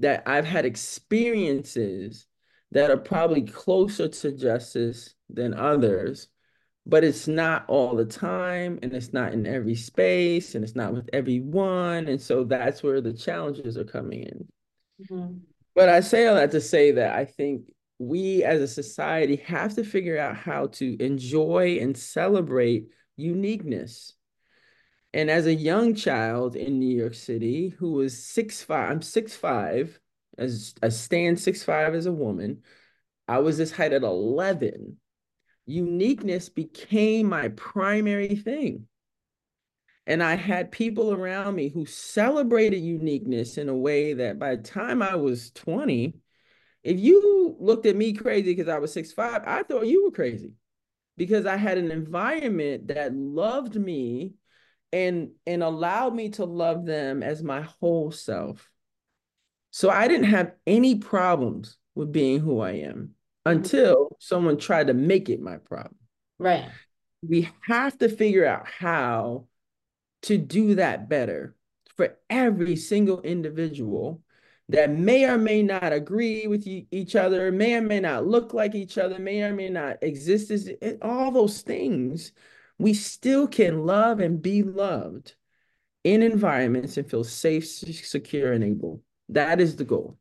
that 0.00 0.22
I've 0.26 0.44
had 0.44 0.64
experiences 0.64 2.26
that 2.72 2.90
are 2.90 2.96
probably 2.96 3.42
closer 3.42 4.08
to 4.08 4.32
justice 4.32 5.14
than 5.28 5.54
others, 5.54 6.28
but 6.86 7.04
it's 7.04 7.26
not 7.28 7.64
all 7.68 7.96
the 7.96 8.04
time 8.04 8.78
and 8.82 8.92
it's 8.92 9.12
not 9.12 9.32
in 9.32 9.46
every 9.46 9.74
space 9.74 10.54
and 10.54 10.64
it's 10.64 10.76
not 10.76 10.92
with 10.92 11.08
everyone. 11.12 12.08
And 12.08 12.20
so 12.20 12.44
that's 12.44 12.82
where 12.82 13.00
the 13.00 13.12
challenges 13.12 13.76
are 13.76 13.84
coming 13.84 14.22
in. 14.22 14.48
Mm-hmm. 15.02 15.38
But 15.74 15.88
I 15.88 16.00
say 16.00 16.26
all 16.26 16.34
that 16.34 16.50
to 16.52 16.60
say 16.60 16.92
that 16.92 17.14
I 17.14 17.24
think 17.24 17.70
we 17.98 18.44
as 18.44 18.60
a 18.60 18.68
society 18.68 19.36
have 19.46 19.74
to 19.74 19.84
figure 19.84 20.18
out 20.18 20.36
how 20.36 20.66
to 20.66 20.96
enjoy 21.02 21.78
and 21.80 21.96
celebrate 21.96 22.88
uniqueness. 23.16 24.14
And 25.14 25.30
as 25.30 25.46
a 25.46 25.54
young 25.54 25.94
child 25.94 26.54
in 26.54 26.78
New 26.78 26.96
York 26.96 27.14
City 27.14 27.70
who 27.70 27.92
was 27.92 28.22
six 28.22 28.62
five, 28.62 28.90
I'm 28.90 29.02
six 29.02 29.34
five, 29.34 29.98
as 30.36 30.74
I 30.82 30.90
stand 30.90 31.40
six 31.40 31.62
five 31.62 31.94
as 31.94 32.06
a 32.06 32.12
woman. 32.12 32.62
I 33.26 33.38
was 33.38 33.58
this 33.58 33.72
height 33.72 33.92
at 33.92 34.02
11. 34.02 34.96
Uniqueness 35.66 36.48
became 36.48 37.28
my 37.28 37.48
primary 37.48 38.36
thing. 38.36 38.86
And 40.06 40.22
I 40.22 40.36
had 40.36 40.72
people 40.72 41.12
around 41.12 41.54
me 41.54 41.68
who 41.68 41.84
celebrated 41.84 42.78
uniqueness 42.78 43.58
in 43.58 43.68
a 43.68 43.76
way 43.76 44.14
that 44.14 44.38
by 44.38 44.56
the 44.56 44.62
time 44.62 45.02
I 45.02 45.16
was 45.16 45.50
20, 45.50 46.14
if 46.82 46.98
you 46.98 47.56
looked 47.60 47.84
at 47.84 47.96
me 47.96 48.14
crazy 48.14 48.54
because 48.54 48.68
I 48.68 48.78
was 48.78 48.92
six 48.92 49.12
five, 49.12 49.42
I 49.46 49.62
thought 49.62 49.86
you 49.86 50.04
were 50.04 50.10
crazy 50.10 50.52
because 51.18 51.44
I 51.44 51.56
had 51.56 51.76
an 51.76 51.90
environment 51.90 52.88
that 52.88 53.14
loved 53.14 53.74
me 53.74 54.34
and 54.92 55.30
and 55.46 55.62
allowed 55.62 56.14
me 56.14 56.30
to 56.30 56.44
love 56.44 56.84
them 56.84 57.22
as 57.22 57.42
my 57.42 57.62
whole 57.62 58.10
self. 58.10 58.70
So 59.70 59.90
I 59.90 60.08
didn't 60.08 60.26
have 60.26 60.52
any 60.66 60.96
problems 60.96 61.76
with 61.94 62.12
being 62.12 62.40
who 62.40 62.60
I 62.60 62.72
am 62.72 63.14
until 63.44 64.16
someone 64.20 64.58
tried 64.58 64.88
to 64.88 64.94
make 64.94 65.28
it 65.28 65.40
my 65.40 65.56
problem. 65.56 65.96
Right. 66.38 66.68
We 67.26 67.48
have 67.62 67.98
to 67.98 68.08
figure 68.08 68.46
out 68.46 68.66
how 68.66 69.46
to 70.22 70.38
do 70.38 70.76
that 70.76 71.08
better 71.08 71.54
for 71.96 72.16
every 72.30 72.76
single 72.76 73.20
individual 73.22 74.22
that 74.68 74.90
may 74.90 75.24
or 75.24 75.38
may 75.38 75.62
not 75.62 75.92
agree 75.92 76.46
with 76.46 76.66
each 76.66 77.16
other, 77.16 77.50
may 77.50 77.74
or 77.74 77.80
may 77.80 78.00
not 78.00 78.26
look 78.26 78.52
like 78.52 78.74
each 78.74 78.98
other, 78.98 79.18
may 79.18 79.42
or 79.42 79.54
may 79.54 79.70
not 79.70 79.96
exist 80.02 80.50
as 80.50 80.70
all 81.00 81.30
those 81.30 81.62
things. 81.62 82.32
We 82.78 82.94
still 82.94 83.48
can 83.48 83.84
love 83.84 84.20
and 84.20 84.40
be 84.40 84.62
loved 84.62 85.34
in 86.04 86.22
environments 86.22 86.96
and 86.96 87.10
feel 87.10 87.24
safe, 87.24 87.66
secure, 87.66 88.52
and 88.52 88.62
able. 88.62 89.02
That 89.28 89.60
is 89.60 89.76
the 89.76 89.84
goal. 89.84 90.18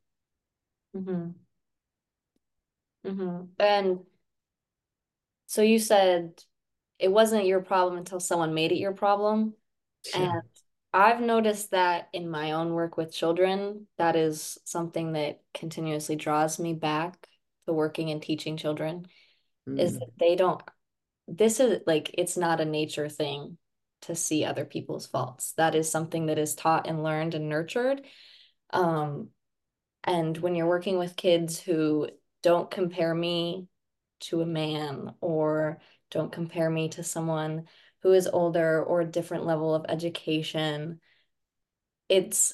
Mm-hmm. 0.95 1.29
Mm-hmm. 3.09 3.45
And 3.59 3.99
so 5.45 5.61
you 5.61 5.79
said 5.79 6.43
it 6.99 7.11
wasn't 7.11 7.45
your 7.45 7.61
problem 7.61 7.97
until 7.97 8.19
someone 8.19 8.53
made 8.53 8.71
it 8.71 8.79
your 8.79 8.93
problem. 8.93 9.53
And 10.15 10.41
I've 10.93 11.21
noticed 11.21 11.71
that 11.71 12.09
in 12.13 12.29
my 12.29 12.53
own 12.53 12.73
work 12.73 12.97
with 12.97 13.13
children, 13.13 13.87
that 13.97 14.15
is 14.15 14.57
something 14.63 15.13
that 15.13 15.41
continuously 15.53 16.15
draws 16.15 16.59
me 16.59 16.73
back 16.73 17.27
to 17.65 17.73
working 17.73 18.09
and 18.09 18.21
teaching 18.21 18.57
children 18.57 19.05
mm. 19.69 19.79
is 19.79 19.99
that 19.99 20.09
they 20.19 20.35
don't 20.35 20.61
this 21.27 21.59
is 21.59 21.81
like 21.85 22.11
it's 22.17 22.37
not 22.37 22.61
a 22.61 22.65
nature 22.65 23.09
thing 23.09 23.57
to 24.01 24.15
see 24.15 24.45
other 24.45 24.65
people's 24.65 25.07
faults. 25.07 25.53
That 25.57 25.75
is 25.75 25.91
something 25.91 26.27
that 26.27 26.37
is 26.37 26.55
taught 26.55 26.87
and 26.87 27.03
learned 27.03 27.33
and 27.33 27.49
nurtured. 27.49 28.01
Um, 28.71 29.29
and 30.03 30.37
when 30.37 30.55
you're 30.55 30.67
working 30.67 30.97
with 30.97 31.15
kids 31.15 31.59
who 31.59 32.09
don't 32.43 32.71
compare 32.71 33.13
me 33.13 33.67
to 34.19 34.41
a 34.41 34.45
man 34.45 35.13
or 35.21 35.79
don't 36.11 36.31
compare 36.31 36.69
me 36.69 36.89
to 36.89 37.03
someone 37.03 37.65
who 38.01 38.13
is 38.13 38.27
older 38.31 38.83
or 38.83 39.01
a 39.01 39.05
different 39.05 39.45
level 39.45 39.75
of 39.75 39.85
education 39.89 40.99
it's 42.09 42.53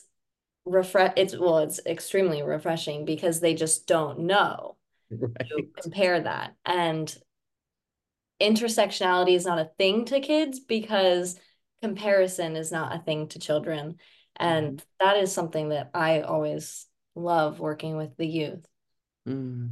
refresh 0.66 1.14
it's 1.16 1.38
well 1.38 1.60
it's 1.60 1.80
extremely 1.86 2.42
refreshing 2.42 3.06
because 3.06 3.40
they 3.40 3.54
just 3.54 3.86
don't 3.86 4.20
know 4.20 4.76
right. 5.12 5.48
to 5.48 5.68
compare 5.82 6.22
that 6.22 6.56
and 6.66 7.16
intersectionality 8.44 9.36
is 9.36 9.46
not 9.46 9.60
a 9.60 9.72
thing 9.78 10.06
to 10.06 10.20
kids 10.20 10.60
because 10.60 11.40
comparison 11.82 12.56
is 12.56 12.72
not 12.72 12.96
a 12.96 13.00
thing 13.00 13.28
to 13.28 13.40
children 13.40 13.96
and 14.36 14.78
mm-hmm. 14.78 14.86
that 15.00 15.18
is 15.18 15.32
something 15.32 15.70
that 15.70 15.90
i 15.94 16.22
always 16.22 16.88
love 17.16 17.60
working 17.60 17.98
with 17.98 18.16
the 18.18 18.28
youth 18.28 18.66
mm. 19.28 19.70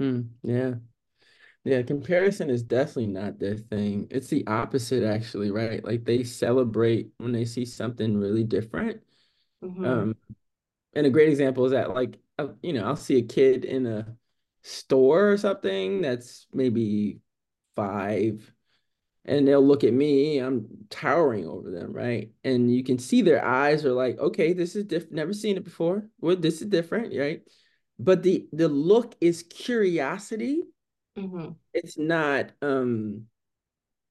Mm. 0.00 0.28
yeah 0.42 0.74
yeah, 1.64 1.80
comparison 1.80 2.50
is 2.50 2.62
definitely 2.62 3.06
not 3.06 3.38
their 3.38 3.56
thing. 3.56 4.06
It's 4.10 4.28
the 4.28 4.46
opposite, 4.46 5.02
actually, 5.02 5.50
right? 5.50 5.82
Like 5.82 6.04
they 6.04 6.22
celebrate 6.22 7.08
when 7.16 7.32
they 7.32 7.46
see 7.46 7.64
something 7.64 8.18
really 8.18 8.44
different. 8.44 9.00
Mm-hmm. 9.62 9.84
Um, 9.84 10.16
and 10.92 11.06
a 11.06 11.10
great 11.10 11.30
example 11.30 11.64
is 11.64 11.72
that, 11.72 11.94
like, 11.94 12.18
uh, 12.38 12.48
you 12.62 12.74
know, 12.74 12.84
I'll 12.84 12.96
see 12.96 13.16
a 13.16 13.22
kid 13.22 13.64
in 13.64 13.86
a 13.86 14.14
store 14.62 15.32
or 15.32 15.38
something 15.38 16.02
that's 16.02 16.46
maybe 16.52 17.20
five, 17.76 18.52
and 19.24 19.46
they'll 19.46 19.66
look 19.66 19.84
at 19.84 19.92
me. 19.92 20.38
I'm 20.38 20.66
towering 20.90 21.46
over 21.46 21.70
them, 21.70 21.92
right? 21.92 22.30
And 22.44 22.74
you 22.74 22.84
can 22.84 22.98
see 22.98 23.22
their 23.22 23.44
eyes 23.44 23.84
are 23.84 23.92
like, 23.92 24.18
okay, 24.18 24.52
this 24.52 24.76
is 24.76 24.84
different. 24.84 25.14
Never 25.14 25.32
seen 25.32 25.56
it 25.56 25.64
before. 25.64 26.08
Well, 26.20 26.36
this 26.36 26.60
is 26.60 26.68
different, 26.68 27.16
right? 27.18 27.42
But 27.98 28.22
the 28.22 28.48
the 28.52 28.68
look 28.68 29.14
is 29.20 29.42
curiosity 29.42 30.62
Mm-hmm. 31.16 31.52
It's 31.72 31.98
not 31.98 32.50
um, 32.62 33.26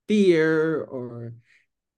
fear 0.07 0.81
or 0.83 1.33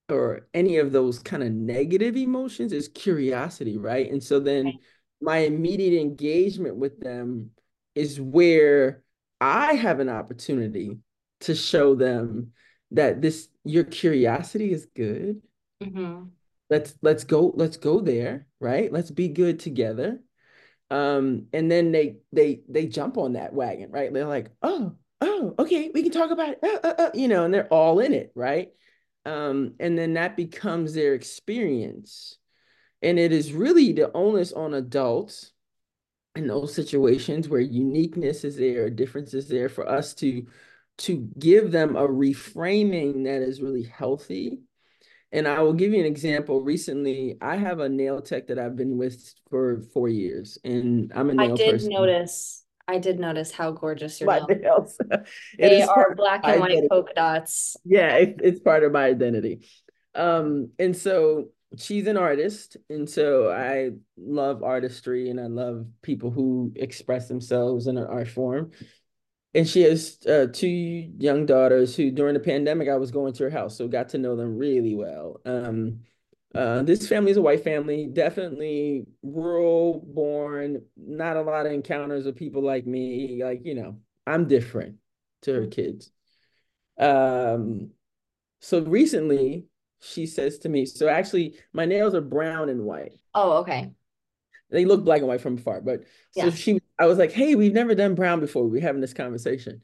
or 0.08 0.48
any 0.54 0.78
of 0.78 0.92
those 0.92 1.20
kind 1.20 1.42
of 1.42 1.52
negative 1.52 2.16
emotions. 2.16 2.72
It's 2.74 2.88
curiosity, 2.88 3.78
right? 3.78 4.12
And 4.12 4.24
so 4.24 4.40
then 4.40 4.74
my 5.20 5.40
immediate 5.40 6.00
engagement 6.00 6.76
with 6.76 7.00
them 7.00 7.52
is 7.96 8.22
where 8.22 9.04
I 9.42 9.74
have 9.74 10.00
an 10.00 10.10
opportunity 10.10 11.00
to 11.42 11.56
show 11.56 11.96
them 11.96 12.52
that 12.92 13.22
this 13.22 13.50
your 13.64 13.84
curiosity 13.84 14.72
is 14.72 14.88
good. 14.96 15.42
Mm-hmm. 15.84 16.26
Let's 16.70 16.96
let's 17.02 17.24
go 17.24 17.54
let's 17.56 17.78
go 17.78 18.00
there, 18.00 18.48
right? 18.60 18.92
Let's 18.92 19.12
be 19.12 19.28
good 19.28 19.60
together 19.60 20.20
um 20.92 21.48
and 21.52 21.70
then 21.72 21.92
they 21.92 22.18
they 22.32 22.62
they 22.70 22.86
jump 22.86 23.18
on 23.18 23.34
that 23.34 23.54
wagon 23.54 23.90
right 23.90 24.14
they're 24.14 24.26
like 24.28 24.52
oh 24.62 24.94
oh 25.22 25.56
okay 25.58 25.90
we 25.94 26.04
can 26.04 26.12
talk 26.12 26.30
about 26.30 26.50
it 26.50 26.60
uh, 26.64 26.88
uh, 26.88 26.96
uh, 27.00 27.12
you 27.14 27.28
know 27.28 27.44
and 27.44 27.54
they're 27.54 27.74
all 27.74 28.00
in 28.00 28.14
it 28.14 28.32
right 28.36 28.70
um 29.26 29.74
and 29.80 29.98
then 29.98 30.14
that 30.14 30.38
becomes 30.38 30.94
their 30.94 31.16
experience 31.16 32.38
and 33.02 33.18
it 33.18 33.32
is 33.32 33.52
really 33.52 33.94
the 33.94 34.12
onus 34.14 34.54
on 34.54 34.76
adults 34.76 35.52
in 36.36 36.48
those 36.48 36.76
situations 36.76 37.50
where 37.50 37.62
uniqueness 37.62 38.44
is 38.44 38.56
there 38.56 38.90
difference 38.92 39.34
is 39.34 39.48
there 39.48 39.70
for 39.70 39.90
us 39.90 40.14
to 40.14 40.46
to 40.98 41.30
give 41.38 41.72
them 41.72 41.96
a 41.96 42.08
reframing 42.08 43.26
that 43.26 43.42
is 43.42 43.62
really 43.62 43.84
healthy 43.84 44.60
and 45.36 45.50
I 45.50 45.62
will 45.62 45.74
give 45.74 45.92
you 45.92 46.00
an 46.00 46.06
example. 46.06 46.62
Recently, 46.62 47.38
I 47.42 47.58
have 47.58 47.80
a 47.80 47.90
nail 47.90 48.22
tech 48.22 48.48
that 48.48 48.58
I've 48.58 48.78
been 48.78 48.98
with 48.98 49.34
for 49.50 49.82
four 49.94 50.08
years, 50.08 50.58
and 50.64 51.12
I'm 51.14 51.30
a 51.30 51.34
nail 51.34 51.54
I 51.54 51.56
did 51.56 51.72
person. 51.72 51.90
notice. 51.90 52.64
I 52.88 53.00
did 53.00 53.20
notice 53.20 53.52
how 53.52 53.72
gorgeous 53.72 54.22
your 54.22 54.32
nails. 54.32 54.48
nails. 54.62 54.98
they 55.60 55.82
are 55.82 56.16
black 56.16 56.42
and 56.46 56.62
white 56.62 56.72
identity. 56.72 56.88
polka 56.90 57.14
dots. 57.16 57.76
Yeah, 57.84 58.16
it, 58.16 58.40
it's 58.44 58.60
part 58.62 58.84
of 58.84 58.94
my 58.94 59.06
identity. 59.06 59.68
Um, 60.14 60.70
and 60.80 60.96
so 60.96 61.50
she's 61.78 62.08
an 62.08 62.16
artist, 62.16 62.78
and 62.90 63.10
so 63.10 63.52
I 63.52 63.90
love 64.16 64.64
artistry, 64.64 65.32
and 65.32 65.42
I 65.42 65.48
love 65.48 65.86
people 66.02 66.32
who 66.32 66.72
express 66.78 67.28
themselves 67.28 67.88
in 67.88 67.98
an 67.98 68.06
art 68.06 68.30
form 68.30 68.72
and 69.56 69.68
she 69.68 69.82
has 69.84 70.20
uh, 70.28 70.48
two 70.52 70.68
young 70.68 71.46
daughters 71.46 71.96
who 71.96 72.12
during 72.12 72.34
the 72.34 72.40
pandemic 72.40 72.90
i 72.90 72.98
was 72.98 73.10
going 73.10 73.34
to 73.34 73.44
her 73.44 73.50
house 73.50 73.78
so 73.78 73.88
got 73.88 74.10
to 74.10 74.18
know 74.18 74.36
them 74.36 74.58
really 74.58 74.94
well 74.94 75.40
um, 75.46 76.02
uh, 76.54 76.84
this 76.84 77.08
family 77.08 77.32
is 77.32 77.38
a 77.38 77.42
white 77.42 77.64
family 77.64 78.08
definitely 78.12 79.06
rural 79.24 80.06
born 80.06 80.82
not 80.96 81.38
a 81.38 81.42
lot 81.42 81.66
of 81.66 81.72
encounters 81.72 82.26
with 82.26 82.36
people 82.36 82.62
like 82.62 82.86
me 82.86 83.42
like 83.44 83.62
you 83.64 83.74
know 83.74 83.98
i'm 84.28 84.48
different 84.48 84.98
to 85.42 85.54
her 85.54 85.68
kids 85.68 86.12
um, 87.00 87.90
so 88.60 88.82
recently 88.82 89.66
she 90.02 90.26
says 90.26 90.60
to 90.60 90.70
me 90.70 90.86
so 90.86 91.08
actually 91.08 91.56
my 91.74 91.86
nails 91.86 92.14
are 92.14 92.22
brown 92.22 92.70
and 92.70 92.82
white 92.82 93.14
oh 93.34 93.58
okay 93.58 93.90
they 94.70 94.86
look 94.86 95.04
black 95.04 95.20
and 95.20 95.28
white 95.28 95.42
from 95.42 95.58
afar. 95.58 95.82
But 95.82 96.02
so 96.32 96.46
yeah. 96.46 96.50
she, 96.50 96.82
I 96.98 97.06
was 97.08 97.18
like, 97.18 97.32
hey, 97.32 97.56
we've 97.56 97.74
never 97.74 97.96
done 97.96 98.16
brown 98.16 98.40
before. 98.40 98.66
We're 98.66 98.82
having 98.82 99.02
this 99.02 99.14
conversation. 99.14 99.82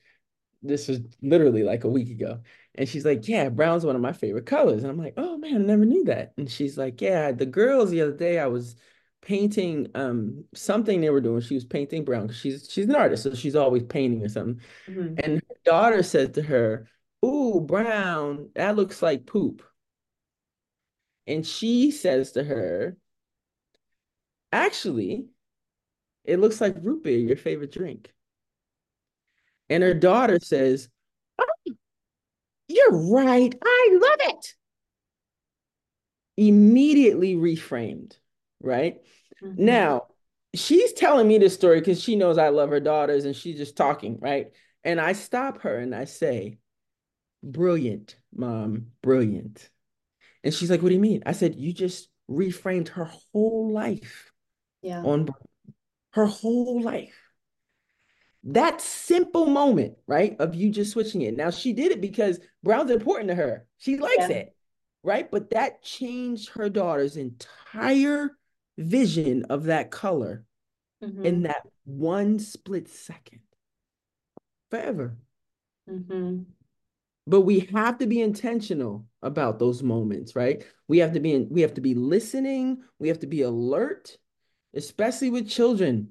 This 0.63 0.87
was 0.87 0.99
literally 1.21 1.63
like 1.63 1.83
a 1.83 1.89
week 1.89 2.09
ago. 2.09 2.39
And 2.75 2.87
she's 2.87 3.05
like, 3.05 3.27
yeah, 3.27 3.49
brown's 3.49 3.85
one 3.85 3.95
of 3.95 4.01
my 4.01 4.13
favorite 4.13 4.45
colors. 4.45 4.83
And 4.83 4.91
I'm 4.91 4.97
like, 4.97 5.15
oh 5.17 5.37
man, 5.37 5.55
I 5.55 5.57
never 5.59 5.85
knew 5.85 6.05
that. 6.05 6.33
And 6.37 6.49
she's 6.49 6.77
like, 6.77 7.01
yeah, 7.01 7.31
the 7.31 7.45
girls 7.45 7.89
the 7.89 8.01
other 8.01 8.15
day 8.15 8.39
I 8.39 8.47
was 8.47 8.75
painting 9.21 9.87
um 9.93 10.43
something 10.53 11.01
they 11.01 11.09
were 11.09 11.21
doing. 11.21 11.41
She 11.41 11.55
was 11.55 11.65
painting 11.65 12.03
brown 12.05 12.23
because 12.23 12.39
she's 12.39 12.67
she's 12.69 12.87
an 12.87 12.95
artist, 12.95 13.23
so 13.23 13.35
she's 13.35 13.55
always 13.55 13.83
painting 13.83 14.23
or 14.23 14.29
something. 14.29 14.61
Mm-hmm. 14.87 15.15
And 15.17 15.35
her 15.35 15.55
daughter 15.65 16.03
said 16.03 16.33
to 16.35 16.41
her, 16.43 16.87
Ooh, 17.25 17.59
brown, 17.61 18.49
that 18.55 18.75
looks 18.75 19.01
like 19.01 19.25
poop. 19.25 19.63
And 21.27 21.45
she 21.45 21.91
says 21.91 22.33
to 22.33 22.43
her, 22.43 22.97
Actually, 24.51 25.27
it 26.25 26.39
looks 26.39 26.61
like 26.61 26.75
root 26.81 27.03
beer, 27.03 27.17
your 27.17 27.37
favorite 27.37 27.71
drink. 27.71 28.13
And 29.69 29.83
her 29.83 29.93
daughter 29.93 30.39
says, 30.41 30.89
oh, 31.39 31.73
You're 32.67 33.11
right. 33.11 33.53
I 33.63 33.89
love 34.01 34.35
it. 34.35 34.53
Immediately 36.37 37.35
reframed, 37.35 38.17
right? 38.61 38.97
Mm-hmm. 39.43 39.65
Now, 39.65 40.07
she's 40.53 40.93
telling 40.93 41.27
me 41.27 41.37
this 41.37 41.53
story 41.53 41.79
because 41.79 42.01
she 42.01 42.15
knows 42.15 42.37
I 42.37 42.49
love 42.49 42.69
her 42.69 42.79
daughters 42.79 43.25
and 43.25 43.35
she's 43.35 43.57
just 43.57 43.77
talking, 43.77 44.19
right? 44.19 44.51
And 44.83 44.99
I 44.99 45.13
stop 45.13 45.61
her 45.61 45.77
and 45.77 45.95
I 45.95 46.05
say, 46.05 46.57
Brilliant, 47.43 48.17
mom, 48.35 48.87
brilliant. 49.01 49.67
And 50.43 50.53
she's 50.53 50.69
like, 50.69 50.81
What 50.81 50.89
do 50.89 50.95
you 50.95 51.01
mean? 51.01 51.23
I 51.25 51.31
said, 51.31 51.55
You 51.55 51.73
just 51.73 52.09
reframed 52.29 52.89
her 52.89 53.05
whole 53.05 53.71
life. 53.71 54.31
Yeah. 54.81 55.01
On 55.03 55.27
her 56.11 56.25
whole 56.25 56.81
life. 56.81 57.17
That 58.43 58.81
simple 58.81 59.45
moment, 59.45 59.97
right, 60.07 60.35
of 60.39 60.55
you 60.55 60.71
just 60.71 60.91
switching 60.91 61.21
it. 61.21 61.37
Now, 61.37 61.51
she 61.51 61.73
did 61.73 61.91
it 61.91 62.01
because 62.01 62.39
Brown's 62.63 62.89
important 62.89 63.29
to 63.29 63.35
her. 63.35 63.67
She 63.77 63.97
likes 63.97 64.29
yeah. 64.29 64.37
it, 64.37 64.55
right? 65.03 65.29
But 65.29 65.51
that 65.51 65.83
changed 65.83 66.49
her 66.49 66.69
daughter's 66.69 67.17
entire 67.17 68.31
vision 68.77 69.45
of 69.45 69.65
that 69.65 69.91
color 69.91 70.43
mm-hmm. 71.03 71.23
in 71.23 71.43
that 71.43 71.67
one 71.85 72.39
split 72.39 72.89
second 72.89 73.41
forever. 74.71 75.17
Mm-hmm. 75.89 76.43
But 77.27 77.41
we 77.41 77.59
have 77.73 77.99
to 77.99 78.07
be 78.07 78.21
intentional 78.21 79.05
about 79.21 79.59
those 79.59 79.83
moments, 79.83 80.35
right? 80.35 80.65
We 80.87 80.97
have 80.99 81.13
to 81.13 81.19
be 81.19 81.33
in, 81.33 81.47
we 81.51 81.61
have 81.61 81.75
to 81.75 81.81
be 81.81 81.93
listening, 81.93 82.81
we 82.97 83.07
have 83.09 83.19
to 83.19 83.27
be 83.27 83.43
alert, 83.43 84.17
especially 84.75 85.29
with 85.29 85.49
children, 85.49 86.09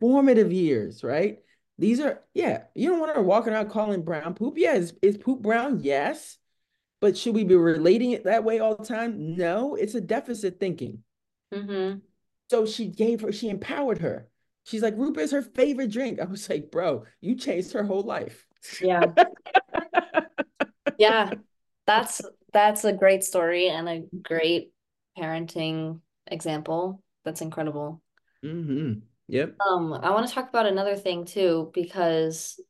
formative 0.00 0.52
years, 0.52 1.02
right? 1.02 1.38
These 1.78 2.00
are, 2.00 2.22
yeah, 2.34 2.64
you 2.74 2.90
don't 2.90 3.00
want 3.00 3.14
to 3.14 3.22
walk 3.22 3.46
around 3.46 3.70
calling 3.70 4.02
brown 4.02 4.34
poop. 4.34 4.54
Yeah, 4.56 4.74
is, 4.74 4.94
is 5.02 5.16
poop 5.16 5.42
brown? 5.42 5.80
Yes. 5.82 6.38
But 7.00 7.16
should 7.16 7.34
we 7.34 7.44
be 7.44 7.56
relating 7.56 8.12
it 8.12 8.24
that 8.24 8.44
way 8.44 8.60
all 8.60 8.76
the 8.76 8.84
time? 8.84 9.36
No, 9.36 9.74
it's 9.74 9.94
a 9.94 10.00
deficit 10.00 10.60
thinking. 10.60 11.02
Mm-hmm. 11.52 11.98
So 12.50 12.66
she 12.66 12.86
gave 12.86 13.22
her, 13.22 13.32
she 13.32 13.48
empowered 13.48 13.98
her. 13.98 14.28
She's 14.64 14.82
like, 14.82 14.96
Root 14.96 15.14
beer 15.14 15.24
is 15.24 15.32
her 15.32 15.42
favorite 15.42 15.90
drink. 15.90 16.20
I 16.20 16.24
was 16.24 16.48
like, 16.48 16.70
bro, 16.70 17.04
you 17.20 17.34
changed 17.34 17.72
her 17.72 17.82
whole 17.82 18.02
life. 18.02 18.46
Yeah. 18.80 19.12
yeah. 20.98 21.30
That's 21.86 22.22
that's 22.52 22.84
a 22.84 22.92
great 22.92 23.24
story 23.24 23.68
and 23.68 23.88
a 23.88 24.04
great 24.22 24.72
parenting 25.18 26.00
example. 26.26 27.02
That's 27.24 27.40
incredible. 27.40 28.02
Mm-hmm. 28.44 29.00
Yep. 29.28 29.56
Um, 29.60 29.92
I 29.92 30.10
want 30.10 30.28
to 30.28 30.34
talk 30.34 30.48
about 30.48 30.66
another 30.66 30.96
thing 30.96 31.24
too, 31.24 31.70
because 31.72 32.60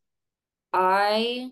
I 0.73 1.51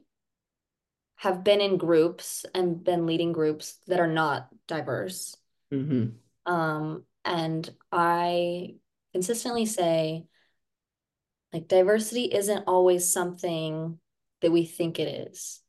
have 1.16 1.44
been 1.44 1.60
in 1.60 1.76
groups 1.76 2.44
and 2.54 2.82
been 2.82 3.06
leading 3.06 3.32
groups 3.32 3.78
that 3.86 4.00
are 4.00 4.12
not 4.12 4.48
diverse. 4.66 5.36
Mm-hmm. 5.72 6.52
Um, 6.52 7.04
and 7.24 7.68
I 7.90 8.74
consistently 9.12 9.66
say, 9.66 10.26
like, 11.52 11.68
diversity 11.68 12.24
isn't 12.24 12.64
always 12.66 13.12
something 13.12 13.98
that 14.40 14.50
we 14.50 14.64
think 14.64 14.98
it 14.98 15.28
is. 15.28 15.60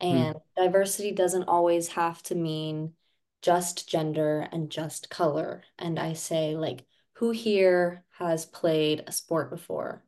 Hmm. 0.00 0.06
And 0.06 0.34
mm. 0.36 0.40
diversity 0.56 1.12
doesn't 1.12 1.44
always 1.44 1.88
have 1.88 2.22
to 2.24 2.34
mean 2.34 2.94
just 3.42 3.88
gender 3.88 4.48
and 4.52 4.70
just 4.70 5.10
color. 5.10 5.62
And 5.78 5.98
I 5.98 6.14
say, 6.14 6.56
like, 6.56 6.84
who 7.14 7.30
here 7.30 8.04
has 8.18 8.46
played 8.46 9.04
a 9.06 9.12
sport 9.12 9.50
before? 9.50 10.04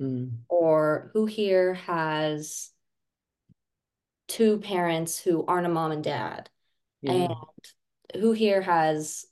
Mm. 0.00 0.38
Or 0.48 1.10
who 1.12 1.26
here 1.26 1.74
has 1.74 2.70
two 4.28 4.58
parents 4.58 5.18
who 5.18 5.44
aren't 5.46 5.66
a 5.66 5.70
mom 5.70 5.92
and 5.92 6.04
dad? 6.04 6.50
Yeah. 7.02 7.12
And 7.12 7.34
who 8.22 8.32
here 8.32 8.62
has 8.62 9.24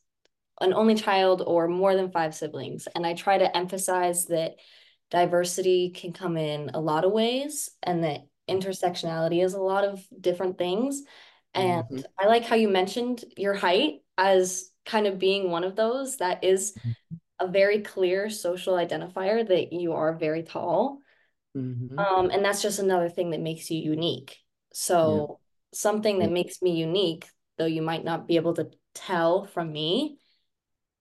an 0.60 0.72
only 0.72 0.94
child 0.94 1.42
or 1.46 1.68
more 1.68 1.94
than 1.94 2.10
five 2.10 2.34
siblings. 2.34 2.88
And 2.94 3.06
I 3.06 3.14
try 3.14 3.38
to 3.38 3.56
emphasize 3.56 4.26
that 4.26 4.56
diversity 5.10 5.90
can 5.90 6.12
come 6.12 6.36
in 6.36 6.70
a 6.74 6.80
lot 6.80 7.04
of 7.04 7.12
ways 7.12 7.70
and 7.82 8.04
that 8.04 8.22
intersectionality 8.48 9.44
is 9.44 9.54
a 9.54 9.60
lot 9.60 9.84
of 9.84 10.04
different 10.20 10.58
things. 10.58 11.02
And 11.58 11.84
mm-hmm. 11.84 12.00
I 12.18 12.26
like 12.26 12.44
how 12.44 12.56
you 12.56 12.68
mentioned 12.68 13.24
your 13.36 13.54
height 13.54 14.00
as 14.16 14.70
kind 14.84 15.06
of 15.06 15.18
being 15.18 15.50
one 15.50 15.64
of 15.64 15.76
those. 15.76 16.18
That 16.18 16.44
is 16.44 16.72
mm-hmm. 16.72 17.16
a 17.40 17.48
very 17.48 17.80
clear 17.80 18.30
social 18.30 18.74
identifier 18.74 19.46
that 19.46 19.72
you 19.72 19.92
are 19.92 20.16
very 20.16 20.42
tall. 20.42 20.98
Mm-hmm. 21.56 21.98
Um, 21.98 22.30
and 22.30 22.44
that's 22.44 22.62
just 22.62 22.78
another 22.78 23.08
thing 23.08 23.30
that 23.30 23.40
makes 23.40 23.70
you 23.70 23.80
unique. 23.80 24.38
So, 24.72 25.26
yeah. 25.28 25.34
something 25.78 26.18
that 26.20 26.30
makes 26.30 26.62
me 26.62 26.72
unique, 26.76 27.26
though 27.56 27.66
you 27.66 27.82
might 27.82 28.04
not 28.04 28.28
be 28.28 28.36
able 28.36 28.54
to 28.54 28.70
tell 28.94 29.46
from 29.46 29.72
me, 29.72 30.18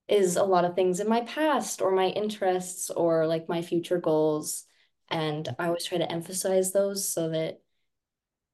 is 0.08 0.38
a 0.38 0.44
lot 0.44 0.66
of 0.66 0.76
things 0.76 1.00
in 1.00 1.10
my 1.10 1.22
past 1.22 1.82
or 1.82 1.92
my 1.92 2.08
interests 2.08 2.90
or 2.90 3.28
like 3.28 3.50
my 3.50 3.62
future 3.62 4.00
goals. 4.00 4.64
And 5.10 5.48
I 5.60 5.68
always 5.68 5.86
try 5.86 5.98
to 5.98 6.12
emphasize 6.12 6.72
those 6.72 7.08
so 7.08 7.30
that 7.30 7.62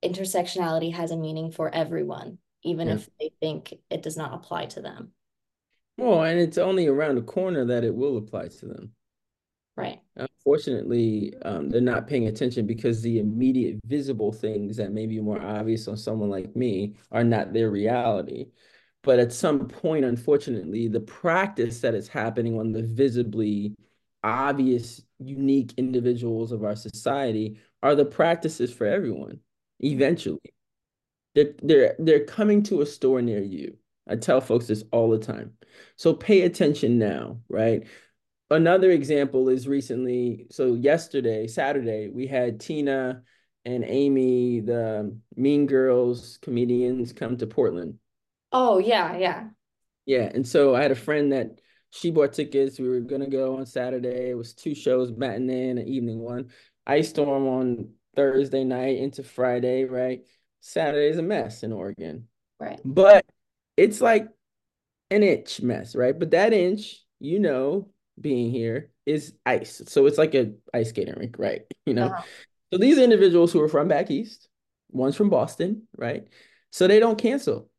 intersectionality 0.04 0.94
has 0.94 1.12
a 1.12 1.18
meaning 1.18 1.52
for 1.52 1.74
everyone, 1.74 2.38
even 2.64 2.88
yeah. 2.88 2.96
if 2.96 3.10
they 3.20 3.32
think 3.40 3.74
it 3.90 4.04
does 4.04 4.18
not 4.18 4.34
apply 4.34 4.66
to 4.68 4.82
them. 4.82 5.12
Well, 5.98 6.24
and 6.24 6.40
it's 6.40 6.58
only 6.58 6.88
around 6.88 7.16
the 7.16 7.22
corner 7.22 7.66
that 7.66 7.84
it 7.84 7.94
will 7.94 8.18
apply 8.18 8.48
to 8.48 8.66
them. 8.66 8.92
Right. 9.76 10.00
Unfortunately, 10.16 11.34
um, 11.44 11.70
they're 11.70 11.82
not 11.82 12.08
paying 12.08 12.28
attention 12.28 12.68
because 12.68 13.02
the 13.02 13.20
immediate 13.20 13.80
visible 13.86 14.32
things 14.32 14.78
that 14.78 14.92
may 14.92 15.08
be 15.08 15.20
more 15.20 15.42
obvious 15.42 15.88
on 15.88 15.98
someone 15.98 16.30
like 16.30 16.56
me 16.56 16.96
are 17.12 17.24
not 17.24 17.54
their 17.54 17.72
reality. 17.72 18.48
But 19.04 19.20
at 19.20 19.34
some 19.34 19.68
point, 19.68 20.06
unfortunately, 20.06 20.88
the 20.88 21.02
practice 21.02 21.82
that 21.82 21.96
is 21.96 22.08
happening 22.08 22.60
on 22.60 22.72
the 22.72 22.84
visibly 22.84 23.76
obvious, 24.24 25.02
unique 25.20 25.74
individuals 25.78 26.52
of 26.52 26.64
our 26.64 26.76
society 26.76 27.60
are 27.82 27.96
the 27.96 28.06
practices 28.06 28.74
for 28.74 28.86
everyone. 28.86 29.40
Eventually, 29.80 30.54
they're 31.36 31.54
they're 31.62 31.96
they're 32.00 32.26
coming 32.26 32.64
to 32.64 32.82
a 32.82 32.86
store 32.86 33.22
near 33.22 33.42
you. 33.42 33.78
I 34.08 34.16
tell 34.18 34.42
folks 34.42 34.68
this 34.68 34.84
all 34.92 35.10
the 35.10 35.20
time. 35.20 35.54
So 35.96 36.14
pay 36.14 36.42
attention 36.42 37.00
now, 37.00 37.40
right? 37.50 37.88
Another 38.50 38.92
example 38.92 39.50
is 39.50 39.68
recently, 39.68 40.48
so 40.52 40.74
yesterday, 40.76 41.48
Saturday, 41.48 42.10
we 42.10 42.28
had 42.28 42.60
Tina 42.60 43.24
and 43.66 43.84
Amy, 43.86 44.60
the 44.60 45.18
Mean 45.36 45.66
Girls 45.66 46.38
comedians, 46.42 47.14
come 47.14 47.38
to 47.38 47.48
Portland. 47.48 47.96
Oh, 48.52 48.78
yeah, 48.78 49.18
yeah. 49.18 49.48
Yeah. 50.06 50.30
And 50.34 50.48
so 50.48 50.76
I 50.76 50.82
had 50.82 50.92
a 50.92 50.96
friend 50.96 51.32
that 51.32 51.62
she 51.90 52.12
bought 52.12 52.34
tickets. 52.34 52.80
We 52.80 52.90
were 52.90 53.00
gonna 53.00 53.30
go 53.30 53.58
on 53.58 53.66
Saturday. 53.66 54.30
It 54.30 54.38
was 54.38 54.54
two 54.54 54.76
shows, 54.76 55.12
matinee 55.12 55.70
and 55.70 55.80
an 55.80 55.88
evening 55.88 56.20
one. 56.20 56.50
Ice 56.86 57.10
storm 57.10 57.48
on 57.48 57.90
Thursday 58.16 58.64
night 58.64 58.98
into 58.98 59.24
Friday, 59.24 59.86
right? 59.86 60.26
Saturday 60.62 61.10
is 61.10 61.18
a 61.18 61.24
mess 61.24 61.64
in 61.64 61.72
Oregon. 61.74 62.28
Right. 62.60 62.80
But 62.86 63.26
it's 63.76 64.02
like 64.02 64.28
an 65.10 65.24
inch 65.24 65.62
mess, 65.62 65.96
right? 65.96 66.18
But 66.18 66.32
that 66.32 66.54
inch, 66.54 67.04
you 67.20 67.40
know, 67.40 67.90
being 68.20 68.52
here 68.52 68.92
is 69.06 69.34
ice. 69.46 69.82
So 69.88 70.06
it's 70.06 70.18
like 70.18 70.36
a 70.36 70.54
ice 70.74 70.90
skating 70.90 71.16
rink, 71.18 71.36
right? 71.38 71.62
You 71.86 71.94
know. 71.94 72.06
Uh-huh. 72.06 72.24
So 72.72 72.80
these 72.80 72.98
individuals 72.98 73.52
who 73.52 73.62
are 73.62 73.68
from 73.68 73.90
back 73.90 74.10
east, 74.10 74.48
one's 74.90 75.18
from 75.18 75.30
Boston, 75.30 75.84
right? 75.98 76.26
So 76.72 76.88
they 76.88 77.00
don't 77.00 77.18
cancel. 77.18 77.70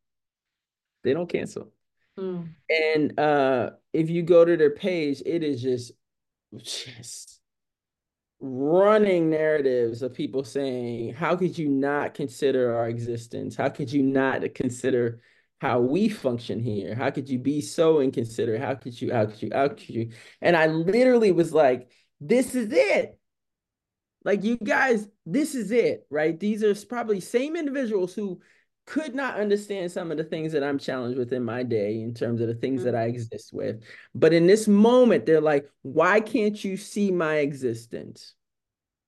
They 1.03 1.15
don't 1.15 1.29
cancel. 1.29 1.73
Mm. 2.19 2.49
And 2.69 3.19
uh, 3.19 3.71
if 3.93 4.11
you 4.11 4.23
go 4.23 4.45
to 4.45 4.57
their 4.57 4.71
page, 4.71 5.23
it 5.25 5.43
is 5.43 5.63
just 5.63 5.93
just 6.57 7.34
running 8.45 9.31
narratives 9.31 10.03
of 10.03 10.13
people 10.15 10.45
saying, 10.45 11.15
"How 11.15 11.35
could 11.37 11.57
you 11.59 11.69
not 11.69 12.15
consider 12.15 12.75
our 12.77 12.89
existence? 12.89 13.57
How 13.57 13.71
could 13.71 13.93
you 13.93 14.03
not 14.03 14.55
consider 14.55 15.21
how 15.61 15.81
we 15.81 16.09
function 16.09 16.61
here? 16.61 16.95
How 16.95 17.11
could 17.11 17.29
you 17.29 17.39
be 17.39 17.61
so 17.63 18.01
inconsiderate? 18.01 18.61
How 18.61 18.75
could 18.75 19.01
you? 19.01 19.13
How 19.13 19.27
could 19.27 19.43
you? 19.43 19.51
How 19.53 19.69
could 19.69 19.89
you?" 19.89 20.11
And 20.43 20.57
I 20.57 20.67
literally 20.67 21.33
was 21.33 21.53
like, 21.55 21.91
"This 22.21 22.55
is 22.55 22.73
it." 22.73 23.19
Like 24.25 24.45
you 24.45 24.57
guys, 24.57 25.09
this 25.27 25.55
is 25.55 25.71
it, 25.71 26.07
right? 26.11 26.39
These 26.39 26.63
are 26.65 26.75
probably 26.87 27.21
same 27.21 27.57
individuals 27.57 28.15
who 28.15 28.41
could 28.87 29.15
not 29.15 29.41
understand 29.41 29.91
some 29.91 30.11
of 30.11 30.19
the 30.19 30.25
things 30.25 30.53
that 30.53 30.63
I'm 30.63 30.79
challenged 30.79 31.19
with 31.19 31.33
in 31.33 31.43
my 31.43 31.63
day 31.63 32.01
in 32.01 32.13
terms 32.13 32.41
of 32.41 32.49
the 32.49 32.55
things 32.55 32.83
mm-hmm. 32.83 32.93
that 32.93 32.95
I 32.95 33.05
exist 33.05 33.53
with. 33.53 33.83
But 34.15 34.33
in 34.33 34.47
this 34.47 34.69
moment, 34.69 35.25
they're 35.25 35.41
like, 35.41 35.69
why 35.83 36.21
can't 36.21 36.63
you 36.63 36.77
see 36.77 37.11
my 37.11 37.37
existence? 37.37 38.35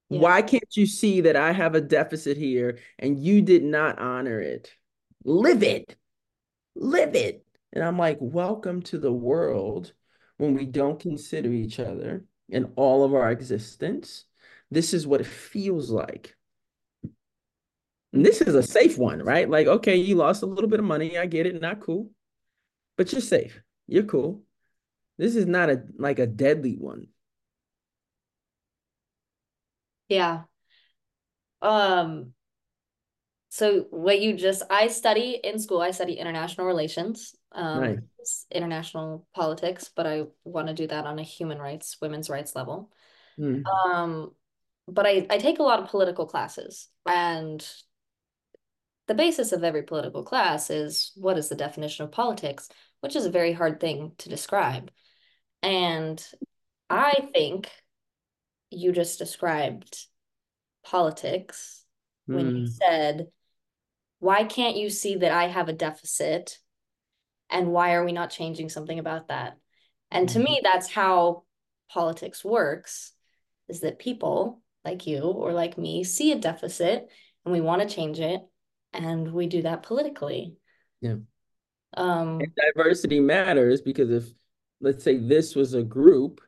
Yeah. 0.08 0.20
Why 0.20 0.42
can't 0.42 0.76
you 0.76 0.86
see 0.86 1.22
that 1.22 1.36
I 1.36 1.52
have 1.52 1.74
a 1.74 1.80
deficit 1.80 2.36
here 2.36 2.78
and 2.98 3.18
you 3.18 3.42
did 3.42 3.64
not 3.64 3.98
honor 3.98 4.40
it? 4.40 4.72
Live 5.24 5.62
it. 5.62 5.96
Live 6.74 7.14
it. 7.14 7.44
And 7.72 7.82
I'm 7.84 7.98
like, 7.98 8.18
welcome 8.20 8.82
to 8.82 8.98
the 8.98 9.12
world 9.12 9.92
when 10.38 10.54
we 10.54 10.64
don't 10.64 11.00
consider 11.00 11.50
each 11.52 11.80
other 11.80 12.24
in 12.48 12.72
all 12.76 13.04
of 13.04 13.14
our 13.14 13.30
existence. 13.30 14.24
this 14.70 14.94
is 14.94 15.06
what 15.06 15.20
it 15.20 15.26
feels 15.26 15.90
like. 15.90 16.35
And 18.16 18.24
this 18.24 18.40
is 18.40 18.54
a 18.54 18.62
safe 18.62 18.96
one, 18.96 19.22
right? 19.22 19.46
Like, 19.46 19.66
okay, 19.66 19.96
you 19.96 20.14
lost 20.14 20.42
a 20.42 20.46
little 20.46 20.70
bit 20.70 20.80
of 20.80 20.86
money. 20.86 21.18
I 21.18 21.26
get 21.26 21.44
it. 21.44 21.60
Not 21.60 21.80
cool. 21.80 22.10
But 22.96 23.12
you're 23.12 23.20
safe. 23.20 23.60
You're 23.86 24.04
cool. 24.04 24.42
This 25.18 25.36
is 25.36 25.44
not 25.44 25.68
a 25.68 25.82
like 25.98 26.18
a 26.18 26.26
deadly 26.26 26.76
one. 26.78 27.08
Yeah. 30.08 30.44
Um, 31.60 32.32
so 33.50 33.86
what 33.90 34.18
you 34.18 34.34
just 34.34 34.62
I 34.70 34.86
study 34.88 35.38
in 35.44 35.58
school, 35.58 35.82
I 35.82 35.90
study 35.90 36.14
international 36.14 36.66
relations, 36.66 37.34
um, 37.52 37.82
Nice. 37.82 38.46
international 38.50 39.26
politics, 39.34 39.90
but 39.94 40.06
I 40.06 40.22
want 40.42 40.68
to 40.68 40.74
do 40.74 40.86
that 40.86 41.04
on 41.04 41.18
a 41.18 41.22
human 41.22 41.58
rights, 41.58 41.98
women's 42.00 42.30
rights 42.30 42.56
level. 42.56 42.90
Hmm. 43.36 43.60
Um, 43.66 44.30
but 44.88 45.04
I, 45.04 45.26
I 45.28 45.36
take 45.36 45.58
a 45.58 45.64
lot 45.64 45.80
of 45.80 45.90
political 45.90 46.24
classes, 46.26 46.88
and 47.04 47.66
the 49.06 49.14
basis 49.14 49.52
of 49.52 49.62
every 49.64 49.82
political 49.82 50.22
class 50.22 50.70
is 50.70 51.12
what 51.16 51.38
is 51.38 51.48
the 51.48 51.54
definition 51.54 52.04
of 52.04 52.12
politics, 52.12 52.68
which 53.00 53.16
is 53.16 53.24
a 53.26 53.30
very 53.30 53.52
hard 53.52 53.80
thing 53.80 54.12
to 54.18 54.28
describe. 54.28 54.90
And 55.62 56.24
I 56.90 57.28
think 57.32 57.70
you 58.70 58.92
just 58.92 59.18
described 59.18 60.06
politics 60.84 61.84
when 62.26 62.46
you 62.46 62.62
Hmm. 62.62 62.66
said, 62.66 63.26
why 64.18 64.44
can't 64.44 64.76
you 64.76 64.90
see 64.90 65.16
that 65.16 65.32
I 65.32 65.48
have 65.48 65.68
a 65.68 65.72
deficit? 65.72 66.58
And 67.48 67.72
why 67.72 67.94
are 67.94 68.04
we 68.04 68.12
not 68.12 68.30
changing 68.30 68.70
something 68.70 68.98
about 68.98 69.28
that? 69.28 69.56
And 70.10 70.28
to 70.30 70.38
me, 70.38 70.60
that's 70.62 70.90
how 70.90 71.44
politics 71.90 72.44
works, 72.44 73.12
is 73.68 73.80
that 73.80 73.98
people 73.98 74.62
like 74.84 75.06
you 75.06 75.20
or 75.22 75.52
like 75.52 75.76
me 75.76 76.04
see 76.04 76.32
a 76.32 76.38
deficit 76.38 77.08
and 77.44 77.52
we 77.52 77.60
want 77.60 77.82
to 77.82 77.94
change 77.94 78.18
it, 78.20 78.40
and 78.96 79.32
we 79.32 79.46
do 79.46 79.62
that 79.62 79.82
politically. 79.82 80.56
Yeah. 81.00 81.16
Um, 81.96 82.40
And 82.40 82.52
diversity 82.74 83.20
matters 83.20 83.80
because 83.80 84.10
if, 84.10 84.24
let's 84.80 85.04
say, 85.04 85.16
this 85.16 85.54
was 85.54 85.74
a 85.74 85.82
group, 85.82 86.40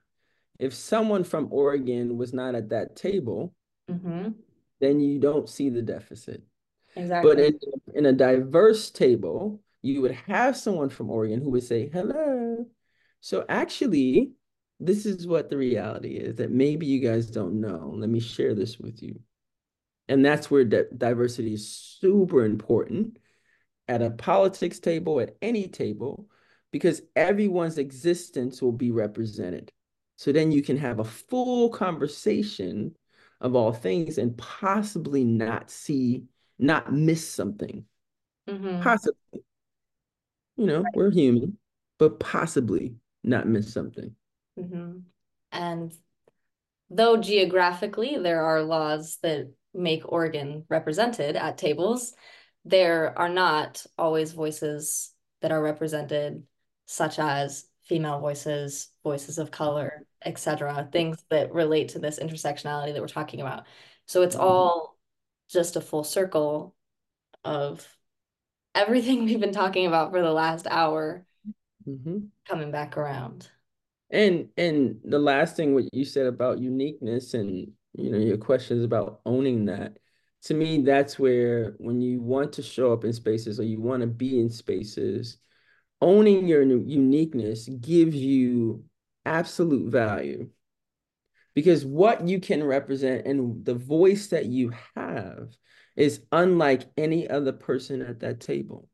if 0.59 0.75
someone 0.75 1.25
from 1.25 1.49
Oregon 1.53 2.17
was 2.17 2.33
not 2.33 2.55
at 2.55 2.71
that 2.71 2.97
table, 2.97 3.55
mhm, 3.89 4.35
then 4.81 5.01
you 5.01 5.19
don't 5.19 5.49
see 5.49 5.71
the 5.71 5.83
deficit. 5.83 6.43
But 6.95 7.03
exactly. 7.03 7.47
in, 7.47 7.59
in 7.95 8.07
a 8.07 8.13
diverse 8.13 8.91
table, 8.91 9.61
you 9.83 10.01
would 10.03 10.13
have 10.13 10.57
someone 10.57 10.89
from 10.89 11.11
Oregon 11.11 11.41
who 11.41 11.51
would 11.51 11.63
say, 11.63 11.89
hello. 11.89 12.67
So 13.21 13.45
actually, 13.49 14.33
this 14.81 15.07
is 15.07 15.27
what 15.27 15.51
the 15.51 15.57
reality 15.57 16.17
is 16.17 16.37
that 16.37 16.51
maybe 16.51 16.87
you 16.87 17.01
guys 17.01 17.31
don't 17.31 17.61
know. 17.61 17.93
Let 17.95 18.11
me 18.11 18.21
share 18.21 18.55
this 18.55 18.79
with 18.79 19.03
you. 19.03 19.21
And 20.09 20.25
that's 20.25 20.51
where 20.51 20.65
di- 20.65 20.85
diversity 20.97 21.55
is 21.55 21.69
super 21.69 22.45
important 22.45 23.19
at 23.87 24.03
a 24.03 24.11
politics 24.11 24.79
table, 24.79 25.21
at 25.21 25.37
any 25.43 25.69
table, 25.69 26.29
because 26.73 27.03
everyone's 27.17 27.79
existence 27.79 28.61
will 28.61 28.73
be 28.73 28.91
represented. 28.91 29.73
So 30.17 30.33
then 30.33 30.51
you 30.51 30.63
can 30.63 30.77
have 30.79 30.99
a 30.99 31.05
full 31.05 31.71
conversation 31.71 32.97
of 33.41 33.55
all 33.55 33.73
things 33.73 34.19
and 34.19 34.37
possibly 34.37 35.25
not 35.25 35.71
see, 35.71 36.25
not 36.59 36.93
miss 36.93 37.27
something. 37.29 37.85
Mhm. 38.49 38.83
Possibly. 38.83 39.45
You 40.57 40.67
know, 40.67 40.85
we're 40.95 41.11
human, 41.11 41.59
but 41.99 42.19
possibly 42.19 42.97
not 43.23 43.47
miss 43.47 43.73
something. 43.73 44.17
Mhm. 44.59 45.05
And 45.53 45.95
though 46.91 47.17
geographically 47.17 48.17
there 48.17 48.43
are 48.43 48.63
laws 48.63 49.19
that 49.23 49.53
make 49.75 50.11
Oregon 50.11 50.65
represented 50.69 51.37
at 51.37 51.59
tables, 51.59 52.15
there 52.65 53.19
are 53.19 53.29
not 53.29 53.85
always 53.97 54.33
voices 54.33 55.13
that 55.41 55.53
are 55.53 55.63
represented, 55.63 56.43
such 56.87 57.19
as 57.19 57.67
female 57.83 58.21
voices, 58.21 58.91
voices 59.03 59.39
of 59.39 59.51
color, 59.51 60.05
etc., 60.25 60.89
things 60.93 61.25
that 61.31 61.53
relate 61.53 61.91
to 61.91 61.99
this 61.99 62.19
intersectionality 62.19 62.93
that 62.93 63.01
we're 63.01 63.09
talking 63.09 63.41
about. 63.41 63.65
So 64.07 64.23
it's 64.23 64.37
Mhm. 64.37 64.41
all 64.43 64.99
just 65.49 65.77
a 65.77 65.81
full 65.81 66.05
circle 66.05 66.75
of 67.45 67.87
everything 68.75 69.25
we've 69.25 69.41
been 69.41 69.53
talking 69.53 69.87
about 69.87 70.11
for 70.13 70.21
the 70.21 70.33
last 70.33 70.67
hour 70.67 71.25
Mhm. 71.87 72.31
coming 72.47 72.71
back 72.71 72.97
around. 72.97 73.51
And 74.11 74.49
and 74.57 75.01
the 75.05 75.19
last 75.19 75.57
thing 75.57 75.75
what 75.75 75.93
you 75.93 76.05
said 76.05 76.27
about 76.27 76.59
uniqueness 76.59 77.35
and 77.35 77.73
you 77.99 78.11
know 78.11 78.19
your 78.19 78.39
questions 78.39 78.85
about 78.85 79.21
owning 79.27 79.67
that 79.67 79.99
to 80.43 80.55
me 80.55 80.83
that's 80.83 81.19
where 81.19 81.75
when 81.79 82.01
you 82.01 82.21
want 82.21 82.53
to 82.53 82.63
show 82.63 82.93
up 82.93 83.05
in 83.05 83.13
spaces 83.13 83.59
or 83.59 83.65
you 83.65 83.81
want 83.81 84.01
to 84.01 84.07
be 84.07 84.39
in 84.39 84.49
spaces 84.49 85.39
owning 86.01 86.47
your 86.47 86.63
uniqueness 86.63 87.69
gives 87.69 88.17
you 88.17 88.85
absolute 89.25 89.91
value. 89.91 90.49
Because 91.55 91.85
what 91.85 92.27
you 92.27 92.41
can 92.41 92.63
represent 92.63 93.27
and 93.27 93.65
the 93.65 93.75
voice 93.75 94.29
that 94.29 94.47
you 94.47 94.73
have 94.95 95.49
is 95.97 96.23
unlike 96.31 96.85
any 96.97 97.29
other 97.29 97.53
person 97.53 98.01
at 98.03 98.21
that 98.21 98.41
table. 98.41 98.89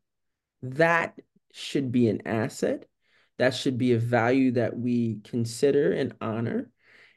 That 0.63 1.19
should 1.53 1.91
be 1.91 2.09
an 2.09 2.25
asset. 2.25 2.85
That 3.37 3.53
should 3.53 3.77
be 3.77 3.93
a 3.93 3.99
value 3.99 4.53
that 4.53 4.77
we 4.77 5.19
consider 5.23 5.91
and 5.91 6.15
honor. 6.19 6.71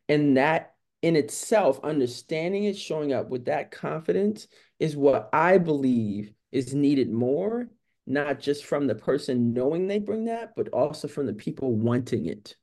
And 0.08 0.36
that 0.36 0.74
in 1.02 1.16
itself, 1.16 1.80
understanding 1.84 2.64
it, 2.64 2.76
showing 2.76 3.12
up 3.12 3.28
with 3.28 3.44
that 3.46 3.70
confidence 3.70 4.48
is 4.78 4.96
what 4.96 5.28
I 5.32 5.58
believe 5.58 6.32
is 6.50 6.74
needed 6.74 7.10
more, 7.10 7.68
not 8.06 8.40
just 8.40 8.64
from 8.64 8.86
the 8.86 8.94
person 8.94 9.52
knowing 9.52 9.86
they 9.86 9.98
bring 9.98 10.24
that, 10.24 10.54
but 10.56 10.68
also 10.68 11.08
from 11.08 11.26
the 11.26 11.34
people 11.34 11.74
wanting 11.74 12.26
it. 12.26 12.56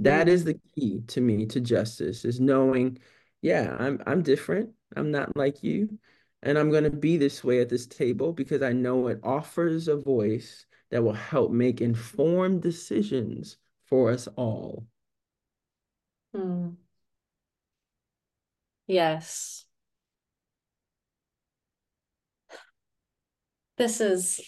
That 0.00 0.28
is 0.28 0.44
the 0.44 0.60
key 0.74 1.02
to 1.08 1.20
me 1.20 1.46
to 1.46 1.60
justice 1.60 2.24
is 2.24 2.38
knowing, 2.38 2.98
yeah, 3.42 3.76
I'm 3.78 4.00
I'm 4.06 4.22
different. 4.22 4.70
I'm 4.94 5.10
not 5.10 5.36
like 5.36 5.62
you. 5.64 5.98
And 6.42 6.56
I'm 6.56 6.70
going 6.70 6.84
to 6.84 6.90
be 6.90 7.16
this 7.16 7.42
way 7.42 7.60
at 7.60 7.68
this 7.68 7.86
table 7.86 8.32
because 8.32 8.62
I 8.62 8.72
know 8.72 9.08
it 9.08 9.18
offers 9.24 9.88
a 9.88 9.96
voice 9.96 10.66
that 10.90 11.02
will 11.02 11.12
help 11.12 11.50
make 11.50 11.80
informed 11.80 12.62
decisions 12.62 13.56
for 13.86 14.12
us 14.12 14.28
all. 14.36 14.86
Hmm. 16.32 16.70
Yes. 18.88 19.64
This 23.76 24.00
is 24.00 24.40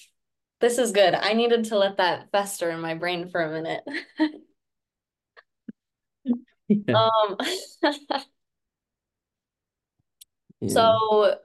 this 0.60 0.78
is 0.78 0.92
good. 0.92 1.14
I 1.14 1.32
needed 1.32 1.64
to 1.66 1.78
let 1.78 1.96
that 1.98 2.30
fester 2.32 2.70
in 2.70 2.80
my 2.80 2.94
brain 2.94 3.28
for 3.30 3.40
a 3.42 3.50
minute. 3.50 3.82
Yeah. 6.68 7.08
Um, 7.08 7.36
Yeah. 10.60 10.68
so 10.74 11.38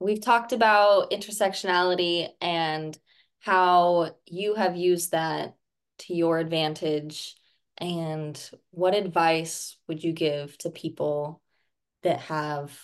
we've 0.00 0.20
talked 0.20 0.52
about 0.52 1.10
intersectionality 1.10 2.28
and 2.40 2.98
how 3.40 4.16
you 4.26 4.54
have 4.54 4.76
used 4.76 5.12
that 5.12 5.54
to 5.98 6.14
your 6.14 6.38
advantage. 6.38 7.34
And 7.78 8.40
what 8.70 8.94
advice 8.94 9.76
would 9.88 10.04
you 10.04 10.12
give 10.12 10.56
to 10.58 10.70
people 10.70 11.42
that 12.02 12.20
have 12.20 12.78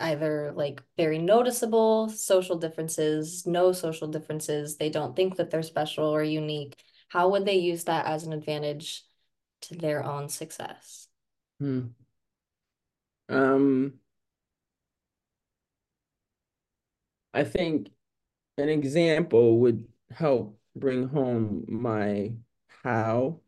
either 0.00 0.52
like 0.54 0.82
very 0.96 1.18
noticeable 1.18 2.08
social 2.08 2.56
differences, 2.56 3.46
no 3.46 3.72
social 3.72 4.08
differences, 4.08 4.76
they 4.76 4.90
don't 4.90 5.14
think 5.14 5.36
that 5.36 5.50
they're 5.50 5.62
special 5.62 6.06
or 6.06 6.22
unique? 6.22 6.76
How 7.08 7.28
would 7.30 7.44
they 7.44 7.56
use 7.56 7.84
that 7.84 8.06
as 8.06 8.24
an 8.24 8.32
advantage 8.32 9.04
to 9.62 9.74
their 9.74 10.04
own 10.04 10.28
success? 10.28 11.08
Hmm. 11.60 11.88
Um, 13.28 13.98
I 17.34 17.44
think 17.44 17.88
an 18.58 18.68
example 18.68 19.58
would 19.60 19.88
help 20.10 20.58
bring 20.76 21.08
home 21.08 21.64
my 21.68 22.32
how. 22.84 23.40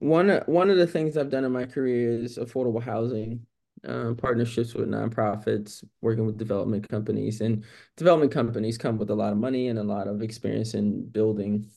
One 0.00 0.42
one 0.46 0.70
of 0.70 0.78
the 0.78 0.86
things 0.86 1.16
I've 1.16 1.30
done 1.30 1.44
in 1.44 1.52
my 1.52 1.66
career 1.66 2.10
is 2.10 2.38
affordable 2.38 2.82
housing, 2.82 3.46
uh, 3.86 4.14
partnerships 4.14 4.74
with 4.74 4.88
nonprofits, 4.88 5.84
working 6.00 6.26
with 6.26 6.38
development 6.38 6.88
companies, 6.88 7.40
and 7.40 7.64
development 7.96 8.32
companies 8.32 8.78
come 8.78 8.98
with 8.98 9.10
a 9.10 9.14
lot 9.14 9.32
of 9.32 9.38
money 9.38 9.68
and 9.68 9.78
a 9.78 9.84
lot 9.84 10.08
of 10.08 10.22
experience 10.22 10.74
in 10.74 11.06
building 11.08 11.70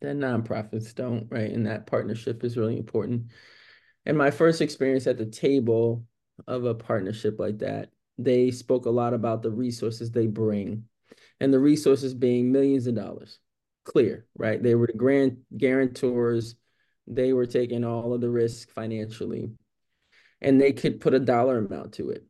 that 0.00 0.16
nonprofits 0.16 0.94
don't, 0.94 1.26
right? 1.30 1.50
And 1.50 1.66
that 1.66 1.86
partnership 1.86 2.44
is 2.44 2.56
really 2.56 2.78
important. 2.78 3.30
And 4.04 4.16
my 4.16 4.30
first 4.30 4.60
experience 4.60 5.06
at 5.06 5.18
the 5.18 5.26
table 5.26 6.04
of 6.46 6.64
a 6.64 6.74
partnership 6.74 7.38
like 7.38 7.58
that, 7.58 7.90
they 8.18 8.50
spoke 8.50 8.86
a 8.86 8.90
lot 8.90 9.14
about 9.14 9.42
the 9.42 9.50
resources 9.50 10.10
they 10.10 10.26
bring 10.26 10.84
and 11.40 11.52
the 11.52 11.58
resources 11.58 12.14
being 12.14 12.52
millions 12.52 12.86
of 12.86 12.94
dollars. 12.94 13.38
Clear, 13.84 14.26
right? 14.36 14.62
They 14.62 14.74
were 14.74 14.86
the 14.86 14.92
grand 14.94 15.38
guarantors 15.56 16.56
They 17.06 17.32
were 17.32 17.46
taking 17.46 17.84
all 17.84 18.12
of 18.12 18.20
the 18.20 18.30
risk 18.30 18.70
financially, 18.70 19.50
and 20.40 20.60
they 20.60 20.72
could 20.72 21.00
put 21.00 21.14
a 21.14 21.20
dollar 21.20 21.58
amount 21.58 21.94
to 21.94 22.10
it. 22.10 22.24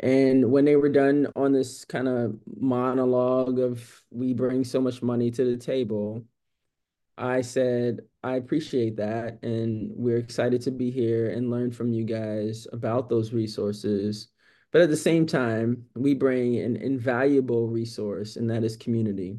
And 0.00 0.52
when 0.52 0.64
they 0.64 0.76
were 0.76 0.88
done 0.88 1.26
on 1.34 1.52
this 1.52 1.84
kind 1.84 2.06
of 2.06 2.38
monologue 2.56 3.58
of 3.58 4.02
we 4.10 4.32
bring 4.32 4.62
so 4.62 4.80
much 4.80 5.02
money 5.02 5.30
to 5.32 5.44
the 5.44 5.56
table, 5.56 6.24
I 7.16 7.40
said, 7.40 8.02
I 8.22 8.36
appreciate 8.36 8.96
that. 8.98 9.42
And 9.42 9.90
we're 9.96 10.18
excited 10.18 10.62
to 10.62 10.70
be 10.70 10.90
here 10.90 11.30
and 11.30 11.50
learn 11.50 11.72
from 11.72 11.92
you 11.92 12.04
guys 12.04 12.68
about 12.72 13.08
those 13.08 13.32
resources. 13.32 14.28
But 14.70 14.82
at 14.82 14.90
the 14.90 14.96
same 14.96 15.26
time, 15.26 15.86
we 15.96 16.14
bring 16.14 16.58
an 16.58 16.76
invaluable 16.76 17.66
resource, 17.68 18.36
and 18.36 18.48
that 18.50 18.62
is 18.62 18.76
community. 18.76 19.38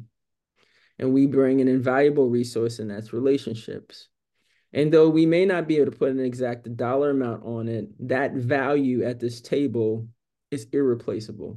And 1.00 1.14
we 1.14 1.26
bring 1.26 1.62
an 1.62 1.66
invaluable 1.66 2.28
resource, 2.28 2.78
and 2.78 2.90
that's 2.90 3.14
relationships. 3.14 4.08
And 4.74 4.92
though 4.92 5.08
we 5.08 5.24
may 5.24 5.46
not 5.46 5.66
be 5.66 5.78
able 5.78 5.90
to 5.90 5.98
put 5.98 6.10
an 6.10 6.20
exact 6.20 6.76
dollar 6.76 7.10
amount 7.10 7.42
on 7.42 7.68
it, 7.68 7.88
that 8.08 8.34
value 8.34 9.02
at 9.02 9.18
this 9.18 9.40
table 9.40 10.06
is 10.50 10.66
irreplaceable. 10.72 11.54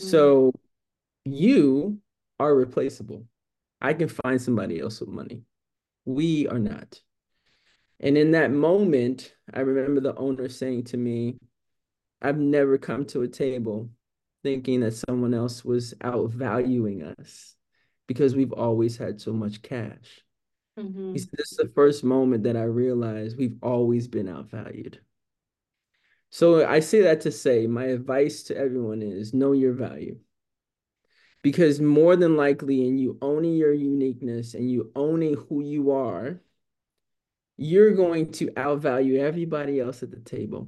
Mm-hmm. 0.00 0.08
So 0.08 0.52
you 1.24 2.00
are 2.40 2.52
replaceable. 2.52 3.26
I 3.80 3.94
can 3.94 4.08
find 4.08 4.42
somebody 4.42 4.80
else 4.80 4.98
with 4.98 5.10
money. 5.10 5.42
We 6.04 6.48
are 6.48 6.58
not. 6.58 7.00
And 8.00 8.18
in 8.18 8.32
that 8.32 8.50
moment, 8.50 9.32
I 9.52 9.60
remember 9.60 10.00
the 10.00 10.16
owner 10.16 10.48
saying 10.48 10.84
to 10.86 10.96
me, 10.96 11.36
I've 12.20 12.38
never 12.38 12.76
come 12.76 13.04
to 13.06 13.22
a 13.22 13.28
table 13.28 13.88
thinking 14.42 14.80
that 14.80 14.94
someone 14.94 15.32
else 15.32 15.64
was 15.64 15.94
outvaluing 16.02 17.18
us 17.20 17.54
because 18.06 18.34
we've 18.34 18.52
always 18.52 18.96
had 18.96 19.20
so 19.20 19.32
much 19.32 19.62
cash. 19.62 20.22
Mm-hmm. 20.78 21.12
This 21.12 21.28
is 21.32 21.56
the 21.56 21.70
first 21.74 22.04
moment 22.04 22.44
that 22.44 22.56
I 22.56 22.64
realized 22.64 23.38
we've 23.38 23.58
always 23.62 24.08
been 24.08 24.26
outvalued. 24.26 24.98
So 26.30 26.66
I 26.66 26.80
say 26.80 27.02
that 27.02 27.20
to 27.22 27.30
say 27.30 27.66
my 27.66 27.84
advice 27.84 28.42
to 28.44 28.56
everyone 28.56 29.02
is 29.02 29.32
know 29.32 29.52
your 29.52 29.72
value 29.72 30.18
because 31.44 31.78
more 31.78 32.16
than 32.16 32.36
likely 32.36 32.88
in 32.88 32.98
you 32.98 33.18
owning 33.22 33.54
your 33.54 33.72
uniqueness 33.72 34.54
and 34.54 34.68
you 34.68 34.90
owning 34.96 35.36
who 35.48 35.62
you 35.62 35.92
are 35.92 36.40
you're 37.56 37.92
going 37.92 38.32
to 38.32 38.46
outvalue 38.52 39.20
everybody 39.20 39.78
else 39.78 40.02
at 40.02 40.10
the 40.10 40.18
table 40.18 40.66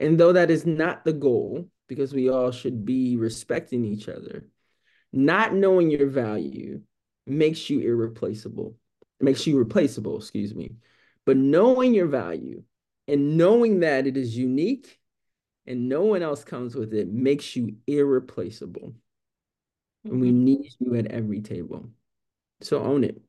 and 0.00 0.18
though 0.18 0.32
that 0.32 0.50
is 0.50 0.66
not 0.66 1.04
the 1.04 1.12
goal 1.12 1.68
because 1.86 2.12
we 2.12 2.28
all 2.28 2.50
should 2.50 2.84
be 2.84 3.16
respecting 3.16 3.84
each 3.84 4.08
other 4.08 4.48
not 5.12 5.54
knowing 5.54 5.90
your 5.90 6.08
value 6.08 6.80
makes 7.26 7.70
you 7.70 7.80
irreplaceable 7.80 8.74
makes 9.20 9.46
you 9.46 9.56
replaceable 9.56 10.16
excuse 10.16 10.54
me 10.54 10.74
but 11.24 11.36
knowing 11.36 11.94
your 11.94 12.06
value 12.06 12.62
and 13.08 13.36
knowing 13.36 13.80
that 13.80 14.06
it 14.06 14.16
is 14.16 14.36
unique 14.36 14.98
and 15.66 15.88
no 15.88 16.02
one 16.02 16.22
else 16.22 16.42
comes 16.42 16.74
with 16.74 16.92
it 16.92 17.08
makes 17.08 17.54
you 17.54 17.76
irreplaceable 17.86 18.92
and 20.04 20.20
we 20.20 20.28
mm-hmm. 20.28 20.44
need 20.44 20.70
you 20.78 20.94
at 20.96 21.06
every 21.06 21.40
table. 21.40 21.88
So 22.60 22.82
own 22.82 23.04
it. 23.04 23.20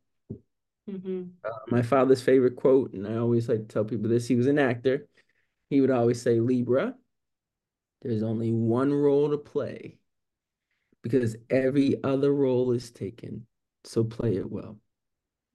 Mm-hmm. 0.90 1.24
Uh, 1.44 1.50
my 1.68 1.82
father's 1.82 2.22
favorite 2.22 2.56
quote, 2.56 2.94
and 2.94 3.08
I 3.08 3.18
always 3.18 3.48
like 3.48 3.60
to 3.60 3.66
tell 3.66 3.86
people 3.86 4.10
this 4.10 4.28
he 4.28 4.36
was 4.36 4.48
an 4.48 4.60
actor. 4.60 5.08
He 5.70 5.82
would 5.82 5.92
always 5.92 6.22
say, 6.22 6.40
Libra, 6.40 6.96
there's 8.02 8.24
only 8.24 8.52
one 8.52 8.94
role 8.94 9.30
to 9.30 9.38
play 9.38 9.98
because 11.04 11.36
every 11.50 12.02
other 12.04 12.34
role 12.34 12.72
is 12.72 12.90
taken. 12.90 13.46
So 13.84 14.04
play 14.04 14.38
it 14.38 14.50
well. 14.50 14.78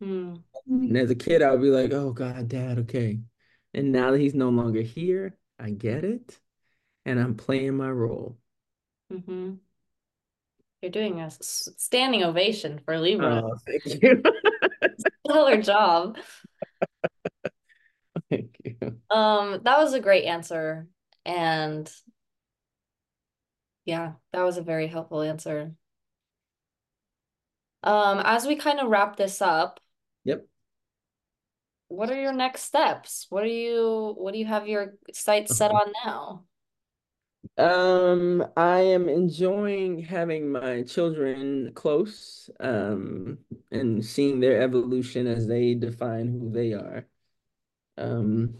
Mm. 0.02 0.42
And 0.66 0.96
as 0.96 1.10
a 1.10 1.14
kid, 1.14 1.42
I 1.42 1.50
would 1.50 1.62
be 1.62 1.70
like, 1.70 1.92
oh, 1.92 2.12
God, 2.12 2.48
dad, 2.48 2.78
okay. 2.80 3.18
And 3.74 3.90
now 3.90 4.12
that 4.12 4.20
he's 4.20 4.34
no 4.34 4.50
longer 4.50 4.82
here, 4.82 5.36
I 5.58 5.70
get 5.70 6.04
it. 6.04 6.38
And 7.04 7.18
I'm 7.18 7.34
playing 7.34 7.76
my 7.76 7.90
role. 7.90 8.38
Mm-hmm. 9.12 9.54
You're 10.82 10.92
doing 10.92 11.20
a 11.20 11.30
standing 11.30 12.22
ovation 12.22 12.80
for 12.84 13.00
Libra. 13.00 13.42
Oh, 13.44 13.56
thank 13.66 14.02
you. 14.02 14.22
Stellar 15.26 15.60
job. 15.60 16.18
Thank 18.30 18.56
you. 18.62 18.76
Um, 19.10 19.60
that 19.64 19.78
was 19.78 19.94
a 19.94 20.00
great 20.00 20.24
answer. 20.24 20.86
And 21.24 21.90
yeah, 23.88 24.12
that 24.34 24.42
was 24.42 24.58
a 24.58 24.62
very 24.62 24.86
helpful 24.86 25.22
answer. 25.22 25.72
Um, 27.82 28.20
as 28.22 28.46
we 28.46 28.54
kind 28.56 28.80
of 28.80 28.90
wrap 28.90 29.16
this 29.16 29.40
up. 29.40 29.80
Yep. 30.24 30.44
What 31.88 32.10
are 32.10 32.20
your 32.20 32.34
next 32.34 32.64
steps? 32.64 33.26
What 33.30 33.44
are 33.44 33.46
you 33.46 34.14
what 34.18 34.32
do 34.34 34.38
you 34.38 34.44
have 34.44 34.68
your 34.68 34.98
sights 35.14 35.56
set 35.56 35.70
on 35.70 35.90
now? 36.04 36.44
Um, 37.56 38.46
I 38.58 38.80
am 38.80 39.08
enjoying 39.08 40.02
having 40.02 40.52
my 40.52 40.82
children 40.82 41.72
close, 41.74 42.50
um, 42.60 43.38
and 43.70 44.04
seeing 44.04 44.38
their 44.38 44.60
evolution 44.60 45.26
as 45.26 45.46
they 45.46 45.72
define 45.72 46.28
who 46.28 46.50
they 46.50 46.74
are. 46.74 47.06
Um, 47.96 48.58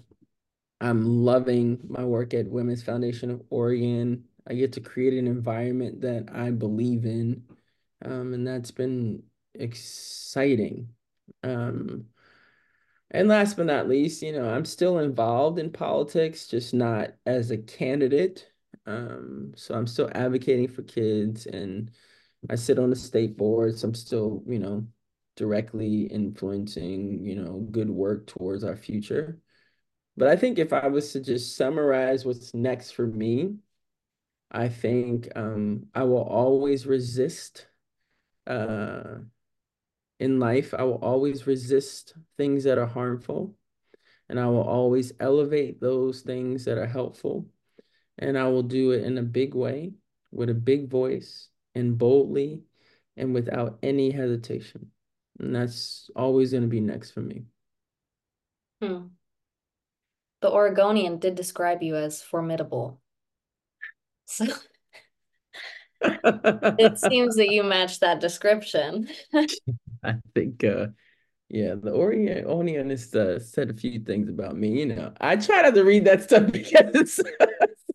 I'm 0.81 1.05
loving 1.05 1.81
my 1.87 2.05
work 2.05 2.33
at 2.33 2.49
Women's 2.49 2.83
Foundation 2.83 3.31
of 3.31 3.43
Oregon. 3.51 4.25
I 4.49 4.55
get 4.55 4.73
to 4.75 4.81
create 4.81 5.15
an 5.15 5.27
environment 5.27 6.01
that 6.03 6.31
I 6.33 6.51
believe 6.51 7.05
in, 7.05 7.45
um, 8.05 8.33
and 8.33 8.47
that's 8.47 8.71
been 8.71 9.23
exciting. 9.55 10.89
Um, 11.43 12.07
and 13.11 13.29
last 13.29 13.57
but 13.57 13.67
not 13.67 13.89
least, 13.89 14.23
you 14.23 14.33
know, 14.33 14.49
I'm 14.49 14.65
still 14.65 14.99
involved 14.99 15.59
in 15.59 15.71
politics, 15.73 16.47
just 16.47 16.75
not 16.75 17.13
as 17.25 17.51
a 17.51 17.59
candidate. 17.59 18.51
Um, 18.87 19.53
so 19.57 19.75
I'm 19.75 19.87
still 19.87 20.11
advocating 20.15 20.69
for 20.69 20.83
kids 20.83 21.47
and 21.47 21.91
I 22.51 22.57
sit 22.57 22.79
on 22.79 22.91
the 22.91 22.97
state 22.97 23.37
board. 23.37 23.79
So 23.79 23.89
I'm 23.89 23.95
still, 23.95 24.43
you 24.47 24.59
know, 24.59 24.87
directly 25.37 26.03
influencing, 26.03 27.25
you 27.25 27.37
know, 27.37 27.67
good 27.71 27.91
work 27.91 28.27
towards 28.27 28.65
our 28.65 28.77
future. 28.77 29.41
But 30.17 30.29
I 30.29 30.37
think 30.37 30.59
if 30.59 30.73
I 30.73 30.89
was 30.89 31.13
to 31.13 31.21
just 31.21 31.57
summarize 31.57 32.27
what's 32.27 32.53
next 32.53 32.91
for 32.91 33.07
me, 33.07 33.57
I 34.51 34.69
think 34.69 35.29
um, 35.37 35.87
I 35.95 36.05
will 36.05 36.23
always 36.23 36.87
resist 36.87 37.67
uh, 38.47 39.19
in 40.19 40.41
life. 40.41 40.75
I 40.77 40.85
will 40.85 40.99
always 41.03 41.47
resist 41.47 42.15
things 42.37 42.65
that 42.65 42.79
are 42.79 42.87
harmful, 42.87 43.55
and 44.29 44.41
I 44.41 44.47
will 44.47 44.63
always 44.63 45.13
elevate 45.21 45.81
those 45.81 46.23
things 46.23 46.65
that 46.65 46.79
are 46.79 46.87
helpful 46.87 47.47
and 48.19 48.37
I 48.37 48.49
will 48.49 48.65
do 48.65 48.91
it 48.91 49.05
in 49.05 49.17
a 49.19 49.23
big 49.23 49.55
way, 49.55 49.93
with 50.33 50.51
a 50.51 50.55
big 50.55 50.91
voice, 50.91 51.49
and 51.75 51.97
boldly, 51.97 52.63
and 53.17 53.33
without 53.33 53.79
any 53.83 54.11
hesitation. 54.11 54.91
And 55.39 55.55
that's 55.55 56.11
always 56.17 56.51
going 56.51 56.65
to 56.65 56.69
be 56.69 56.81
next 56.81 57.13
for 57.13 57.21
me. 57.21 57.45
Hmm. 58.83 59.07
The 60.41 60.51
Oregonian 60.51 61.19
did 61.19 61.35
describe 61.37 61.83
you 61.83 61.97
as 61.97 62.23
formidable. 62.23 63.01
So 64.31 64.45
it 66.03 66.99
seems 66.99 67.37
that 67.37 67.49
you 67.51 67.65
match 67.65 68.01
that 68.01 68.21
description. 68.21 69.09
I 70.05 70.17
think 70.35 70.63
uh 70.65 70.89
yeah, 71.51 71.77
the 71.77 71.95
Oregonian 71.95 72.91
has 72.91 73.15
uh, 73.15 73.39
said 73.39 73.71
a 73.71 73.75
few 73.75 74.01
things 74.01 74.29
about 74.29 74.55
me. 74.55 74.81
You 74.81 74.87
know, 74.87 75.15
I 75.19 75.37
try 75.37 75.63
not 75.63 75.75
to 75.75 75.83
read 75.83 76.05
that 76.05 76.25
stuff 76.25 76.53
because 76.53 77.23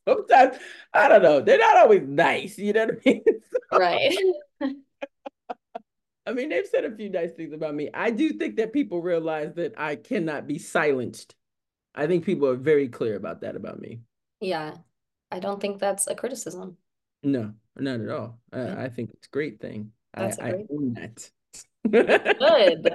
sometimes 0.08 0.58
I 0.92 1.08
don't 1.08 1.22
know, 1.22 1.40
they're 1.40 1.60
not 1.60 1.78
always 1.78 2.02
nice. 2.02 2.58
You 2.58 2.74
know 2.74 2.86
what 2.86 2.98
I 3.06 3.10
mean? 3.10 3.24
So, 3.72 3.80
right. 3.80 4.18
I 6.26 6.32
mean, 6.32 6.50
they've 6.50 6.66
said 6.66 6.86
a 6.86 6.96
few 6.96 7.10
nice 7.10 7.34
things 7.34 7.54
about 7.54 7.76
me. 7.76 7.90
I 7.94 8.10
do 8.10 8.34
think 8.34 8.56
that 8.58 8.74
people 8.74 9.02
realize 9.02 9.54
that 9.56 9.74
I 9.78 9.96
cannot 9.96 10.48
be 10.48 10.58
silenced. 10.58 11.36
I 11.94 12.08
think 12.08 12.26
people 12.26 12.48
are 12.48 12.56
very 12.56 12.88
clear 12.88 13.16
about 13.16 13.42
that 13.42 13.56
about 13.56 13.80
me. 13.80 14.00
Yeah, 14.42 14.76
I 15.34 15.40
don't 15.40 15.60
think 15.60 15.80
that's 15.80 16.08
a 16.08 16.16
criticism. 16.16 16.78
No, 17.24 17.54
not 17.76 18.00
at 18.00 18.10
all. 18.10 18.40
Yeah. 18.54 18.76
I, 18.78 18.86
I, 18.86 18.90
think 18.90 19.12
it's 19.14 19.28
a 19.28 19.32
great 19.32 19.60
thing. 19.60 19.92
That's 20.14 20.40
I, 20.40 20.52
great... 20.52 20.68
I 20.70 20.74
own 20.74 20.94
that. 20.94 21.32
Good. 21.90 22.90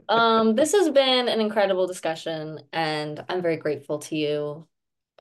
um, 0.08 0.54
this 0.54 0.72
has 0.72 0.90
been 0.90 1.28
an 1.28 1.40
incredible 1.40 1.86
discussion, 1.86 2.60
and 2.72 3.24
I'm 3.28 3.42
very 3.42 3.56
grateful 3.56 3.98
to 4.00 4.16
you 4.16 4.66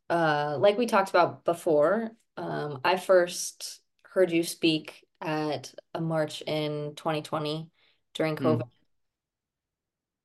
uh, 0.09 0.57
like 0.59 0.77
we 0.77 0.85
talked 0.85 1.09
about 1.09 1.43
before, 1.43 2.11
um, 2.37 2.79
I 2.83 2.97
first 2.97 3.81
heard 4.03 4.31
you 4.31 4.43
speak 4.43 5.03
at 5.21 5.73
a 5.93 6.01
march 6.01 6.41
in 6.41 6.93
2020 6.95 7.69
during 8.13 8.37
hmm. 8.37 8.45
COVID. 8.45 8.61
Mm. 8.61 8.69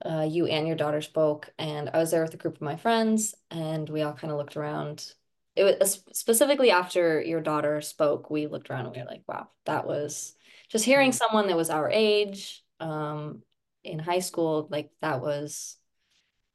Uh, 0.04 0.24
you 0.24 0.46
and 0.46 0.66
your 0.66 0.74
daughter 0.74 1.00
spoke, 1.00 1.52
and 1.58 1.88
I 1.94 1.98
was 1.98 2.10
there 2.10 2.24
with 2.24 2.34
a 2.34 2.36
group 2.36 2.56
of 2.56 2.60
my 2.62 2.74
friends, 2.74 3.36
and 3.52 3.88
we 3.88 4.02
all 4.02 4.12
kind 4.12 4.32
of 4.32 4.38
looked 4.38 4.56
around. 4.56 5.12
It 5.54 5.64
was 5.80 6.02
specifically 6.12 6.70
after 6.70 7.20
your 7.20 7.40
daughter 7.40 7.80
spoke, 7.80 8.30
we 8.30 8.46
looked 8.46 8.70
around 8.70 8.86
and 8.86 8.94
we 8.96 9.02
were 9.02 9.08
like, 9.08 9.22
wow, 9.28 9.48
that 9.66 9.86
was 9.86 10.34
just 10.70 10.84
hearing 10.84 11.10
mm. 11.10 11.14
someone 11.14 11.48
that 11.48 11.56
was 11.56 11.70
our 11.70 11.90
age, 11.90 12.64
um, 12.80 13.42
in 13.84 13.98
high 13.98 14.20
school, 14.20 14.68
like 14.70 14.90
that 15.02 15.20
was 15.20 15.76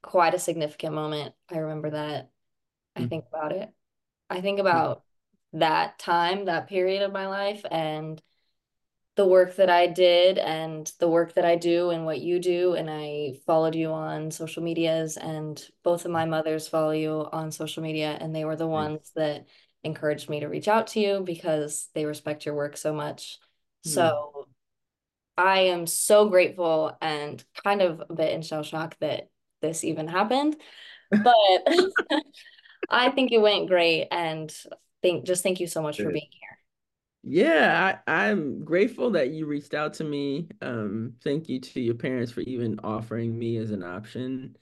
quite 0.01 0.33
a 0.33 0.39
significant 0.39 0.93
moment. 0.95 1.35
I 1.49 1.57
remember 1.59 1.91
that. 1.91 2.31
I 2.95 3.01
Mm. 3.01 3.09
think 3.09 3.25
about 3.31 3.51
it. 3.51 3.69
I 4.29 4.41
think 4.41 4.59
Yeah. 4.71 4.93
about 4.93 5.03
that 5.53 5.99
time, 5.99 6.45
that 6.45 6.67
period 6.67 7.03
of 7.03 7.11
my 7.11 7.27
life, 7.27 7.63
and 7.69 8.21
the 9.17 9.27
work 9.27 9.55
that 9.55 9.69
I 9.69 9.87
did 9.87 10.37
and 10.37 10.89
the 10.99 11.09
work 11.09 11.33
that 11.33 11.43
I 11.43 11.55
do 11.55 11.89
and 11.89 12.05
what 12.05 12.21
you 12.21 12.39
do. 12.39 12.75
And 12.75 12.87
I 12.89 13.33
followed 13.47 13.73
you 13.73 13.91
on 13.91 14.29
social 14.29 14.63
medias, 14.63 15.17
and 15.17 15.61
both 15.83 16.05
of 16.05 16.11
my 16.11 16.25
mothers 16.25 16.67
follow 16.67 16.91
you 16.91 17.27
on 17.31 17.51
social 17.51 17.83
media, 17.83 18.15
and 18.21 18.33
they 18.33 18.45
were 18.45 18.55
the 18.55 18.67
Nice. 18.67 18.71
ones 18.71 19.11
that 19.15 19.47
encouraged 19.83 20.29
me 20.29 20.39
to 20.41 20.47
reach 20.47 20.67
out 20.67 20.87
to 20.87 20.99
you 20.99 21.21
because 21.25 21.89
they 21.95 22.05
respect 22.05 22.45
your 22.45 22.53
work 22.55 22.77
so 22.77 22.93
much. 22.93 23.39
Mm. 23.85 23.89
So 23.89 24.47
I 25.35 25.61
am 25.61 25.87
so 25.87 26.29
grateful 26.29 26.95
and 27.01 27.43
kind 27.63 27.81
of 27.81 28.03
a 28.07 28.13
bit 28.13 28.33
in 28.33 28.43
shell 28.43 28.63
shock 28.63 28.95
that 28.99 29.29
this 29.63 29.83
even 29.83 30.07
happened. 30.07 30.55
But 31.09 31.33
I 32.89 33.09
think 33.09 33.31
it 33.31 33.41
went 33.41 33.67
great 33.67 34.09
and 34.11 34.55
think 35.01 35.25
just 35.25 35.41
thank 35.41 35.59
you 35.59 35.67
so 35.67 35.81
much 35.81 35.97
for 35.97 36.11
being 36.11 36.29
here. 36.31 36.56
Yeah, 37.29 37.99
I, 38.07 38.25
I'm 38.25 38.63
grateful 38.63 39.11
that 39.11 39.31
you 39.31 39.45
reached 39.47 39.73
out 39.73 39.93
to 39.95 40.03
me. 40.05 40.47
Um, 40.61 41.13
thank 41.23 41.49
you 41.49 41.59
to 41.59 41.81
your 41.81 41.95
parents 41.95 42.31
for 42.31 42.39
even 42.41 42.79
offering 42.83 43.37
me 43.37 43.57
as 43.57 43.71
an 43.71 43.83
option. 43.83 44.55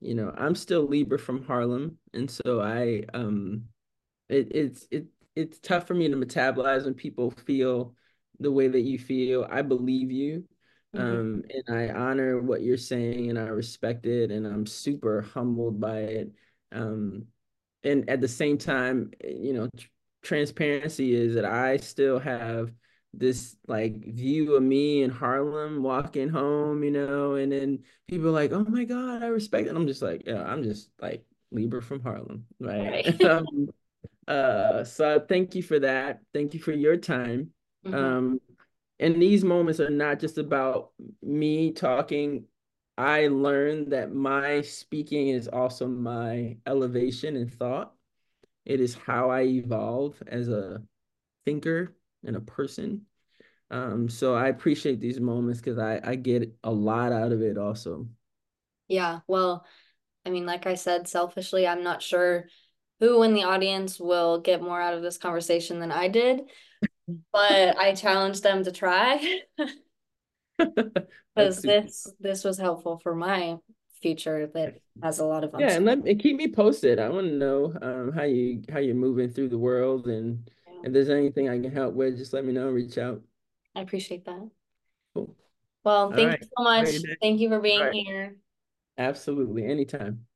You 0.00 0.14
know, 0.14 0.34
I'm 0.36 0.54
still 0.54 0.86
Libra 0.86 1.18
from 1.18 1.42
Harlem, 1.44 1.98
and 2.12 2.30
so 2.30 2.60
I 2.60 3.04
um 3.14 3.64
it 4.28 4.48
it's 4.54 4.88
it 4.90 5.06
it's 5.36 5.58
tough 5.60 5.86
for 5.86 5.94
me 5.94 6.08
to 6.08 6.16
metabolize 6.16 6.84
when 6.84 6.94
people 6.94 7.30
feel 7.46 7.94
the 8.40 8.52
way 8.52 8.68
that 8.68 8.82
you 8.82 8.98
feel. 8.98 9.46
I 9.50 9.62
believe 9.62 10.10
you. 10.12 10.46
Mhm. 10.94 11.00
Um, 11.02 11.42
and 11.50 11.76
I 11.78 11.90
honor 11.90 12.40
what 12.40 12.62
you're 12.62 12.76
saying 12.78 13.30
and 13.30 13.38
I 13.38 13.48
respect 13.48 14.06
it 14.06 14.30
and 14.30 14.46
I'm 14.46 14.66
super 14.66 15.22
humbled 15.22 15.80
by 15.80 16.00
it. 16.00 16.32
Um, 16.72 17.26
and 17.84 18.08
at 18.10 18.20
the 18.20 18.28
same 18.28 18.58
time, 18.58 19.12
you 19.24 19.52
know, 19.54 19.68
transparency 20.22 21.14
is 21.14 21.34
that 21.34 21.44
I 21.44 21.76
still 21.78 22.18
have 22.18 22.72
this 23.12 23.56
like 23.66 23.96
view 24.14 24.54
of 24.54 24.62
me 24.62 25.02
in 25.02 25.10
Harlem 25.10 25.82
walking 25.82 26.28
home, 26.28 26.84
you 26.84 26.90
know, 26.92 27.34
and 27.34 27.50
then 27.52 27.84
people 28.08 28.28
are 28.28 28.32
like, 28.32 28.52
"Oh 28.52 28.64
my 28.64 28.84
God, 28.84 29.22
I 29.22 29.26
respect 29.28 29.66
it." 29.66 29.70
And 29.70 29.78
I'm 29.78 29.86
just 29.86 30.02
like, 30.02 30.22
"Yeah, 30.26 30.42
I'm 30.44 30.62
just 30.62 30.90
like 31.00 31.24
Libra 31.50 31.82
from 31.82 32.00
Harlem, 32.02 32.46
right?" 32.60 33.04
Right. 33.06 33.20
Um, 33.24 33.68
uh, 34.28 34.84
so 34.84 35.20
thank 35.20 35.54
you 35.54 35.62
for 35.62 35.78
that. 35.80 36.20
Thank 36.32 36.54
you 36.54 36.60
for 36.60 36.72
your 36.72 36.96
time. 36.96 37.52
Mhm. 37.84 37.94
Um, 37.94 38.40
and 38.98 39.20
these 39.20 39.44
moments 39.44 39.80
are 39.80 39.90
not 39.90 40.20
just 40.20 40.38
about 40.38 40.92
me 41.22 41.72
talking. 41.72 42.46
I 42.98 43.28
learned 43.28 43.92
that 43.92 44.12
my 44.12 44.60
speaking 44.62 45.28
is 45.28 45.48
also 45.48 45.86
my 45.88 46.58
elevation 46.66 47.36
and 47.36 47.52
thought. 47.52 47.94
It 48.70 48.80
is 48.80 48.94
how 48.94 49.30
I 49.30 49.42
evolve 49.42 50.22
as 50.28 50.48
a 50.48 50.80
thinker 51.44 51.96
and 52.24 52.36
a 52.36 52.40
person. 52.40 53.02
Um, 53.68 54.08
so 54.08 54.36
I 54.36 54.46
appreciate 54.46 55.00
these 55.00 55.18
moments 55.18 55.60
because 55.60 55.76
I, 55.76 56.00
I 56.04 56.14
get 56.14 56.54
a 56.62 56.70
lot 56.70 57.10
out 57.12 57.32
of 57.32 57.42
it 57.42 57.58
also. 57.58 58.06
Yeah, 58.86 59.20
well, 59.26 59.66
I 60.24 60.30
mean, 60.30 60.46
like 60.46 60.66
I 60.68 60.74
said, 60.74 61.08
selfishly, 61.08 61.66
I'm 61.66 61.82
not 61.82 62.00
sure 62.00 62.46
who 63.00 63.24
in 63.24 63.34
the 63.34 63.42
audience 63.42 63.98
will 63.98 64.40
get 64.40 64.62
more 64.62 64.80
out 64.80 64.94
of 64.94 65.02
this 65.02 65.18
conversation 65.18 65.80
than 65.80 65.90
I 65.90 66.06
did, 66.06 66.42
but 67.32 67.76
I 67.76 67.92
challenge 67.94 68.40
them 68.40 68.62
to 68.62 68.70
try 68.70 69.40
because 71.34 71.60
this 71.62 72.06
this 72.20 72.44
was 72.44 72.56
helpful 72.56 73.00
for 73.02 73.16
my 73.16 73.56
future 74.00 74.46
that 74.54 74.80
has 75.02 75.18
a 75.18 75.24
lot 75.24 75.44
of 75.44 75.54
Yeah, 75.58 75.72
and 75.72 75.84
let 75.84 75.98
and 75.98 76.20
keep 76.20 76.36
me 76.36 76.48
posted. 76.48 76.98
I 76.98 77.08
want 77.08 77.26
to 77.26 77.34
know 77.34 77.74
um 77.82 78.12
how 78.12 78.24
you 78.24 78.62
how 78.72 78.78
you're 78.78 78.94
moving 78.94 79.30
through 79.30 79.48
the 79.48 79.58
world 79.58 80.06
and 80.06 80.50
if 80.82 80.92
there's 80.92 81.10
anything 81.10 81.48
I 81.48 81.60
can 81.60 81.70
help 81.70 81.94
with, 81.94 82.16
just 82.16 82.32
let 82.32 82.44
me 82.44 82.52
know, 82.52 82.70
reach 82.70 82.96
out. 82.96 83.20
I 83.74 83.82
appreciate 83.82 84.24
that. 84.24 84.50
Cool. 85.14 85.36
Well, 85.84 86.12
thank 86.12 86.30
right. 86.30 86.40
you 86.40 86.46
so 86.56 86.62
much. 86.62 86.84
Great. 86.84 87.18
Thank 87.20 87.40
you 87.40 87.48
for 87.48 87.60
being 87.60 87.80
right. 87.80 87.92
here. 87.92 88.36
Absolutely. 88.98 89.66
Anytime. 89.66 90.26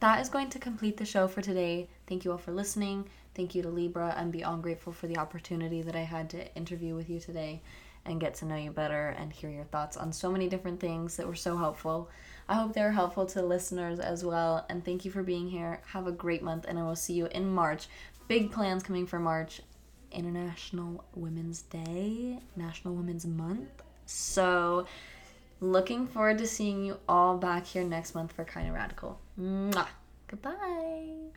That 0.00 0.20
is 0.20 0.28
going 0.28 0.50
to 0.50 0.58
complete 0.58 0.96
the 0.96 1.04
show 1.04 1.28
for 1.28 1.42
today. 1.42 1.88
Thank 2.08 2.24
you 2.24 2.32
all 2.32 2.38
for 2.38 2.50
listening. 2.50 3.08
Thank 3.34 3.54
you 3.54 3.62
to 3.62 3.68
Libra. 3.68 4.14
I'm 4.16 4.30
beyond 4.30 4.62
grateful 4.62 4.92
for 4.92 5.06
the 5.06 5.16
opportunity 5.16 5.82
that 5.82 5.96
I 5.96 6.02
had 6.02 6.28
to 6.30 6.54
interview 6.54 6.94
with 6.94 7.08
you 7.08 7.18
today 7.18 7.62
and 8.04 8.20
get 8.20 8.34
to 8.34 8.44
know 8.44 8.56
you 8.56 8.70
better 8.70 9.14
and 9.18 9.32
hear 9.32 9.48
your 9.48 9.64
thoughts 9.64 9.96
on 9.96 10.12
so 10.12 10.30
many 10.30 10.48
different 10.48 10.80
things 10.80 11.16
that 11.16 11.26
were 11.26 11.34
so 11.34 11.56
helpful. 11.56 12.10
I 12.48 12.54
hope 12.54 12.74
they're 12.74 12.92
helpful 12.92 13.26
to 13.26 13.42
listeners 13.42 14.00
as 14.00 14.24
well. 14.24 14.66
And 14.68 14.84
thank 14.84 15.04
you 15.04 15.10
for 15.10 15.22
being 15.22 15.48
here. 15.48 15.80
Have 15.92 16.06
a 16.06 16.12
great 16.12 16.42
month, 16.42 16.64
and 16.68 16.78
I 16.78 16.82
will 16.82 16.96
see 16.96 17.14
you 17.14 17.26
in 17.26 17.48
March. 17.48 17.86
Big 18.28 18.50
plans 18.50 18.82
coming 18.82 19.06
for 19.06 19.18
March 19.18 19.60
International 20.10 21.04
Women's 21.14 21.62
Day, 21.62 22.38
National 22.56 22.94
Women's 22.94 23.26
Month. 23.26 23.82
So, 24.04 24.86
looking 25.60 26.06
forward 26.06 26.38
to 26.38 26.46
seeing 26.46 26.84
you 26.84 26.98
all 27.08 27.38
back 27.38 27.66
here 27.66 27.84
next 27.84 28.14
month 28.14 28.32
for 28.32 28.44
Kinda 28.44 28.72
Radical. 28.72 29.18
Mwah. 29.40 29.86
Goodbye. 30.26 31.30